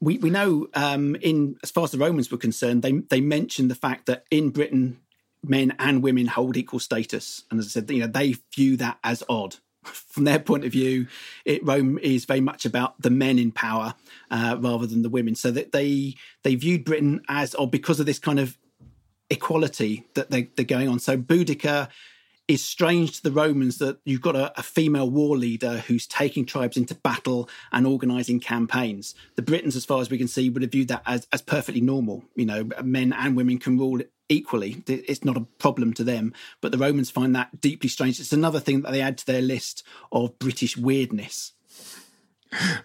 We 0.00 0.18
we 0.18 0.30
know 0.30 0.68
um, 0.74 1.16
in 1.16 1.56
as 1.62 1.70
far 1.70 1.84
as 1.84 1.90
the 1.90 1.98
Romans 1.98 2.30
were 2.30 2.38
concerned, 2.38 2.82
they 2.82 2.92
they 2.92 3.20
mentioned 3.20 3.70
the 3.70 3.74
fact 3.74 4.06
that 4.06 4.24
in 4.30 4.50
Britain, 4.50 4.98
men 5.42 5.74
and 5.78 6.02
women 6.02 6.26
hold 6.26 6.56
equal 6.56 6.80
status, 6.80 7.44
and 7.50 7.58
as 7.60 7.66
I 7.66 7.68
said, 7.68 7.90
you 7.90 8.00
know 8.00 8.06
they 8.06 8.36
view 8.54 8.76
that 8.78 8.98
as 9.02 9.22
odd. 9.28 9.56
From 9.84 10.24
their 10.24 10.40
point 10.40 10.64
of 10.64 10.72
view, 10.72 11.06
it, 11.44 11.64
Rome 11.64 11.98
is 11.98 12.24
very 12.24 12.40
much 12.40 12.66
about 12.66 13.00
the 13.00 13.10
men 13.10 13.38
in 13.38 13.52
power 13.52 13.94
uh, 14.30 14.56
rather 14.58 14.86
than 14.86 15.02
the 15.02 15.08
women. 15.08 15.34
So 15.34 15.50
that 15.52 15.72
they 15.72 16.16
they 16.42 16.56
viewed 16.56 16.84
Britain 16.84 17.22
as 17.28 17.54
odd 17.54 17.70
because 17.70 18.00
of 18.00 18.06
this 18.06 18.18
kind 18.18 18.40
of 18.40 18.58
equality 19.30 20.04
that 20.14 20.30
they, 20.30 20.44
they're 20.56 20.64
going 20.64 20.88
on. 20.88 20.98
So 20.98 21.16
Boudica 21.16 21.88
is 22.48 22.64
strange 22.64 23.16
to 23.16 23.22
the 23.22 23.32
Romans 23.32 23.78
that 23.78 23.98
you've 24.04 24.20
got 24.20 24.36
a, 24.36 24.58
a, 24.58 24.62
female 24.62 25.10
war 25.10 25.36
leader 25.36 25.78
who's 25.78 26.06
taking 26.06 26.46
tribes 26.46 26.76
into 26.76 26.94
battle 26.94 27.48
and 27.72 27.86
organizing 27.86 28.38
campaigns. 28.38 29.14
The 29.34 29.42
Britons, 29.42 29.74
as 29.74 29.84
far 29.84 30.00
as 30.00 30.10
we 30.10 30.18
can 30.18 30.28
see, 30.28 30.48
would 30.48 30.62
have 30.62 30.70
viewed 30.70 30.88
that 30.88 31.02
as, 31.06 31.26
as 31.32 31.42
perfectly 31.42 31.80
normal. 31.80 32.24
You 32.36 32.46
know, 32.46 32.68
men 32.82 33.12
and 33.12 33.36
women 33.36 33.58
can 33.58 33.78
rule 33.78 34.00
equally. 34.28 34.82
It's 34.86 35.24
not 35.24 35.36
a 35.36 35.46
problem 35.58 35.92
to 35.94 36.04
them, 36.04 36.34
but 36.60 36.72
the 36.72 36.78
Romans 36.78 37.10
find 37.10 37.34
that 37.34 37.60
deeply 37.60 37.88
strange. 37.88 38.20
It's 38.20 38.32
another 38.32 38.60
thing 38.60 38.82
that 38.82 38.92
they 38.92 39.00
add 39.00 39.18
to 39.18 39.26
their 39.26 39.42
list 39.42 39.82
of 40.12 40.38
British 40.38 40.76
weirdness. 40.76 41.52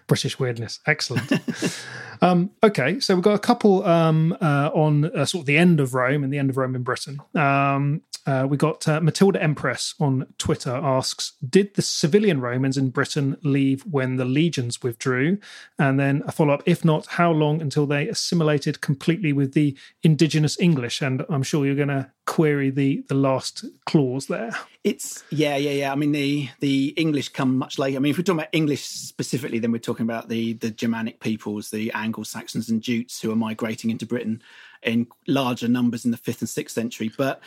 British 0.06 0.38
weirdness. 0.38 0.80
Excellent. 0.86 1.32
um, 2.20 2.50
okay, 2.62 3.00
so 3.00 3.14
we've 3.14 3.24
got 3.24 3.34
a 3.34 3.38
couple 3.38 3.84
um, 3.84 4.36
uh, 4.40 4.70
on 4.74 5.04
uh, 5.04 5.24
sort 5.24 5.42
of 5.42 5.46
the 5.46 5.56
end 5.56 5.80
of 5.80 5.94
Rome 5.94 6.24
and 6.24 6.32
the 6.32 6.38
end 6.38 6.50
of 6.50 6.56
Rome 6.56 6.74
in 6.74 6.82
Britain. 6.82 7.20
Um, 7.34 8.02
uh, 8.24 8.46
we 8.48 8.56
got 8.56 8.86
uh, 8.86 9.00
Matilda 9.00 9.42
Empress 9.42 9.94
on 9.98 10.26
Twitter 10.38 10.70
asks 10.70 11.32
Did 11.48 11.74
the 11.74 11.82
civilian 11.82 12.40
Romans 12.40 12.76
in 12.76 12.90
Britain 12.90 13.36
leave 13.42 13.82
when 13.82 14.16
the 14.16 14.24
legions 14.24 14.82
withdrew? 14.82 15.38
And 15.78 15.98
then 15.98 16.22
a 16.26 16.32
follow 16.32 16.54
up 16.54 16.62
If 16.64 16.84
not, 16.84 17.06
how 17.06 17.32
long 17.32 17.60
until 17.60 17.86
they 17.86 18.08
assimilated 18.08 18.80
completely 18.80 19.32
with 19.32 19.54
the 19.54 19.76
indigenous 20.02 20.58
English? 20.60 21.02
And 21.02 21.24
I'm 21.28 21.42
sure 21.42 21.66
you're 21.66 21.74
going 21.74 21.88
to 21.88 22.10
query 22.24 22.70
the 22.70 23.04
the 23.08 23.14
last 23.14 23.64
clause 23.86 24.26
there. 24.26 24.52
It's 24.84 25.24
yeah, 25.30 25.56
yeah, 25.56 25.70
yeah. 25.70 25.92
I 25.92 25.96
mean 25.96 26.12
the 26.12 26.48
the 26.60 26.88
English 26.96 27.30
come 27.30 27.58
much 27.58 27.78
later. 27.78 27.96
I 27.96 28.00
mean, 28.00 28.10
if 28.10 28.18
we're 28.18 28.22
talking 28.22 28.40
about 28.40 28.50
English 28.52 28.84
specifically, 28.84 29.58
then 29.58 29.72
we're 29.72 29.78
talking 29.78 30.04
about 30.04 30.28
the 30.28 30.52
the 30.54 30.70
Germanic 30.70 31.18
peoples, 31.18 31.70
the 31.70 31.90
Anglo 31.92 32.22
Saxons 32.22 32.68
and 32.68 32.80
Jutes 32.80 33.20
who 33.20 33.32
are 33.32 33.36
migrating 33.36 33.90
into 33.90 34.06
Britain 34.06 34.42
in 34.82 35.08
larger 35.26 35.68
numbers 35.68 36.04
in 36.04 36.10
the 36.10 36.16
fifth 36.16 36.40
and 36.40 36.48
sixth 36.48 36.74
century. 36.74 37.10
But 37.16 37.40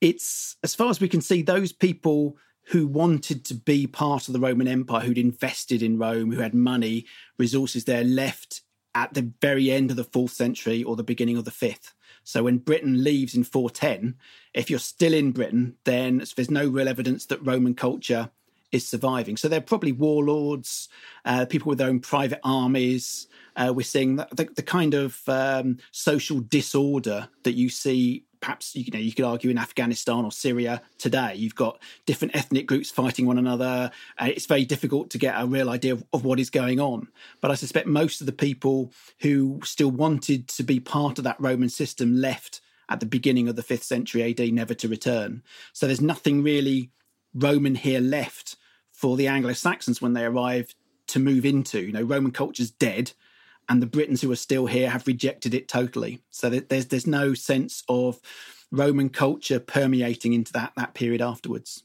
it's 0.00 0.56
as 0.62 0.74
far 0.74 0.90
as 0.90 1.00
we 1.00 1.08
can 1.08 1.20
see, 1.20 1.42
those 1.42 1.72
people 1.72 2.36
who 2.66 2.86
wanted 2.86 3.44
to 3.44 3.54
be 3.54 3.86
part 3.86 4.28
of 4.28 4.34
the 4.34 4.40
Roman 4.40 4.68
Empire, 4.68 5.00
who'd 5.00 5.18
invested 5.18 5.82
in 5.82 5.98
Rome, 5.98 6.30
who 6.30 6.40
had 6.40 6.54
money, 6.54 7.06
resources 7.38 7.84
there, 7.84 8.04
left 8.04 8.62
at 8.94 9.14
the 9.14 9.32
very 9.40 9.70
end 9.70 9.90
of 9.90 9.96
the 9.96 10.04
fourth 10.04 10.32
century 10.32 10.82
or 10.82 10.96
the 10.96 11.02
beginning 11.02 11.36
of 11.36 11.44
the 11.44 11.50
fifth. 11.50 11.94
So 12.22 12.44
when 12.44 12.58
Britain 12.58 13.02
leaves 13.02 13.34
in 13.34 13.44
410, 13.44 14.16
if 14.54 14.70
you're 14.70 14.78
still 14.78 15.14
in 15.14 15.32
Britain, 15.32 15.76
then 15.84 16.24
there's 16.36 16.50
no 16.50 16.68
real 16.68 16.88
evidence 16.88 17.26
that 17.26 17.44
Roman 17.44 17.74
culture 17.74 18.30
is 18.72 18.86
surviving. 18.86 19.36
So 19.36 19.48
they're 19.48 19.60
probably 19.60 19.92
warlords, 19.92 20.88
uh, 21.24 21.46
people 21.46 21.70
with 21.70 21.78
their 21.78 21.88
own 21.88 22.00
private 22.00 22.40
armies. 22.44 23.26
Uh, 23.56 23.72
we're 23.74 23.82
seeing 23.82 24.16
the, 24.16 24.28
the, 24.32 24.44
the 24.56 24.62
kind 24.62 24.94
of 24.94 25.20
um, 25.28 25.78
social 25.90 26.40
disorder 26.40 27.28
that 27.42 27.54
you 27.54 27.68
see 27.68 28.24
perhaps 28.40 28.74
you 28.74 28.90
know 28.92 28.98
you 28.98 29.12
could 29.12 29.24
argue 29.24 29.50
in 29.50 29.58
Afghanistan 29.58 30.24
or 30.24 30.32
Syria 30.32 30.82
today. 30.98 31.34
You've 31.36 31.54
got 31.54 31.80
different 32.06 32.34
ethnic 32.34 32.66
groups 32.66 32.90
fighting 32.90 33.26
one 33.26 33.38
another. 33.38 33.90
Uh, 34.18 34.28
it's 34.34 34.46
very 34.46 34.64
difficult 34.64 35.10
to 35.10 35.18
get 35.18 35.34
a 35.36 35.46
real 35.46 35.70
idea 35.70 35.94
of, 35.94 36.04
of, 36.12 36.24
what 36.24 36.40
is 36.40 36.50
going 36.50 36.80
on. 36.80 37.08
But 37.40 37.50
I 37.50 37.54
suspect 37.54 37.86
most 37.86 38.20
of 38.20 38.26
the 38.26 38.32
people 38.32 38.92
who 39.20 39.60
still 39.64 39.90
wanted 39.90 40.48
to 40.48 40.62
be 40.62 40.80
part 40.80 41.18
of 41.18 41.24
that 41.24 41.40
Roman 41.40 41.68
system 41.68 42.16
left 42.16 42.60
at 42.88 43.00
the 43.00 43.06
beginning 43.06 43.48
of 43.48 43.56
the 43.56 43.62
fifth 43.62 43.84
century 43.84 44.22
AD, 44.22 44.52
never 44.52 44.74
to 44.74 44.88
return. 44.88 45.42
So 45.72 45.86
there's 45.86 46.00
nothing 46.00 46.42
really 46.42 46.90
Roman 47.32 47.76
here 47.76 48.00
left 48.00 48.56
for 48.90 49.16
the 49.16 49.28
Anglo 49.28 49.52
Saxons 49.52 50.02
when 50.02 50.14
they 50.14 50.24
arrive 50.24 50.74
to 51.06 51.20
move 51.20 51.44
into. 51.44 51.80
You 51.80 51.92
know, 51.92 52.02
Roman 52.02 52.32
culture's 52.32 52.70
dead 52.70 53.12
and 53.70 53.80
the 53.80 53.86
Britons 53.86 54.20
who 54.20 54.30
are 54.30 54.36
still 54.36 54.66
here 54.66 54.90
have 54.90 55.06
rejected 55.06 55.54
it 55.54 55.68
totally. 55.68 56.20
So 56.30 56.50
there's 56.50 56.86
there's 56.86 57.06
no 57.06 57.32
sense 57.32 57.84
of 57.88 58.20
Roman 58.70 59.08
culture 59.08 59.60
permeating 59.60 60.34
into 60.34 60.52
that 60.52 60.72
that 60.76 60.92
period 60.92 61.22
afterwards. 61.22 61.84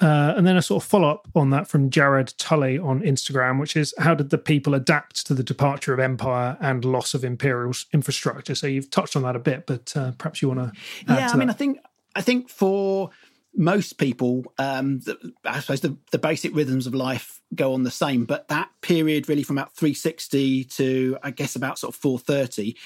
Uh, 0.00 0.32
and 0.34 0.46
then 0.46 0.56
a 0.56 0.62
sort 0.62 0.82
of 0.82 0.88
follow 0.88 1.10
up 1.10 1.28
on 1.34 1.50
that 1.50 1.68
from 1.68 1.90
Jared 1.90 2.32
Tully 2.38 2.78
on 2.78 3.02
Instagram, 3.02 3.60
which 3.60 3.76
is 3.76 3.92
how 3.98 4.14
did 4.14 4.30
the 4.30 4.38
people 4.38 4.74
adapt 4.74 5.26
to 5.26 5.34
the 5.34 5.42
departure 5.42 5.92
of 5.92 6.00
empire 6.00 6.56
and 6.58 6.86
loss 6.86 7.12
of 7.12 7.22
imperial 7.22 7.74
infrastructure? 7.92 8.54
So 8.54 8.66
you've 8.66 8.88
touched 8.88 9.14
on 9.14 9.24
that 9.24 9.36
a 9.36 9.40
bit, 9.40 9.66
but 9.66 9.94
uh, 9.94 10.12
perhaps 10.16 10.40
you 10.40 10.48
want 10.48 10.60
to. 10.60 10.80
Yeah, 11.06 11.28
I 11.30 11.36
mean, 11.36 11.50
I 11.50 11.52
think 11.52 11.80
I 12.16 12.22
think 12.22 12.48
for 12.48 13.10
most 13.54 13.98
people, 13.98 14.44
um, 14.58 15.00
the, 15.00 15.32
I 15.44 15.60
suppose 15.60 15.80
the, 15.80 15.96
the 16.12 16.18
basic 16.18 16.54
rhythms 16.54 16.86
of 16.86 16.94
life 16.94 17.40
go 17.54 17.74
on 17.74 17.82
the 17.82 17.90
same. 17.90 18.24
But 18.24 18.48
that 18.48 18.70
period, 18.80 19.28
really, 19.28 19.42
from 19.42 19.58
about 19.58 19.74
360 19.74 20.64
to 20.64 21.18
I 21.22 21.30
guess 21.30 21.56
about 21.56 21.78
sort 21.78 21.94
of 21.94 22.00
430, 22.00 22.76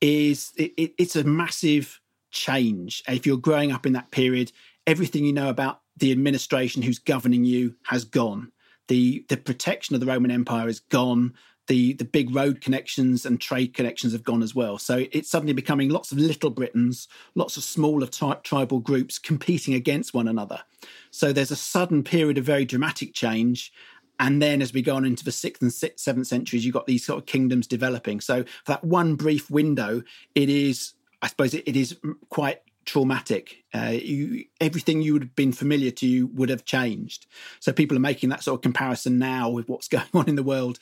is 0.00 0.52
it, 0.56 0.72
it, 0.76 0.94
it's 0.98 1.16
a 1.16 1.24
massive 1.24 2.00
change. 2.30 3.02
If 3.08 3.26
you're 3.26 3.36
growing 3.36 3.72
up 3.72 3.86
in 3.86 3.92
that 3.94 4.10
period, 4.10 4.52
everything 4.86 5.24
you 5.24 5.32
know 5.32 5.48
about 5.48 5.80
the 5.96 6.12
administration 6.12 6.82
who's 6.82 6.98
governing 6.98 7.44
you 7.44 7.74
has 7.84 8.04
gone. 8.04 8.52
The 8.88 9.24
the 9.28 9.36
protection 9.36 9.94
of 9.94 10.00
the 10.00 10.06
Roman 10.06 10.30
Empire 10.30 10.68
is 10.68 10.80
gone 10.80 11.34
the 11.66 11.94
the 11.94 12.04
big 12.04 12.34
road 12.34 12.60
connections 12.60 13.26
and 13.26 13.40
trade 13.40 13.74
connections 13.74 14.12
have 14.12 14.22
gone 14.22 14.42
as 14.42 14.54
well. 14.54 14.78
So 14.78 15.06
it's 15.12 15.30
suddenly 15.30 15.52
becoming 15.52 15.88
lots 15.88 16.12
of 16.12 16.18
little 16.18 16.50
Britons, 16.50 17.08
lots 17.34 17.56
of 17.56 17.64
smaller 17.64 18.06
tri- 18.06 18.38
tribal 18.42 18.80
groups 18.80 19.18
competing 19.18 19.74
against 19.74 20.14
one 20.14 20.28
another. 20.28 20.62
So 21.10 21.32
there's 21.32 21.50
a 21.50 21.56
sudden 21.56 22.02
period 22.02 22.38
of 22.38 22.44
very 22.44 22.64
dramatic 22.64 23.14
change. 23.14 23.72
And 24.18 24.40
then 24.40 24.62
as 24.62 24.72
we 24.72 24.80
go 24.80 24.96
on 24.96 25.04
into 25.04 25.24
the 25.24 25.32
sixth 25.32 25.60
and 25.60 25.72
seventh 25.72 26.26
centuries, 26.26 26.64
you've 26.64 26.74
got 26.74 26.86
these 26.86 27.04
sort 27.04 27.18
of 27.18 27.26
kingdoms 27.26 27.66
developing. 27.66 28.20
So 28.20 28.44
for 28.44 28.72
that 28.72 28.84
one 28.84 29.14
brief 29.14 29.50
window, 29.50 30.02
it 30.34 30.48
is, 30.48 30.94
I 31.20 31.28
suppose, 31.28 31.52
it, 31.52 31.64
it 31.66 31.76
is 31.76 31.98
quite 32.30 32.60
traumatic. 32.86 33.64
Uh, 33.74 33.96
you, 34.00 34.44
everything 34.60 35.02
you 35.02 35.12
would 35.12 35.22
have 35.22 35.36
been 35.36 35.52
familiar 35.52 35.90
to 35.90 36.06
you 36.06 36.28
would 36.28 36.48
have 36.48 36.64
changed. 36.64 37.26
So 37.60 37.72
people 37.72 37.96
are 37.96 38.00
making 38.00 38.30
that 38.30 38.42
sort 38.42 38.58
of 38.58 38.62
comparison 38.62 39.18
now 39.18 39.50
with 39.50 39.68
what's 39.68 39.88
going 39.96 40.06
on 40.14 40.28
in 40.28 40.36
the 40.36 40.42
world 40.42 40.78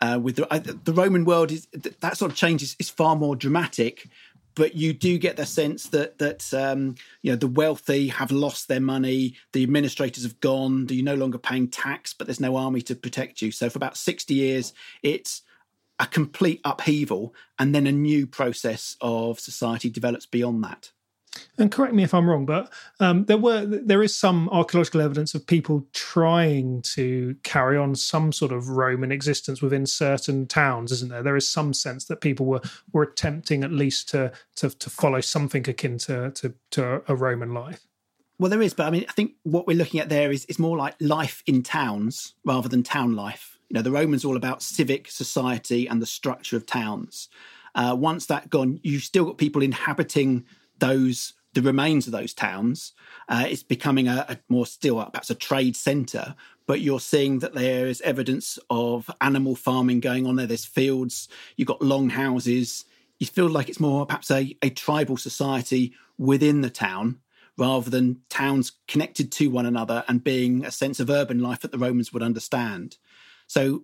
uh, 0.00 0.18
with 0.22 0.36
the, 0.36 0.78
the 0.84 0.92
Roman 0.92 1.24
world 1.24 1.50
is 1.50 1.66
that 1.72 2.16
sort 2.16 2.30
of 2.30 2.36
change 2.36 2.62
is, 2.62 2.76
is, 2.78 2.88
far 2.88 3.16
more 3.16 3.34
dramatic, 3.34 4.08
but 4.54 4.74
you 4.74 4.92
do 4.92 5.18
get 5.18 5.36
the 5.36 5.46
sense 5.46 5.88
that 5.88 6.18
that 6.18 6.52
um, 6.54 6.94
you 7.22 7.32
know 7.32 7.36
the 7.36 7.46
wealthy 7.46 8.08
have 8.08 8.30
lost 8.30 8.68
their 8.68 8.80
money, 8.80 9.34
the 9.52 9.62
administrators 9.62 10.22
have 10.24 10.40
gone, 10.40 10.86
you're 10.90 11.04
no 11.04 11.14
longer 11.14 11.38
paying 11.38 11.68
tax, 11.68 12.12
but 12.12 12.26
there's 12.26 12.40
no 12.40 12.56
army 12.56 12.82
to 12.82 12.94
protect 12.94 13.42
you. 13.42 13.50
So 13.50 13.68
for 13.68 13.78
about 13.78 13.96
sixty 13.96 14.34
years, 14.34 14.72
it's 15.02 15.42
a 15.98 16.06
complete 16.06 16.60
upheaval, 16.64 17.34
and 17.58 17.74
then 17.74 17.86
a 17.86 17.92
new 17.92 18.26
process 18.26 18.96
of 19.00 19.40
society 19.40 19.90
develops 19.90 20.26
beyond 20.26 20.62
that 20.64 20.92
and 21.58 21.70
correct 21.70 21.94
me 21.94 22.02
if 22.02 22.14
I'm 22.14 22.28
wrong, 22.28 22.46
but 22.46 22.72
um, 23.00 23.24
there 23.24 23.38
were 23.38 23.64
there 23.64 24.02
is 24.02 24.16
some 24.16 24.48
archaeological 24.50 25.00
evidence 25.00 25.34
of 25.34 25.46
people 25.46 25.86
trying 25.92 26.82
to 26.82 27.36
carry 27.42 27.76
on 27.76 27.94
some 27.94 28.32
sort 28.32 28.52
of 28.52 28.68
Roman 28.68 29.12
existence 29.12 29.60
within 29.60 29.86
certain 29.86 30.46
towns, 30.46 30.92
isn't 30.92 31.10
there? 31.10 31.22
There 31.22 31.36
is 31.36 31.48
some 31.48 31.74
sense 31.74 32.06
that 32.06 32.20
people 32.20 32.46
were 32.46 32.62
were 32.92 33.02
attempting 33.02 33.64
at 33.64 33.72
least 33.72 34.08
to 34.10 34.32
to, 34.56 34.70
to 34.70 34.90
follow 34.90 35.20
something 35.20 35.68
akin 35.68 35.98
to, 35.98 36.30
to 36.30 36.54
to 36.72 37.02
a 37.08 37.14
Roman 37.14 37.52
life. 37.52 37.86
Well, 38.38 38.50
there 38.50 38.62
is, 38.62 38.72
but 38.72 38.86
I 38.86 38.90
mean, 38.90 39.04
I 39.08 39.12
think 39.12 39.32
what 39.42 39.66
we're 39.66 39.76
looking 39.76 40.00
at 40.00 40.08
there 40.08 40.30
is 40.30 40.44
is 40.46 40.58
more 40.58 40.76
like 40.76 40.94
life 41.00 41.42
in 41.46 41.62
towns 41.62 42.34
rather 42.44 42.68
than 42.68 42.82
town 42.82 43.14
life. 43.14 43.58
You 43.68 43.74
know, 43.74 43.82
the 43.82 43.90
Romans 43.90 44.24
all 44.24 44.36
about 44.36 44.62
civic 44.62 45.10
society 45.10 45.88
and 45.88 46.00
the 46.00 46.06
structure 46.06 46.56
of 46.56 46.64
towns. 46.64 47.28
Uh, 47.74 47.94
once 47.98 48.26
that 48.26 48.48
gone, 48.48 48.80
you've 48.82 49.02
still 49.02 49.24
got 49.24 49.38
people 49.38 49.62
inhabiting 49.62 50.44
those 50.78 51.34
the 51.54 51.62
remains 51.62 52.06
of 52.06 52.12
those 52.12 52.34
towns. 52.34 52.92
Uh, 53.28 53.46
it's 53.48 53.62
becoming 53.62 54.06
a, 54.06 54.26
a 54.28 54.38
more 54.48 54.66
still 54.66 54.96
perhaps 54.96 55.30
a 55.30 55.34
trade 55.34 55.74
centre, 55.76 56.34
but 56.66 56.80
you're 56.80 57.00
seeing 57.00 57.38
that 57.40 57.54
there 57.54 57.86
is 57.86 58.00
evidence 58.02 58.58
of 58.70 59.10
animal 59.20 59.56
farming 59.56 60.00
going 60.00 60.26
on 60.26 60.36
there. 60.36 60.46
There's 60.46 60.64
fields, 60.64 61.28
you've 61.56 61.68
got 61.68 61.82
long 61.82 62.10
houses. 62.10 62.84
You 63.18 63.26
feel 63.26 63.48
like 63.48 63.68
it's 63.68 63.80
more 63.80 64.06
perhaps 64.06 64.30
a, 64.30 64.56
a 64.62 64.70
tribal 64.70 65.16
society 65.16 65.94
within 66.18 66.60
the 66.60 66.70
town 66.70 67.18
rather 67.56 67.90
than 67.90 68.20
towns 68.28 68.72
connected 68.86 69.32
to 69.32 69.48
one 69.48 69.66
another 69.66 70.04
and 70.06 70.22
being 70.22 70.64
a 70.64 70.70
sense 70.70 71.00
of 71.00 71.10
urban 71.10 71.40
life 71.40 71.60
that 71.60 71.72
the 71.72 71.78
Romans 71.78 72.12
would 72.12 72.22
understand. 72.22 72.98
So 73.48 73.82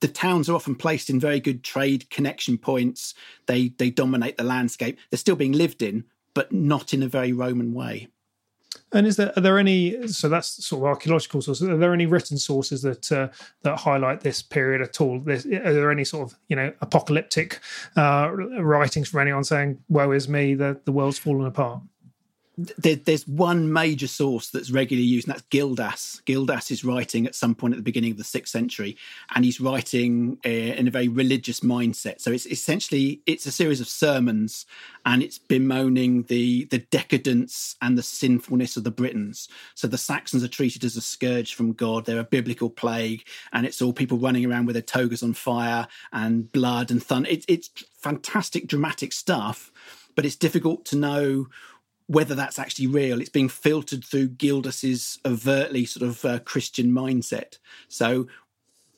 the 0.00 0.08
towns 0.08 0.48
are 0.48 0.54
often 0.54 0.74
placed 0.74 1.10
in 1.10 1.20
very 1.20 1.40
good 1.40 1.62
trade 1.62 2.08
connection 2.08 2.56
points. 2.56 3.14
They 3.46 3.68
they 3.68 3.90
dominate 3.90 4.36
the 4.36 4.44
landscape. 4.44 4.98
They're 5.10 5.18
still 5.18 5.36
being 5.36 5.52
lived 5.52 5.82
in, 5.82 6.04
but 6.34 6.52
not 6.52 6.94
in 6.94 7.02
a 7.02 7.08
very 7.08 7.32
Roman 7.32 7.72
way. 7.74 8.08
And 8.92 9.06
is 9.06 9.16
there 9.16 9.32
are 9.36 9.40
there 9.40 9.58
any 9.58 10.06
so 10.08 10.28
that's 10.28 10.64
sort 10.64 10.82
of 10.82 10.86
archaeological 10.86 11.40
sources? 11.40 11.68
Are 11.68 11.76
there 11.76 11.94
any 11.94 12.06
written 12.06 12.36
sources 12.38 12.82
that 12.82 13.10
uh, 13.10 13.28
that 13.62 13.78
highlight 13.78 14.20
this 14.20 14.42
period 14.42 14.82
at 14.82 15.00
all? 15.00 15.18
This, 15.18 15.46
are 15.46 15.72
there 15.72 15.90
any 15.90 16.04
sort 16.04 16.30
of 16.30 16.38
you 16.48 16.56
know 16.56 16.72
apocalyptic 16.80 17.60
uh, 17.96 18.30
writings 18.32 19.08
from 19.08 19.20
anyone 19.20 19.44
saying 19.44 19.78
"Woe 19.88 20.12
is 20.12 20.28
me, 20.28 20.54
the 20.54 20.80
the 20.84 20.92
world's 20.92 21.18
fallen 21.18 21.46
apart"? 21.46 21.82
There, 22.58 22.96
there's 22.96 23.26
one 23.26 23.72
major 23.72 24.06
source 24.06 24.50
that's 24.50 24.70
regularly 24.70 25.06
used, 25.06 25.26
and 25.26 25.34
that's 25.34 25.46
Gildas. 25.48 26.20
Gildas 26.26 26.70
is 26.70 26.84
writing 26.84 27.26
at 27.26 27.34
some 27.34 27.54
point 27.54 27.72
at 27.72 27.78
the 27.78 27.82
beginning 27.82 28.10
of 28.12 28.18
the 28.18 28.24
sixth 28.24 28.52
century, 28.52 28.96
and 29.34 29.44
he's 29.44 29.60
writing 29.60 30.38
uh, 30.44 30.48
in 30.48 30.86
a 30.86 30.90
very 30.90 31.08
religious 31.08 31.60
mindset. 31.60 32.20
So 32.20 32.30
it's 32.30 32.46
essentially 32.46 33.22
it's 33.24 33.46
a 33.46 33.52
series 33.52 33.80
of 33.80 33.88
sermons, 33.88 34.66
and 35.06 35.22
it's 35.22 35.38
bemoaning 35.38 36.24
the 36.24 36.66
the 36.66 36.78
decadence 36.78 37.76
and 37.80 37.96
the 37.96 38.02
sinfulness 38.02 38.76
of 38.76 38.84
the 38.84 38.90
Britons. 38.90 39.48
So 39.74 39.88
the 39.88 39.98
Saxons 39.98 40.44
are 40.44 40.48
treated 40.48 40.84
as 40.84 40.96
a 40.96 41.00
scourge 41.00 41.54
from 41.54 41.72
God; 41.72 42.04
they're 42.04 42.20
a 42.20 42.24
biblical 42.24 42.68
plague, 42.68 43.26
and 43.52 43.64
it's 43.64 43.80
all 43.80 43.94
people 43.94 44.18
running 44.18 44.44
around 44.44 44.66
with 44.66 44.74
their 44.74 44.82
togas 44.82 45.22
on 45.22 45.32
fire 45.32 45.88
and 46.12 46.52
blood 46.52 46.90
and 46.90 47.02
thunder. 47.02 47.30
It's 47.30 47.46
it's 47.48 47.70
fantastic, 47.96 48.66
dramatic 48.66 49.14
stuff 49.14 49.72
but 50.14 50.26
it's 50.26 50.36
difficult 50.36 50.84
to 50.86 50.96
know 50.96 51.46
whether 52.12 52.34
that's 52.34 52.58
actually 52.58 52.86
real. 52.86 53.20
It's 53.20 53.30
being 53.30 53.48
filtered 53.48 54.04
through 54.04 54.28
Gildas's 54.28 55.18
overtly 55.24 55.86
sort 55.86 56.08
of 56.08 56.24
uh, 56.24 56.38
Christian 56.40 56.92
mindset. 56.92 57.58
So 57.88 58.28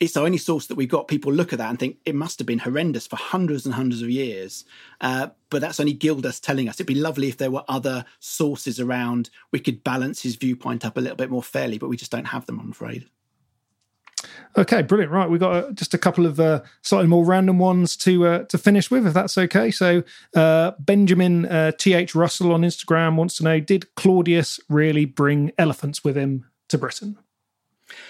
it's 0.00 0.14
the 0.14 0.20
only 0.20 0.38
source 0.38 0.66
that 0.66 0.74
we've 0.74 0.88
got. 0.88 1.06
People 1.06 1.32
look 1.32 1.52
at 1.52 1.60
that 1.60 1.70
and 1.70 1.78
think 1.78 1.98
it 2.04 2.16
must 2.16 2.40
have 2.40 2.46
been 2.46 2.58
horrendous 2.58 3.06
for 3.06 3.14
hundreds 3.14 3.64
and 3.64 3.74
hundreds 3.74 4.02
of 4.02 4.10
years. 4.10 4.64
Uh, 5.00 5.28
but 5.48 5.60
that's 5.60 5.78
only 5.78 5.92
Gildas 5.92 6.40
telling 6.40 6.68
us. 6.68 6.74
It'd 6.76 6.86
be 6.86 6.96
lovely 6.96 7.28
if 7.28 7.36
there 7.36 7.52
were 7.52 7.64
other 7.68 8.04
sources 8.18 8.80
around. 8.80 9.30
We 9.52 9.60
could 9.60 9.84
balance 9.84 10.22
his 10.22 10.34
viewpoint 10.34 10.84
up 10.84 10.96
a 10.96 11.00
little 11.00 11.16
bit 11.16 11.30
more 11.30 11.42
fairly, 11.42 11.78
but 11.78 11.88
we 11.88 11.96
just 11.96 12.10
don't 12.10 12.26
have 12.26 12.46
them, 12.46 12.58
I'm 12.58 12.72
afraid. 12.72 13.08
Okay, 14.56 14.82
brilliant. 14.82 15.12
Right, 15.12 15.28
we've 15.28 15.40
got 15.40 15.52
uh, 15.52 15.72
just 15.72 15.94
a 15.94 15.98
couple 15.98 16.26
of 16.26 16.38
uh, 16.38 16.62
slightly 16.82 17.08
more 17.08 17.24
random 17.24 17.58
ones 17.58 17.96
to 17.98 18.26
uh, 18.26 18.44
to 18.44 18.58
finish 18.58 18.90
with, 18.90 19.06
if 19.06 19.14
that's 19.14 19.36
okay. 19.36 19.70
So, 19.70 20.02
uh, 20.34 20.72
Benjamin 20.78 21.46
uh, 21.46 21.72
T 21.72 21.94
H 21.94 22.14
Russell 22.14 22.52
on 22.52 22.62
Instagram 22.62 23.16
wants 23.16 23.36
to 23.38 23.44
know: 23.44 23.60
Did 23.60 23.94
Claudius 23.94 24.60
really 24.68 25.04
bring 25.04 25.52
elephants 25.58 26.04
with 26.04 26.16
him 26.16 26.46
to 26.68 26.78
Britain? 26.78 27.18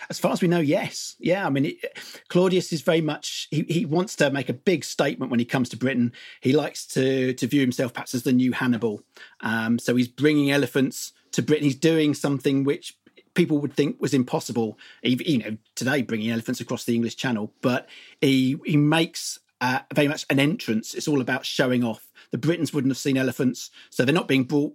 As 0.09 0.19
far 0.19 0.33
as 0.33 0.41
we 0.41 0.49
know, 0.49 0.61
yes. 0.61 1.17
Yeah, 1.19 1.47
I 1.47 1.51
mean, 1.51 1.67
it, 1.67 1.99
Claudius 2.29 2.73
is 2.73 2.81
very 2.81 3.01
much, 3.01 3.49
he, 3.51 3.67
he 3.69 3.85
wants 3.85 4.17
to 4.17 4.31
make 4.31 4.49
a 4.49 4.55
big 4.55 4.85
statement 4.85 5.31
when 5.31 5.41
he 5.41 5.45
comes 5.45 5.69
to 5.71 5.77
Britain. 5.77 6.13
He 6.41 6.53
likes 6.53 6.87
to, 6.89 7.35
to 7.35 7.47
view 7.47 7.61
himself 7.61 7.93
perhaps 7.93 8.15
as 8.15 8.23
the 8.23 8.33
new 8.33 8.53
Hannibal. 8.53 9.03
Um, 9.41 9.79
so 9.79 9.97
he's 9.97 10.09
bringing 10.09 10.51
elephants 10.51 11.13
to 11.33 11.43
Britain. 11.43 11.65
He's 11.65 11.75
doing 11.75 12.15
something 12.15 12.65
which 12.65 12.97
people 13.35 13.59
would 13.59 13.75
think 13.75 14.01
was 14.01 14.15
impossible, 14.15 14.79
you 15.03 15.39
know, 15.39 15.57
today 15.75 16.03
bringing 16.03 16.31
elephants 16.31 16.61
across 16.61 16.85
the 16.85 16.95
English 16.95 17.17
Channel. 17.17 17.53
But 17.61 17.89
he, 18.21 18.57
he 18.65 18.77
makes 18.77 19.39
uh, 19.61 19.81
very 19.95 20.09
much 20.09 20.25
an 20.31 20.41
entrance. 20.41 20.95
It's 20.95 21.09
all 21.09 21.21
about 21.21 21.45
showing 21.45 21.85
off. 21.85 22.11
The 22.31 22.39
Britons 22.39 22.73
wouldn't 22.73 22.91
have 22.91 22.99
seen 22.99 23.17
elephants, 23.17 23.71
so 23.91 24.05
they're 24.05 24.15
not 24.15 24.29
being 24.29 24.45
brought 24.45 24.75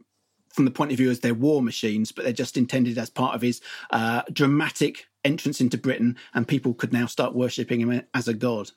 from 0.54 0.66
the 0.66 0.72
point 0.72 0.92
of 0.92 0.98
view 0.98 1.12
as 1.12 1.20
they're 1.20 1.34
war 1.34 1.62
machines, 1.62 2.12
but 2.12 2.24
they're 2.24 2.34
just 2.34 2.58
intended 2.58 2.98
as 2.98 3.10
part 3.10 3.36
of 3.36 3.42
his 3.42 3.62
uh, 3.92 4.24
dramatic 4.34 5.08
entrance 5.24 5.62
into 5.62 5.78
Britain, 5.78 6.18
and 6.34 6.48
people 6.48 6.74
could 6.74 6.94
now 6.94 7.06
start 7.06 7.36
worshipping 7.36 7.82
him 7.82 8.02
as 8.14 8.28
a 8.28 8.34
god. 8.34 8.72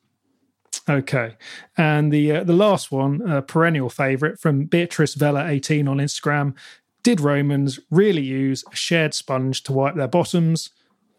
Okay, 0.88 1.36
and 1.76 2.12
the 2.12 2.32
uh, 2.32 2.44
the 2.44 2.52
last 2.52 2.90
one, 2.90 3.22
uh, 3.28 3.40
perennial 3.40 3.88
favourite 3.88 4.38
from 4.38 4.64
Beatrice 4.64 5.14
Vella 5.14 5.46
eighteen 5.46 5.86
on 5.86 5.98
Instagram. 5.98 6.54
Did 7.02 7.20
Romans 7.20 7.80
really 7.90 8.22
use 8.22 8.64
a 8.72 8.76
shared 8.76 9.14
sponge 9.14 9.62
to 9.64 9.72
wipe 9.72 9.94
their 9.94 10.08
bottoms? 10.08 10.70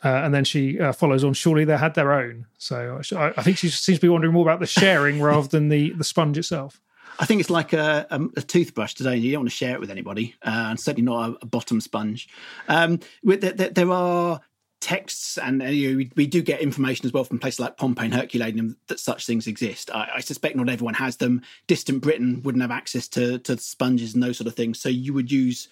Uh, 0.03 0.21
and 0.23 0.34
then 0.34 0.43
she 0.43 0.79
uh, 0.79 0.91
follows 0.91 1.23
on. 1.23 1.34
Surely 1.34 1.63
they 1.63 1.77
had 1.77 1.93
their 1.93 2.11
own. 2.11 2.45
So 2.57 3.01
I, 3.15 3.34
I 3.38 3.43
think 3.43 3.57
she 3.57 3.69
seems 3.69 3.99
to 3.99 4.05
be 4.05 4.09
wondering 4.09 4.34
more 4.34 4.43
about 4.43 4.59
the 4.59 4.65
sharing 4.65 5.21
rather 5.21 5.47
than 5.47 5.69
the 5.69 5.91
the 5.91 6.03
sponge 6.03 6.38
itself. 6.38 6.81
I 7.19 7.25
think 7.25 7.41
it's 7.41 7.49
like 7.49 7.73
a, 7.73 8.07
a, 8.09 8.21
a, 8.38 8.41
toothbrush 8.41 8.95
today. 8.95 9.17
You 9.17 9.31
don't 9.31 9.41
want 9.41 9.51
to 9.51 9.55
share 9.55 9.75
it 9.75 9.79
with 9.79 9.91
anybody, 9.91 10.36
uh, 10.41 10.67
and 10.69 10.79
certainly 10.79 11.05
not 11.05 11.29
a, 11.29 11.38
a 11.43 11.45
bottom 11.45 11.79
sponge. 11.79 12.27
Um, 12.67 12.99
there, 13.23 13.38
there, 13.38 13.69
there, 13.69 13.91
are 13.91 14.41
texts, 14.84 15.38
and 15.38 15.63
uh, 15.63 15.67
you 15.67 16.09
we, 16.17 16.27
do 16.27 16.41
get 16.41 16.59
information 16.59 17.05
as 17.05 17.13
well 17.13 17.23
from 17.23 17.39
places 17.39 17.61
like 17.61 17.77
Pompeii 17.77 18.05
and 18.05 18.13
Herculaneum 18.13 18.75
that 18.88 18.99
such 18.99 19.25
things 19.25 19.47
exist. 19.47 19.89
I, 19.93 20.09
I, 20.15 20.19
suspect 20.19 20.57
not 20.57 20.67
everyone 20.67 20.95
has 20.95 21.15
them. 21.15 21.41
Distant 21.67 22.01
Britain 22.01 22.41
wouldn't 22.43 22.61
have 22.61 22.69
access 22.69 23.07
to, 23.09 23.39
to 23.39 23.57
sponges 23.57 24.13
and 24.13 24.21
those 24.21 24.38
sort 24.38 24.47
of 24.47 24.55
things, 24.55 24.81
so 24.81 24.89
you 24.89 25.13
would 25.13 25.31
use 25.31 25.69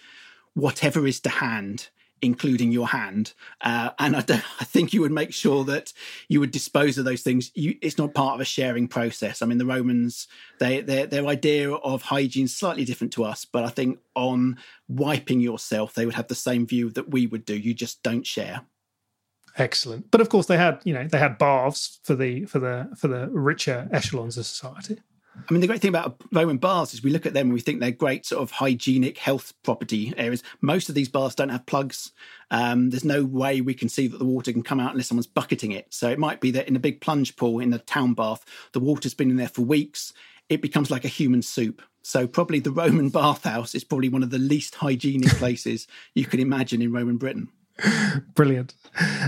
whatever 0.53 1.05
is 1.05 1.19
to 1.21 1.29
hand 1.29 1.89
including 2.23 2.71
your 2.71 2.87
hand. 2.87 3.33
Uh, 3.61 3.89
and 3.97 4.15
I, 4.15 4.19
I, 4.29 4.63
think 4.63 4.93
you 4.93 5.01
would 5.01 5.11
make 5.11 5.33
sure 5.33 5.63
that 5.65 5.91
you 6.27 6.39
would 6.39 6.51
dispose 6.51 6.99
of 6.99 7.05
those 7.05 7.21
things. 7.23 7.51
You, 7.55 7.75
it's 7.81 7.97
not 7.97 8.13
part 8.13 8.35
of 8.35 8.41
a 8.41 8.45
sharing 8.45 8.87
process. 8.87 9.41
I 9.41 9.47
mean, 9.47 9.57
the 9.57 9.65
Romans, 9.65 10.27
they, 10.59 10.81
their, 10.81 11.07
their 11.07 11.25
idea 11.25 11.71
of 11.71 12.03
hygiene 12.03 12.45
is 12.45 12.55
slightly 12.55 12.85
different 12.85 13.13
to 13.13 13.23
us, 13.23 13.43
but 13.43 13.63
I 13.63 13.69
think 13.69 13.99
on 14.15 14.57
wiping 14.87 15.39
yourself, 15.39 15.95
they 15.95 16.05
would 16.05 16.13
have 16.13 16.27
the 16.27 16.35
same 16.35 16.67
view 16.67 16.91
that 16.91 17.09
we 17.09 17.25
would 17.25 17.43
do. 17.43 17.57
You 17.57 17.73
just 17.73 18.03
don't 18.03 18.25
share. 18.25 18.61
Excellent, 19.57 20.09
but 20.11 20.21
of 20.21 20.29
course 20.29 20.45
they 20.47 20.57
had, 20.57 20.79
you 20.83 20.93
know, 20.93 21.07
they 21.07 21.17
had 21.17 21.37
baths 21.37 21.99
for 22.03 22.15
the 22.15 22.45
for 22.45 22.59
the 22.59 22.89
for 22.97 23.07
the 23.07 23.27
richer 23.29 23.89
echelons 23.91 24.37
of 24.37 24.45
society. 24.45 24.99
I 25.35 25.53
mean, 25.53 25.61
the 25.61 25.67
great 25.67 25.81
thing 25.81 25.89
about 25.89 26.21
Roman 26.31 26.57
baths 26.57 26.93
is 26.93 27.03
we 27.03 27.09
look 27.09 27.25
at 27.25 27.33
them 27.33 27.47
and 27.47 27.53
we 27.53 27.61
think 27.61 27.79
they're 27.79 27.91
great 27.91 28.25
sort 28.25 28.41
of 28.41 28.51
hygienic 28.51 29.17
health 29.17 29.53
property 29.63 30.13
areas. 30.17 30.43
Most 30.59 30.89
of 30.89 30.95
these 30.95 31.07
baths 31.07 31.35
don't 31.35 31.49
have 31.49 31.65
plugs. 31.65 32.11
Um, 32.51 32.89
there's 32.89 33.05
no 33.05 33.23
way 33.23 33.61
we 33.61 33.73
can 33.73 33.87
see 33.87 34.07
that 34.07 34.17
the 34.17 34.25
water 34.25 34.51
can 34.51 34.61
come 34.61 34.79
out 34.79 34.91
unless 34.91 35.07
someone's 35.07 35.27
bucketing 35.27 35.71
it. 35.71 35.87
So 35.89 36.09
it 36.09 36.19
might 36.19 36.41
be 36.41 36.51
that 36.51 36.67
in 36.67 36.75
a 36.75 36.79
big 36.79 36.99
plunge 36.99 37.37
pool 37.37 37.59
in 37.59 37.73
a 37.73 37.79
town 37.79 38.13
bath, 38.13 38.43
the 38.73 38.81
water's 38.81 39.13
been 39.13 39.31
in 39.31 39.37
there 39.37 39.47
for 39.47 39.61
weeks. 39.61 40.13
It 40.49 40.61
becomes 40.61 40.91
like 40.91 41.05
a 41.05 41.09
human 41.09 41.41
soup. 41.41 41.81
So 42.03 42.27
probably 42.27 42.59
the 42.59 42.71
Roman 42.71 43.09
bathhouse 43.11 43.73
is 43.73 43.85
probably 43.85 44.09
one 44.09 44.23
of 44.23 44.31
the 44.31 44.39
least 44.39 44.75
hygienic 44.75 45.29
places 45.37 45.87
you 46.13 46.25
can 46.25 46.41
imagine 46.41 46.81
in 46.81 46.91
Roman 46.91 47.17
Britain. 47.17 47.49
Brilliant. 48.35 48.73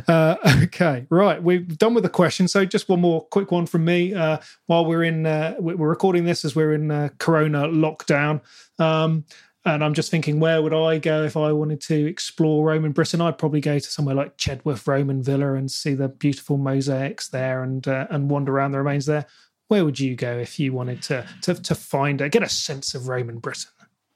Uh, 0.07 0.35
okay, 0.63 1.05
right. 1.09 1.41
We've 1.41 1.77
done 1.77 1.93
with 1.93 2.03
the 2.03 2.09
question. 2.09 2.47
So 2.47 2.65
just 2.65 2.89
one 2.89 3.01
more 3.01 3.25
quick 3.25 3.51
one 3.51 3.65
from 3.65 3.85
me. 3.85 4.13
Uh, 4.13 4.37
while 4.67 4.85
we're 4.85 5.03
in, 5.03 5.25
uh, 5.25 5.55
we're 5.59 5.75
recording 5.75 6.25
this 6.25 6.45
as 6.45 6.55
we're 6.55 6.73
in 6.73 6.91
uh, 6.91 7.09
Corona 7.17 7.67
lockdown. 7.67 8.41
Um, 8.79 9.25
and 9.65 9.83
I'm 9.83 9.93
just 9.93 10.11
thinking, 10.11 10.39
where 10.39 10.61
would 10.61 10.73
I 10.73 10.97
go 10.99 11.23
if 11.23 11.37
I 11.37 11.53
wanted 11.53 11.79
to 11.83 12.05
explore 12.05 12.65
Roman 12.65 12.91
Britain? 12.91 13.21
I'd 13.21 13.37
probably 13.37 13.61
go 13.61 13.79
to 13.79 13.89
somewhere 13.89 14.15
like 14.15 14.37
Chedworth 14.37 14.85
Roman 14.87 15.23
Villa 15.23 15.53
and 15.53 15.71
see 15.71 15.93
the 15.93 16.09
beautiful 16.09 16.57
mosaics 16.57 17.29
there 17.29 17.63
and 17.63 17.87
uh, 17.87 18.07
and 18.09 18.29
wander 18.29 18.51
around 18.53 18.71
the 18.71 18.79
remains 18.79 19.05
there. 19.05 19.25
Where 19.69 19.85
would 19.85 19.99
you 19.99 20.15
go 20.15 20.37
if 20.37 20.59
you 20.59 20.73
wanted 20.73 21.01
to 21.03 21.25
to, 21.43 21.53
to 21.53 21.75
find 21.75 22.19
a, 22.19 22.27
get 22.27 22.43
a 22.43 22.49
sense 22.49 22.93
of 22.93 23.07
Roman 23.07 23.39
Britain? 23.39 23.71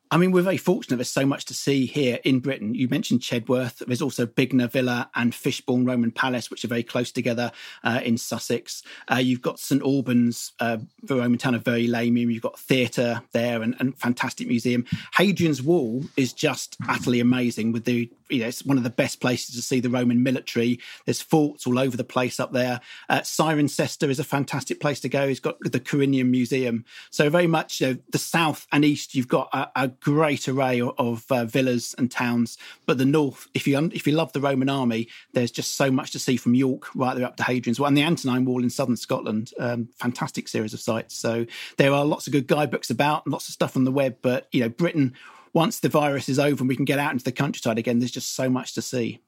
I 0.10 0.18
mean, 0.18 0.32
we're 0.32 0.42
very 0.42 0.58
fortunate. 0.58 0.98
There's 0.98 1.10
so 1.10 1.26
much 1.26 1.46
to 1.46 1.54
see 1.54 1.86
here 1.86 2.20
in 2.24 2.40
Britain. 2.40 2.74
You 2.74 2.88
mentioned 2.88 3.20
Chedworth. 3.20 3.86
There's 3.86 4.02
also 4.02 4.26
Bignor 4.26 4.72
Villa 4.72 5.10
and 5.16 5.36
Fishbourne 5.36 5.86
Roman 5.86 6.12
Palace, 6.12 6.50
which 6.50 6.64
are 6.64 6.70
very 6.70 6.84
close 6.84 7.12
together 7.12 7.52
uh, 7.84 8.00
in 8.04 8.18
Sussex. 8.18 8.84
Uh, 9.12 9.16
you've 9.16 9.42
got 9.42 9.60
St 9.60 9.82
Albans, 9.82 10.54
uh, 10.62 10.78
the 11.04 11.18
Roman 11.18 11.38
town 11.38 11.56
of 11.56 11.64
Verulamium. 11.64 12.32
You've 12.32 12.42
got 12.42 12.58
theatre 12.58 13.22
there 13.34 13.62
and, 13.62 13.76
and 13.80 13.98
fantastic 13.98 14.48
museum. 14.48 14.86
Hadrian's 15.14 15.62
Wall 15.62 16.04
is 16.16 16.32
just 16.32 16.78
utterly 16.88 17.20
amazing 17.20 17.74
with 17.74 17.84
the 17.84 18.10
you 18.30 18.40
know, 18.40 18.48
it's 18.48 18.66
one 18.66 18.78
of 18.78 18.84
the 18.84 18.90
best 18.90 19.20
places 19.20 19.56
to 19.56 19.62
see 19.62 19.80
the 19.80 19.90
Roman 19.90 20.24
military. 20.24 20.80
There's 21.06 21.22
forts 21.22 21.66
all 21.66 21.80
over 21.80 21.96
the 21.96 22.04
place 22.04 22.40
up 22.40 22.52
there. 22.52 22.82
Uh, 23.10 23.20
Cirencester 23.20 24.10
is 24.10 24.20
a 24.20 24.24
fantastic 24.24 24.80
place 24.80 25.00
to 25.02 25.10
go. 25.10 25.24
It's 25.24 25.40
got 25.40 25.60
the 25.60 25.80
Corinium 25.80 26.30
Museum. 26.30 26.86
So 27.10 27.30
very 27.30 27.48
much 27.48 27.82
you 27.82 27.88
know, 27.88 27.98
the 28.10 28.18
south 28.18 28.68
and 28.72 28.84
east, 28.84 29.16
you've 29.16 29.28
got 29.28 29.50
a, 29.54 29.70
a 29.76 29.88
great 29.88 30.48
array 30.48 30.82
of, 30.82 30.94
of 30.98 31.26
uh, 31.32 31.46
villas 31.46 31.96
and 31.98 32.12
towns. 32.12 32.58
But 32.86 32.98
the 32.98 33.06
north, 33.06 33.48
if 33.54 33.68
you 33.68 33.78
if 33.94 34.08
you 34.08 34.14
love 34.14 34.34
the 34.34 34.42
Roman 34.42 34.70
army, 34.70 35.08
there's 35.34 35.52
just 35.52 35.76
so 35.76 35.92
much 35.92 36.12
to 36.12 36.20
see 36.20 36.38
from 36.38 36.56
York 36.56 36.94
right 36.96 37.16
there 37.16 37.26
up 37.26 37.38
to 37.38 37.44
Hadrian's 37.44 37.80
Wall 37.80 37.88
and 37.88 37.98
the 37.98 38.04
Antonine 38.04 38.46
Wall 38.46 38.64
in 38.64 38.70
southern 38.70 38.98
Scotland. 38.98 39.52
Um, 39.60 39.90
fantastic 39.96 40.48
series 40.48 40.74
of 40.74 40.80
sites. 40.80 41.16
So 41.16 41.46
there 41.78 41.94
are 41.94 42.06
lots 42.06 42.28
of 42.28 42.34
good 42.34 42.48
guidebooks 42.48 42.90
about, 42.90 43.26
and 43.26 43.32
lots 43.32 43.48
of 43.48 43.54
stuff 43.54 43.76
on 43.76 43.84
the 43.84 43.92
web. 43.92 44.18
But 44.22 44.48
you 44.52 44.62
know, 44.62 44.70
Britain 44.70 45.14
once 45.54 45.80
the 45.80 45.90
virus 45.90 46.30
is 46.30 46.40
over 46.40 46.62
and 46.62 46.70
we 46.70 46.76
can 46.76 46.86
get 46.86 47.00
out 47.00 47.12
into 47.12 47.26
the 47.26 47.32
countryside 47.32 47.78
again, 47.78 48.00
there's 48.00 48.12
just 48.12 48.36
so 48.36 48.50
much 48.50 48.74
to 48.74 48.82
see. 48.82 49.20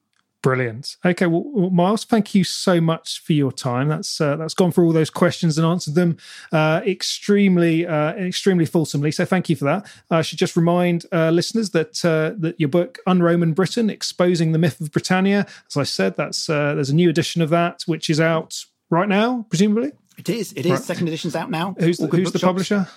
Brilliant. 0.42 0.96
Okay, 1.04 1.26
well, 1.26 1.68
Miles, 1.68 2.06
thank 2.06 2.34
you 2.34 2.44
so 2.44 2.80
much 2.80 3.22
for 3.22 3.34
your 3.34 3.52
time. 3.52 3.88
That's 3.88 4.22
uh, 4.22 4.36
that's 4.36 4.54
gone 4.54 4.72
through 4.72 4.86
all 4.86 4.92
those 4.94 5.10
questions 5.10 5.58
and 5.58 5.66
answered 5.66 5.94
them 5.94 6.16
uh, 6.50 6.80
extremely 6.86 7.86
uh, 7.86 8.12
extremely 8.14 8.64
fulsomely. 8.64 9.10
So 9.10 9.26
thank 9.26 9.50
you 9.50 9.56
for 9.56 9.66
that. 9.66 9.86
I 10.10 10.22
should 10.22 10.38
just 10.38 10.56
remind 10.56 11.04
uh, 11.12 11.28
listeners 11.28 11.70
that 11.70 12.02
uh, 12.06 12.32
that 12.38 12.58
your 12.58 12.70
book 12.70 13.00
Un-Roman 13.06 13.52
Britain: 13.52 13.90
Exposing 13.90 14.52
the 14.52 14.58
Myth 14.58 14.80
of 14.80 14.90
Britannia, 14.92 15.46
as 15.68 15.76
I 15.76 15.82
said, 15.82 16.16
that's 16.16 16.48
uh, 16.48 16.74
there's 16.74 16.90
a 16.90 16.94
new 16.94 17.10
edition 17.10 17.42
of 17.42 17.50
that 17.50 17.82
which 17.84 18.08
is 18.08 18.18
out 18.18 18.64
right 18.88 19.10
now, 19.10 19.44
presumably. 19.50 19.92
It 20.16 20.30
is. 20.30 20.52
It 20.52 20.64
is. 20.64 20.72
Right. 20.72 20.80
Second 20.80 21.08
edition's 21.08 21.36
out 21.36 21.50
now. 21.50 21.74
Who's 21.78 21.98
the, 21.98 22.06
who's 22.06 22.32
the 22.32 22.38
publisher? 22.38 22.88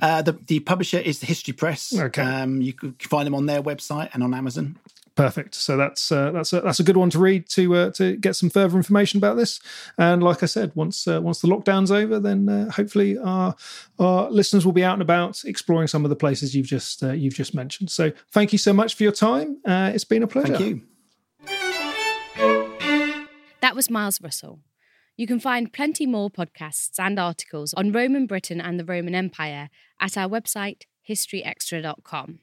Uh, 0.00 0.22
the 0.22 0.32
the 0.46 0.60
publisher 0.60 0.98
is 0.98 1.18
the 1.20 1.26
History 1.26 1.52
Press. 1.52 1.94
Okay. 1.96 2.22
Um, 2.22 2.60
you 2.60 2.72
can 2.72 2.94
find 3.00 3.26
them 3.26 3.34
on 3.34 3.46
their 3.46 3.62
website 3.62 4.10
and 4.12 4.22
on 4.22 4.34
Amazon. 4.34 4.76
Perfect. 5.16 5.54
So 5.54 5.76
that's 5.76 6.10
uh, 6.10 6.32
that's 6.32 6.52
a, 6.52 6.60
that's 6.60 6.80
a 6.80 6.82
good 6.82 6.96
one 6.96 7.08
to 7.10 7.20
read 7.20 7.48
to 7.50 7.74
uh, 7.76 7.90
to 7.92 8.16
get 8.16 8.34
some 8.34 8.50
further 8.50 8.76
information 8.76 9.18
about 9.18 9.36
this. 9.36 9.60
And 9.96 10.24
like 10.24 10.42
I 10.42 10.46
said, 10.46 10.72
once 10.74 11.06
uh, 11.06 11.20
once 11.22 11.40
the 11.40 11.46
lockdown's 11.46 11.92
over, 11.92 12.18
then 12.18 12.48
uh, 12.48 12.70
hopefully 12.72 13.16
our 13.18 13.54
our 14.00 14.28
listeners 14.28 14.66
will 14.66 14.72
be 14.72 14.82
out 14.82 14.94
and 14.94 15.02
about 15.02 15.44
exploring 15.44 15.86
some 15.86 16.04
of 16.04 16.08
the 16.08 16.16
places 16.16 16.56
you've 16.56 16.66
just 16.66 17.02
uh, 17.04 17.12
you've 17.12 17.34
just 17.34 17.54
mentioned. 17.54 17.92
So 17.92 18.10
thank 18.32 18.52
you 18.52 18.58
so 18.58 18.72
much 18.72 18.96
for 18.96 19.04
your 19.04 19.12
time. 19.12 19.58
Uh, 19.64 19.92
it's 19.94 20.04
been 20.04 20.24
a 20.24 20.26
pleasure. 20.26 20.56
Thank 20.56 20.66
you. 20.66 20.82
That 23.60 23.76
was 23.76 23.88
Miles 23.88 24.20
Russell. 24.20 24.58
You 25.16 25.26
can 25.26 25.38
find 25.38 25.72
plenty 25.72 26.06
more 26.06 26.28
podcasts 26.28 26.98
and 26.98 27.18
articles 27.18 27.72
on 27.74 27.92
Roman 27.92 28.26
Britain 28.26 28.60
and 28.60 28.80
the 28.80 28.84
Roman 28.84 29.14
Empire 29.14 29.70
at 30.00 30.16
our 30.16 30.28
website, 30.28 30.82
historyextra.com. 31.08 32.40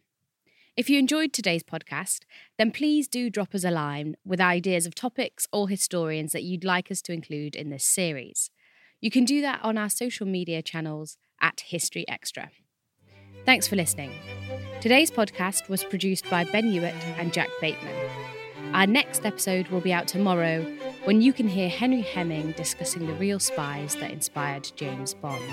If 0.78 0.90
you 0.90 0.98
enjoyed 0.98 1.34
today's 1.34 1.64
podcast, 1.64 2.22
then 2.58 2.72
please 2.72 3.10
do 3.10 3.30
drop 3.30 3.54
us 3.54 3.66
a 3.66 3.72
line 3.72 4.16
with 4.24 4.40
ideas 4.40 4.86
of 4.86 4.96
topics 4.96 5.48
or 5.52 5.68
historians 5.68 6.32
that 6.32 6.44
you'd 6.44 6.64
like 6.64 6.90
us 6.90 7.02
to 7.04 7.14
include 7.14 7.58
in 7.58 7.70
this 7.70 7.84
series. 7.84 8.50
You 9.02 9.12
can 9.12 9.26
do 9.26 9.42
that 9.42 9.60
on 9.64 9.78
our 9.78 9.90
social 9.90 10.26
media 10.26 10.62
channels 10.62 11.18
at 11.42 11.60
History 11.68 12.06
Extra. 12.08 12.52
Thanks 13.46 13.68
for 13.68 13.76
listening. 13.76 14.12
Today's 14.80 15.12
podcast 15.12 15.68
was 15.68 15.84
produced 15.84 16.30
by 16.30 16.46
Ben 16.46 16.72
Hewitt 16.72 16.96
and 17.18 17.34
Jack 17.34 17.50
Bateman. 17.60 17.96
Our 18.74 18.88
next 18.88 19.26
episode 19.26 19.68
will 19.68 19.82
be 19.82 19.92
out 19.92 20.08
tomorrow 20.08 20.62
when 21.04 21.22
you 21.22 21.34
can 21.34 21.48
hear 21.48 21.68
Henry 21.68 22.02
Hemming 22.02 22.54
discussing 22.54 23.06
the 23.06 23.14
real 23.14 23.38
spies 23.40 23.96
that 23.96 24.12
inspired 24.12 24.72
James 24.76 25.14
Bond. 25.14 25.44